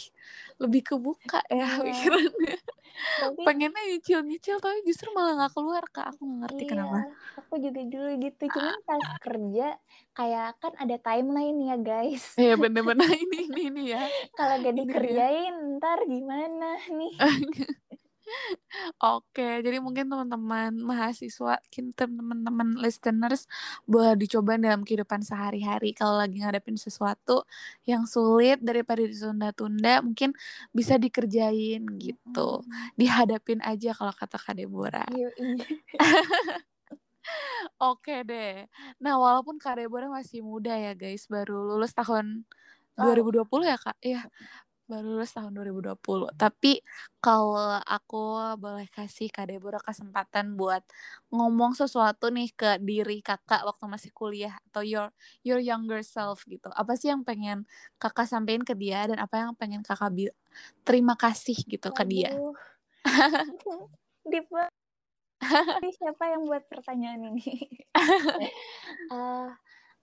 lebih 0.55 0.81
kebuka 0.87 1.43
ya 1.51 1.79
Iya. 1.79 1.83
pikirannya. 1.83 2.55
tapi 3.19 3.41
Pengennya 3.43 3.83
nyicil-nyicil 3.91 4.57
tapi 4.63 4.79
justru 4.87 5.11
malah 5.11 5.35
nggak 5.35 5.53
keluar 5.55 5.83
kak. 5.91 6.15
Aku 6.15 6.23
nggak 6.23 6.39
ngerti 6.47 6.63
Iya, 6.63 6.71
kenapa. 6.71 6.97
aku 7.35 7.53
juga 7.59 7.81
dulu 7.83 8.09
gitu. 8.23 8.43
Cuman 8.55 8.77
pas 8.87 9.05
kerja 9.19 9.67
kayak 10.15 10.47
kan 10.63 10.73
ada 10.79 10.95
timeline 10.99 11.59
ya 11.59 11.75
guys. 11.79 12.23
Iya 12.39 12.55
bener-bener 12.55 13.09
ini 13.19 13.37
ini 13.51 13.61
ini 13.67 13.83
ya. 13.91 14.01
Kalau 14.39 14.55
gak 14.63 14.75
dikerjain 14.79 15.55
ntar 15.77 15.99
gimana 16.07 16.79
nih? 16.87 17.13
Oke, 18.99 19.63
jadi 19.65 19.79
mungkin 19.81 20.11
teman-teman 20.11 20.75
mahasiswa, 20.75 21.57
teman-teman 21.95 22.77
listeners 22.79 23.47
boleh 23.89 24.13
dicoba 24.19 24.59
dalam 24.59 24.83
kehidupan 24.85 25.23
sehari-hari. 25.25 25.95
Kalau 25.95 26.19
lagi 26.19 26.43
ngadepin 26.43 26.77
sesuatu 26.77 27.43
yang 27.87 28.05
sulit 28.05 28.61
daripada 28.61 29.01
ditunda-tunda, 29.01 30.03
mungkin 30.05 30.35
bisa 30.75 30.99
dikerjain 31.01 31.83
gitu. 31.97 32.61
Dihadapin 32.99 33.63
aja 33.65 33.95
kalau 33.95 34.13
kata 34.13 34.37
Kak 34.37 34.55
Deborah. 34.59 35.07
Iya, 35.09 35.29
iya. 35.39 35.65
Oke 37.79 38.27
deh. 38.27 38.67
Nah, 38.99 39.15
walaupun 39.15 39.55
Kak 39.61 39.79
Deborah 39.79 40.11
masih 40.11 40.43
muda 40.43 40.75
ya 40.75 40.91
guys, 40.93 41.25
baru 41.31 41.63
lulus 41.75 41.95
tahun 41.95 42.43
Oh. 42.99 43.07
2020 43.07 43.63
ya 43.63 43.79
Kak? 43.79 43.95
Iya, 44.03 44.27
baru 44.89 45.15
lulus 45.15 45.31
tahun 45.37 45.53
2020. 45.53 46.33
Tapi 46.33 46.81
kalau 47.21 47.77
aku 47.85 48.57
boleh 48.57 48.89
kasih 48.89 49.29
Kak 49.29 49.47
Deborah 49.53 49.79
kesempatan 49.85 50.57
buat 50.57 50.81
ngomong 51.29 51.77
sesuatu 51.77 52.33
nih 52.33 52.49
ke 52.57 52.81
diri 52.81 53.21
kakak 53.21 53.61
waktu 53.69 53.85
masih 53.85 54.11
kuliah 54.11 54.57
atau 54.71 54.81
your 54.81 55.13
your 55.45 55.61
younger 55.61 56.01
self 56.01 56.41
gitu. 56.49 56.67
Apa 56.73 56.97
sih 56.97 57.13
yang 57.13 57.21
pengen 57.21 57.69
kakak 58.01 58.25
sampein 58.25 58.65
ke 58.65 58.73
dia 58.73 59.05
dan 59.05 59.21
apa 59.21 59.37
yang 59.45 59.53
pengen 59.53 59.85
kakak 59.85 60.09
bi- 60.11 60.35
terima 60.81 61.13
kasih 61.13 61.55
gitu 61.69 61.93
ke 61.93 62.03
dia? 62.09 62.41
Ini 65.79 65.89
siapa 65.95 66.23
yang 66.33 66.43
buat 66.49 66.63
pertanyaan 66.67 67.31
ini? 67.35 67.47
Eh, 69.09 69.49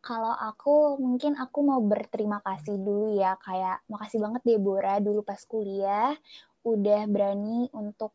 kalau 0.07 0.30
aku 0.30 1.02
mungkin 1.02 1.34
aku 1.34 1.66
mau 1.66 1.82
berterima 1.82 2.38
kasih 2.46 2.78
dulu 2.78 3.18
ya 3.18 3.34
kayak 3.42 3.82
makasih 3.90 4.22
banget 4.22 4.42
Deborah 4.46 5.02
dulu 5.02 5.26
pas 5.26 5.42
kuliah 5.42 6.14
udah 6.62 7.02
berani 7.11 7.66
untuk 7.74 8.14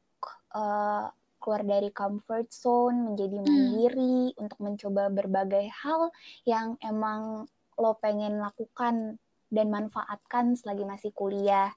uh, 0.56 1.12
keluar 1.42 1.66
dari 1.66 1.90
comfort 1.90 2.54
zone, 2.54 3.12
menjadi 3.12 3.42
mandiri, 3.42 4.32
hmm. 4.32 4.42
untuk 4.46 4.60
mencoba 4.62 5.10
berbagai 5.10 5.66
hal 5.82 6.14
yang 6.46 6.78
emang 6.86 7.50
lo 7.82 7.98
pengen 7.98 8.38
lakukan 8.38 9.18
dan 9.50 9.68
manfaatkan 9.74 10.54
selagi 10.54 10.86
masih 10.86 11.12
kuliah. 11.18 11.74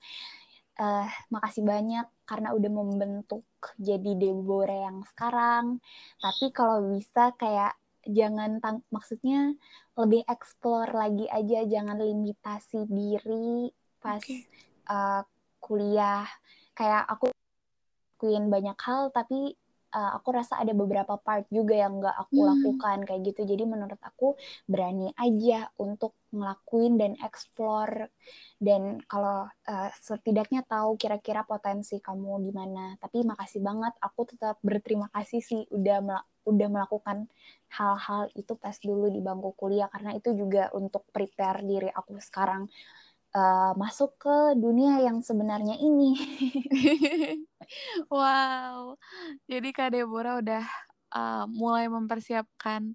Uh, 0.75 1.07
makasih 1.31 1.62
banyak 1.62 2.03
karena 2.27 2.51
udah 2.51 2.67
membentuk 2.67 3.47
jadi 3.79 4.19
Deborah 4.19 4.91
yang 4.91 5.07
sekarang. 5.07 5.79
Tapi 6.19 6.51
kalau 6.51 6.99
bisa 6.99 7.31
kayak 7.39 7.79
jangan 8.07 8.61
tang 8.61 8.85
maksudnya 8.93 9.55
lebih 9.99 10.23
explore 10.27 10.93
lagi 10.93 11.27
aja, 11.31 11.65
jangan 11.65 11.99
limitasi 12.01 12.87
diri 12.87 13.71
pas 14.01 14.21
okay. 14.21 14.45
uh, 14.91 15.23
kuliah. 15.61 16.27
Kayak 16.75 17.07
aku 17.07 17.31
lakuin 18.25 18.49
banyak 18.49 18.79
hal 18.81 19.13
tapi 19.13 19.53
uh, 19.93 20.11
aku 20.17 20.29
rasa 20.33 20.57
ada 20.57 20.73
beberapa 20.73 21.21
part 21.21 21.45
juga 21.53 21.77
yang 21.77 22.01
nggak 22.01 22.17
aku 22.17 22.41
hmm. 22.41 22.49
lakukan 22.57 22.99
kayak 23.05 23.21
gitu 23.29 23.41
jadi 23.45 23.69
menurut 23.69 24.01
aku 24.01 24.33
berani 24.65 25.13
aja 25.21 25.69
untuk 25.77 26.17
ngelakuin 26.35 26.99
dan 26.99 27.12
explore. 27.22 28.11
Dan 28.59 28.99
kalau 29.07 29.47
uh, 29.47 29.91
setidaknya 29.95 30.66
tahu 30.66 30.99
kira-kira 30.99 31.47
potensi 31.47 32.03
kamu 32.03 32.43
di 32.43 32.51
mana. 32.51 32.99
Tapi 32.99 33.22
makasih 33.22 33.62
banget 33.62 33.95
aku 34.03 34.26
tetap 34.26 34.59
berterima 34.61 35.07
kasih 35.14 35.41
sih 35.41 35.62
udah 35.70 35.99
mel 36.03 36.20
udah 36.45 36.68
melakukan 36.68 37.24
hal-hal 37.72 38.28
itu 38.37 38.53
pas 38.61 38.76
dulu 38.76 39.09
di 39.09 39.22
bangku 39.22 39.57
kuliah. 39.57 39.89
Karena 39.89 40.12
itu 40.12 40.35
juga 40.35 40.68
untuk 40.74 41.07
prepare 41.14 41.64
diri 41.64 41.89
aku 41.89 42.20
sekarang 42.20 42.68
uh, 43.35 43.72
masuk 43.74 44.16
ke 44.16 44.37
dunia 44.59 45.03
yang 45.03 45.20
sebenarnya 45.20 45.76
ini. 45.78 46.14
wow, 48.12 48.95
jadi 49.51 49.68
Kak 49.74 49.91
Deborah 49.95 50.39
udah 50.41 50.64
uh, 51.14 51.45
mulai 51.51 51.91
mempersiapkan 51.91 52.95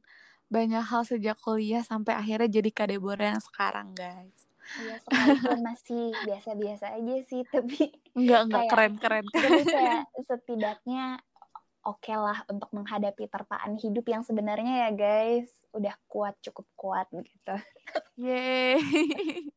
banyak 0.50 0.82
hal 0.82 1.06
sejak 1.06 1.38
kuliah 1.40 1.86
sampai 1.86 2.18
akhirnya 2.18 2.50
jadi 2.50 2.70
Kak 2.74 2.90
Deborah 2.90 3.38
yang 3.38 3.44
sekarang, 3.44 3.94
guys. 3.94 4.50
Iya, 4.78 5.02
sekalipun 5.02 5.60
masih 5.66 6.14
biasa-biasa 6.30 6.86
aja 6.94 7.16
sih, 7.26 7.42
tapi 7.54 7.90
enggak 8.14 8.42
enggak 8.46 8.64
keren 8.70 8.94
keren. 9.02 9.26
Tapi 9.34 9.62
kayak 9.74 10.06
setidaknya 10.30 11.18
oke 11.82 12.06
okay 12.06 12.18
lah 12.20 12.46
untuk 12.52 12.70
menghadapi 12.76 13.26
terpaan 13.26 13.80
hidup 13.82 14.06
yang 14.06 14.22
sebenarnya 14.22 14.88
ya 14.88 14.90
guys 14.94 15.50
udah 15.74 15.96
kuat 16.06 16.38
cukup 16.46 16.68
kuat 16.78 17.08
gitu. 17.14 17.56
Yeay. 18.18 18.78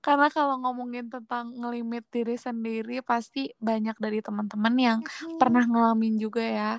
Karena 0.00 0.32
kalau 0.32 0.56
ngomongin 0.64 1.12
tentang 1.12 1.52
ngelimit 1.52 2.08
diri 2.08 2.40
sendiri 2.40 3.04
pasti 3.04 3.52
banyak 3.60 4.00
dari 4.00 4.24
teman-teman 4.24 4.74
yang 4.80 4.98
hmm. 5.04 5.36
pernah 5.36 5.68
ngalamin 5.68 6.16
juga 6.16 6.40
ya. 6.40 6.72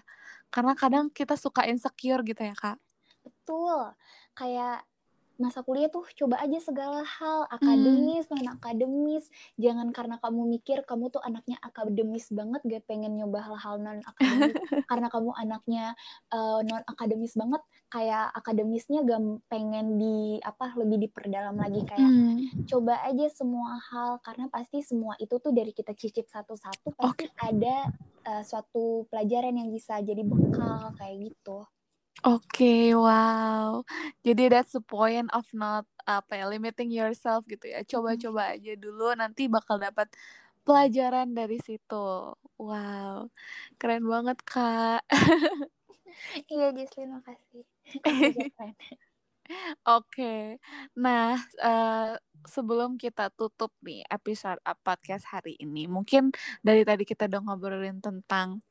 Karena 0.52 0.76
kadang 0.76 1.08
kita 1.10 1.40
suka 1.40 1.66
insecure 1.66 2.22
gitu 2.28 2.44
ya, 2.44 2.54
Kak. 2.54 2.78
Betul. 3.24 3.96
Kayak 4.36 4.86
masa 5.42 5.66
kuliah 5.66 5.90
tuh 5.90 6.06
coba 6.14 6.38
aja 6.38 6.62
segala 6.62 7.02
hal 7.02 7.50
akademis 7.50 8.30
hmm. 8.30 8.38
non 8.38 8.48
akademis 8.54 9.26
jangan 9.58 9.90
karena 9.90 10.22
kamu 10.22 10.46
mikir 10.46 10.86
kamu 10.86 11.10
tuh 11.10 11.18
anaknya 11.26 11.58
akademis 11.66 12.30
banget 12.30 12.62
gak 12.62 12.86
pengen 12.86 13.18
nyoba 13.18 13.42
hal-hal 13.42 13.82
non 13.82 14.06
akademis 14.06 14.54
karena 14.94 15.10
kamu 15.10 15.34
anaknya 15.34 15.98
uh, 16.30 16.62
eh, 16.62 16.70
non 16.70 16.86
akademis 16.86 17.34
banget 17.34 17.62
kayak 17.92 18.32
akademisnya 18.32 19.04
gak 19.04 19.20
pengen 19.52 20.00
di 20.00 20.40
apa 20.40 20.72
lebih 20.80 21.12
diperdalam 21.12 21.60
lagi 21.60 21.84
kayak 21.84 22.08
hmm. 22.08 22.64
coba 22.64 23.04
aja 23.04 23.28
semua 23.28 23.76
hal 23.92 24.24
karena 24.24 24.48
pasti 24.48 24.80
semua 24.80 25.20
itu 25.20 25.36
tuh 25.44 25.52
dari 25.52 25.76
kita 25.76 25.92
cicip 25.92 26.32
satu-satu 26.32 26.96
pasti 26.96 27.28
okay. 27.28 27.36
ada 27.44 27.92
uh, 28.24 28.44
suatu 28.48 29.06
pelajaran 29.12 29.60
yang 29.60 29.70
bisa 29.76 30.00
jadi 30.00 30.24
bekal 30.24 30.96
kayak 30.96 31.36
gitu 31.36 31.68
Oke, 32.22 32.94
wow. 32.94 33.82
Jadi 34.22 34.54
that's 34.54 34.78
the 34.78 34.84
point 34.86 35.26
of 35.34 35.42
not 35.58 35.90
apa 36.06 36.38
ya 36.38 36.46
limiting 36.46 36.94
yourself 36.94 37.42
gitu 37.50 37.66
ya. 37.66 37.82
Coba-coba 37.82 38.54
aja 38.54 38.78
dulu 38.78 39.10
nanti 39.18 39.50
bakal 39.50 39.82
dapat 39.82 40.06
pelajaran 40.62 41.34
dari 41.34 41.58
situ. 41.66 42.38
Wow. 42.62 43.34
Keren 43.82 44.06
banget, 44.06 44.38
Kak. 44.46 45.02
iya, 46.52 46.68
Jislin, 46.76 47.16
makasih. 47.18 47.64
Oke. 49.84 50.62
Nah, 50.96 51.36
uh, 51.60 52.16
sebelum 52.48 52.96
kita 52.96 53.28
tutup 53.36 53.74
nih 53.84 54.06
episode 54.08 54.62
podcast 54.84 55.28
hari 55.28 55.60
ini, 55.60 55.86
mungkin 55.92 56.32
dari 56.64 56.88
tadi 56.88 57.04
kita 57.04 57.28
udah 57.28 57.42
ngobrolin 57.44 58.00
tentang 58.00 58.64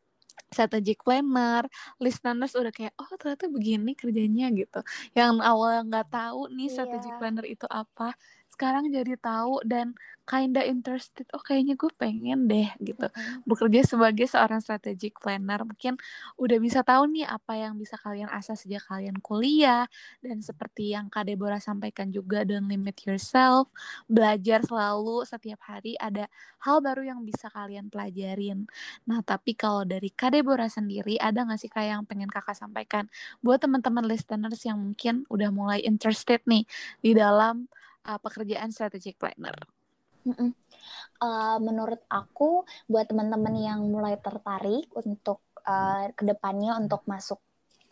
strategic 0.48 1.04
planner, 1.04 1.68
listeners 2.00 2.56
udah 2.56 2.72
kayak 2.72 2.96
oh 2.96 3.12
ternyata 3.20 3.46
begini 3.52 3.92
kerjanya 3.92 4.48
gitu. 4.56 4.80
Yang 5.12 5.44
awal 5.44 5.84
nggak 5.86 6.08
tahu 6.08 6.48
nih 6.56 6.66
yeah. 6.66 6.74
strategic 6.74 7.14
planner 7.20 7.46
itu 7.46 7.66
apa, 7.68 8.16
sekarang 8.50 8.90
jadi 8.90 9.14
tahu 9.16 9.62
dan 9.62 9.94
kinda 10.30 10.62
interested 10.62 11.26
oh 11.34 11.42
kayaknya 11.42 11.74
gue 11.74 11.90
pengen 11.98 12.46
deh 12.46 12.70
gitu. 12.78 13.10
Mm-hmm. 13.10 13.42
bekerja 13.50 13.82
sebagai 13.82 14.30
seorang 14.30 14.62
strategic 14.62 15.18
planner 15.18 15.66
mungkin 15.66 15.98
udah 16.38 16.58
bisa 16.62 16.86
tahu 16.86 17.10
nih 17.10 17.26
apa 17.26 17.58
yang 17.58 17.74
bisa 17.74 17.98
kalian 17.98 18.30
asah 18.30 18.54
sejak 18.54 18.86
kalian 18.86 19.18
kuliah 19.18 19.90
dan 20.22 20.38
seperti 20.38 20.94
yang 20.94 21.10
Kak 21.10 21.26
Deborah 21.26 21.58
sampaikan 21.58 22.14
juga 22.14 22.46
don't 22.46 22.70
limit 22.70 23.02
yourself. 23.02 23.74
Belajar 24.06 24.62
selalu 24.62 25.26
setiap 25.26 25.66
hari 25.66 25.98
ada 25.98 26.30
hal 26.62 26.78
baru 26.78 27.02
yang 27.02 27.26
bisa 27.26 27.50
kalian 27.50 27.90
pelajarin. 27.90 28.70
Nah 29.10 29.26
tapi 29.26 29.58
kalau 29.58 29.82
dari 29.82 30.14
Kak 30.14 30.38
Deborah 30.38 30.70
sendiri 30.70 31.18
ada 31.18 31.42
nggak 31.42 31.58
sih 31.58 31.70
kayak 31.70 31.98
yang 31.98 32.04
pengen 32.06 32.30
kakak 32.30 32.54
sampaikan? 32.54 33.10
Buat 33.42 33.66
teman-teman 33.66 34.06
listeners 34.06 34.62
yang 34.62 34.78
mungkin 34.78 35.26
udah 35.26 35.50
mulai 35.50 35.82
interested 35.82 36.38
nih 36.46 36.62
di 37.02 37.18
dalam 37.18 37.66
uh, 38.06 38.18
pekerjaan 38.20 38.70
strategic 38.72 39.16
planner? 39.20 39.56
Uh, 41.20 41.56
menurut 41.64 42.00
aku, 42.12 42.68
buat 42.84 43.08
teman-teman 43.08 43.56
yang 43.56 43.80
mulai 43.88 44.20
tertarik 44.20 44.88
untuk 44.92 45.40
uh, 45.64 46.12
ke 46.12 46.28
depannya 46.28 46.76
untuk 46.76 47.04
masuk 47.08 47.40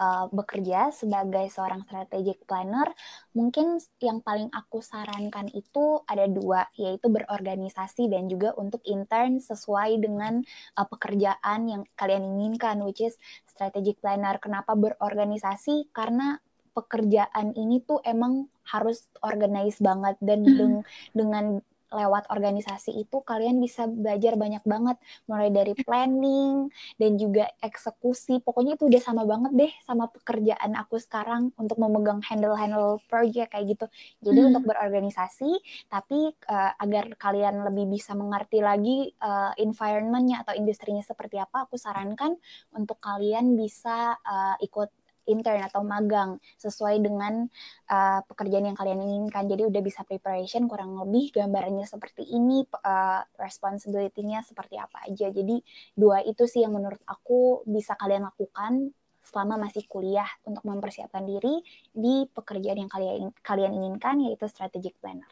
uh, 0.00 0.28
bekerja 0.28 0.94
sebagai 0.94 1.48
seorang 1.48 1.84
strategic 1.84 2.44
planner, 2.44 2.92
mungkin 3.32 3.80
yang 4.00 4.20
paling 4.20 4.48
aku 4.52 4.80
sarankan 4.80 5.50
itu 5.52 6.00
ada 6.04 6.24
dua, 6.28 6.68
yaitu 6.78 7.08
berorganisasi 7.08 8.08
dan 8.08 8.30
juga 8.30 8.54
untuk 8.56 8.80
intern 8.86 9.42
sesuai 9.42 9.98
dengan 10.00 10.40
uh, 10.78 10.86
pekerjaan 10.88 11.68
yang 11.68 11.82
kalian 11.98 12.24
inginkan, 12.24 12.80
which 12.84 13.02
is 13.04 13.16
strategic 13.44 14.00
planner. 14.00 14.36
Kenapa 14.40 14.72
berorganisasi? 14.78 15.92
Karena 15.92 16.38
pekerjaan 16.78 17.58
ini 17.58 17.82
tuh 17.82 17.98
emang 18.06 18.46
harus 18.68 19.08
organize 19.24 19.80
banget 19.82 20.14
dan 20.22 20.44
mm. 20.44 20.84
dengan 21.16 21.58
lewat 21.88 22.28
organisasi 22.28 22.92
itu 23.00 23.24
kalian 23.24 23.60
bisa 23.60 23.88
belajar 23.88 24.36
banyak 24.36 24.60
banget 24.68 24.96
mulai 25.24 25.48
dari 25.48 25.72
planning 25.72 26.68
dan 27.00 27.16
juga 27.16 27.48
eksekusi 27.64 28.44
pokoknya 28.44 28.76
itu 28.76 28.88
udah 28.92 29.02
sama 29.02 29.24
banget 29.24 29.52
deh 29.56 29.72
sama 29.84 30.12
pekerjaan 30.12 30.76
aku 30.76 31.00
sekarang 31.00 31.50
untuk 31.56 31.80
memegang 31.80 32.20
handle 32.20 32.56
handle 32.56 33.00
project 33.08 33.56
kayak 33.56 33.72
gitu 33.72 33.86
jadi 34.20 34.38
hmm. 34.44 34.48
untuk 34.52 34.62
berorganisasi 34.68 35.50
tapi 35.88 36.36
uh, 36.48 36.72
agar 36.76 37.16
kalian 37.16 37.64
lebih 37.64 37.88
bisa 37.88 38.12
mengerti 38.12 38.60
lagi 38.60 39.08
uh, 39.24 39.56
environmentnya 39.56 40.44
atau 40.44 40.52
industrinya 40.52 41.00
seperti 41.00 41.40
apa 41.40 41.64
aku 41.64 41.80
sarankan 41.80 42.36
untuk 42.76 43.00
kalian 43.00 43.56
bisa 43.56 44.20
uh, 44.20 44.56
ikut 44.60 44.92
intern 45.28 45.60
atau 45.62 45.84
magang 45.84 46.40
sesuai 46.56 47.04
dengan 47.04 47.46
uh, 47.92 48.20
pekerjaan 48.24 48.72
yang 48.72 48.78
kalian 48.78 49.04
inginkan. 49.04 49.44
Jadi 49.46 49.68
udah 49.68 49.82
bisa 49.84 50.02
preparation 50.08 50.64
kurang 50.66 50.96
lebih 50.96 51.30
gambarannya 51.36 51.84
seperti 51.84 52.24
ini, 52.24 52.64
uh, 52.64 53.22
responsibility-nya 53.36 54.42
seperti 54.42 54.80
apa 54.80 55.04
aja. 55.06 55.28
Jadi 55.28 55.60
dua 55.92 56.24
itu 56.24 56.48
sih 56.48 56.64
yang 56.64 56.72
menurut 56.72 57.00
aku 57.04 57.62
bisa 57.68 57.94
kalian 58.00 58.24
lakukan 58.24 58.96
selama 59.28 59.60
masih 59.68 59.84
kuliah 59.84 60.28
untuk 60.48 60.64
mempersiapkan 60.64 61.20
diri 61.28 61.60
di 61.92 62.24
pekerjaan 62.32 62.80
yang 62.80 62.90
kalian 62.90 63.28
kalian 63.44 63.72
inginkan 63.76 64.24
yaitu 64.24 64.48
strategic 64.48 64.96
planner. 65.04 65.28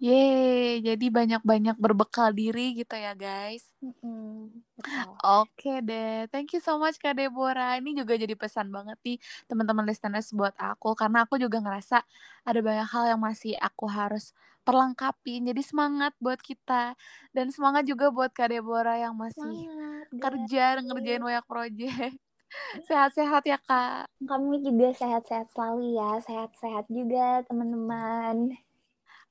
Yeay, 0.00 0.80
jadi 0.80 1.06
banyak-banyak 1.12 1.76
berbekal 1.76 2.32
diri 2.32 2.72
gitu 2.72 2.96
ya 2.96 3.12
guys. 3.12 3.68
Mm-hmm. 3.84 4.64
Oke 5.20 5.84
deh, 5.84 6.24
thank 6.32 6.56
you 6.56 6.60
so 6.64 6.80
much 6.80 6.96
Kak 6.96 7.20
Deborah. 7.20 7.76
Ini 7.76 7.92
juga 7.92 8.16
jadi 8.16 8.32
pesan 8.32 8.72
banget 8.72 8.96
nih 9.04 9.20
teman-teman 9.44 9.84
listeners 9.84 10.32
buat 10.32 10.56
aku 10.56 10.96
karena 10.96 11.28
aku 11.28 11.36
juga 11.36 11.60
ngerasa 11.60 12.00
ada 12.48 12.60
banyak 12.64 12.88
hal 12.88 13.12
yang 13.12 13.20
masih 13.20 13.52
aku 13.60 13.92
harus 13.92 14.32
perlengkapi. 14.64 15.44
Jadi 15.44 15.60
semangat 15.60 16.16
buat 16.16 16.40
kita 16.40 16.96
dan 17.36 17.52
semangat 17.52 17.84
juga 17.84 18.08
buat 18.08 18.32
Kak 18.32 18.56
Deborah 18.56 18.96
yang 18.96 19.12
masih 19.12 19.36
semangat, 19.36 20.16
kerja 20.16 20.64
ngerjain 20.80 21.20
banyak 21.20 21.44
proyek. 21.44 22.16
Sehat-sehat 22.88 23.44
ya 23.44 23.60
Kak. 23.60 24.08
Kamu 24.24 24.64
juga 24.64 24.96
sehat-sehat 24.96 25.52
selalu 25.52 26.00
ya, 26.00 26.24
sehat-sehat 26.24 26.88
juga 26.88 27.44
teman-teman. 27.44 28.56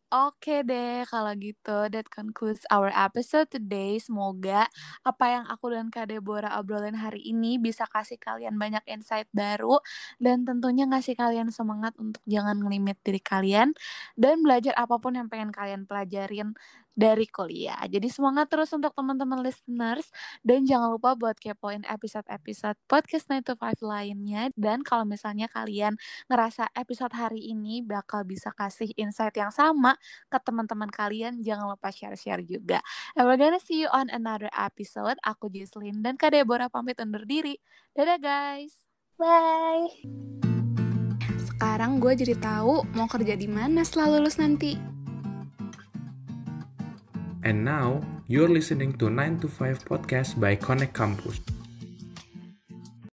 Oke 0.10 0.66
deh, 0.66 1.06
kalau 1.06 1.38
gitu 1.38 1.86
that 1.94 2.10
concludes 2.10 2.66
our 2.74 2.90
episode 2.90 3.46
today. 3.54 4.02
Semoga 4.02 4.66
apa 5.06 5.26
yang 5.30 5.46
aku 5.46 5.70
dan 5.70 5.94
Kak 5.94 6.10
Deborah 6.10 6.58
obrolin 6.58 6.98
hari 6.98 7.22
ini 7.30 7.62
bisa 7.62 7.86
kasih 7.86 8.18
kalian 8.18 8.58
banyak 8.58 8.82
insight 8.90 9.30
baru 9.38 9.78
dan 10.18 10.50
tentunya 10.50 10.90
ngasih 10.90 11.14
kalian 11.14 11.54
semangat 11.54 11.94
untuk 12.02 12.26
jangan 12.26 12.58
ngelimit 12.58 12.98
diri 13.06 13.22
kalian 13.22 13.78
dan 14.18 14.42
belajar 14.42 14.74
apa 14.82 14.98
pun 14.98 15.14
yang 15.14 15.30
pengen 15.30 15.54
kalian 15.54 15.86
pelajarin 15.86 16.58
dari 17.00 17.24
kuliah. 17.32 17.80
Jadi 17.88 18.12
semangat 18.12 18.52
terus 18.52 18.76
untuk 18.76 18.92
teman-teman 18.92 19.40
listeners 19.40 20.12
dan 20.44 20.68
jangan 20.68 21.00
lupa 21.00 21.16
buat 21.16 21.40
kepoin 21.40 21.88
episode-episode 21.88 22.76
podcast 22.92 23.32
9 23.32 23.48
to 23.48 23.54
5 23.56 23.80
lainnya 23.88 24.52
dan 24.60 24.84
kalau 24.84 25.08
misalnya 25.08 25.48
kalian 25.48 25.96
ngerasa 26.28 26.68
episode 26.76 27.16
hari 27.16 27.56
ini 27.56 27.80
bakal 27.80 28.28
bisa 28.28 28.52
kasih 28.52 28.92
insight 29.00 29.40
yang 29.40 29.56
sama 29.56 29.96
ke 30.28 30.36
teman-teman 30.44 30.92
kalian, 30.92 31.40
jangan 31.40 31.72
lupa 31.72 31.88
share-share 31.88 32.44
juga. 32.44 32.84
And 33.16 33.24
we're 33.24 33.40
gonna 33.40 33.64
see 33.64 33.80
you 33.80 33.90
on 33.96 34.12
another 34.12 34.52
episode. 34.52 35.16
Aku 35.24 35.48
Jislin 35.48 36.04
dan 36.04 36.20
Kak 36.20 36.36
Deborah 36.36 36.68
pamit 36.68 37.00
undur 37.00 37.24
diri. 37.24 37.56
Dadah 37.96 38.20
guys. 38.20 38.76
Bye. 39.16 40.04
Sekarang 41.40 42.04
gue 42.04 42.12
jadi 42.16 42.36
tahu 42.40 42.88
mau 42.96 43.08
kerja 43.08 43.40
di 43.40 43.48
mana 43.48 43.88
setelah 43.88 44.20
lulus 44.20 44.36
nanti. 44.36 44.99
And 47.44 47.64
now, 47.64 48.02
you're 48.28 48.50
listening 48.50 48.98
to 48.98 49.10
9 49.10 49.40
to 49.40 49.48
5 49.48 49.86
podcast 49.86 50.40
by 50.40 50.56
Connect 50.56 50.94
Campus. 50.94 51.40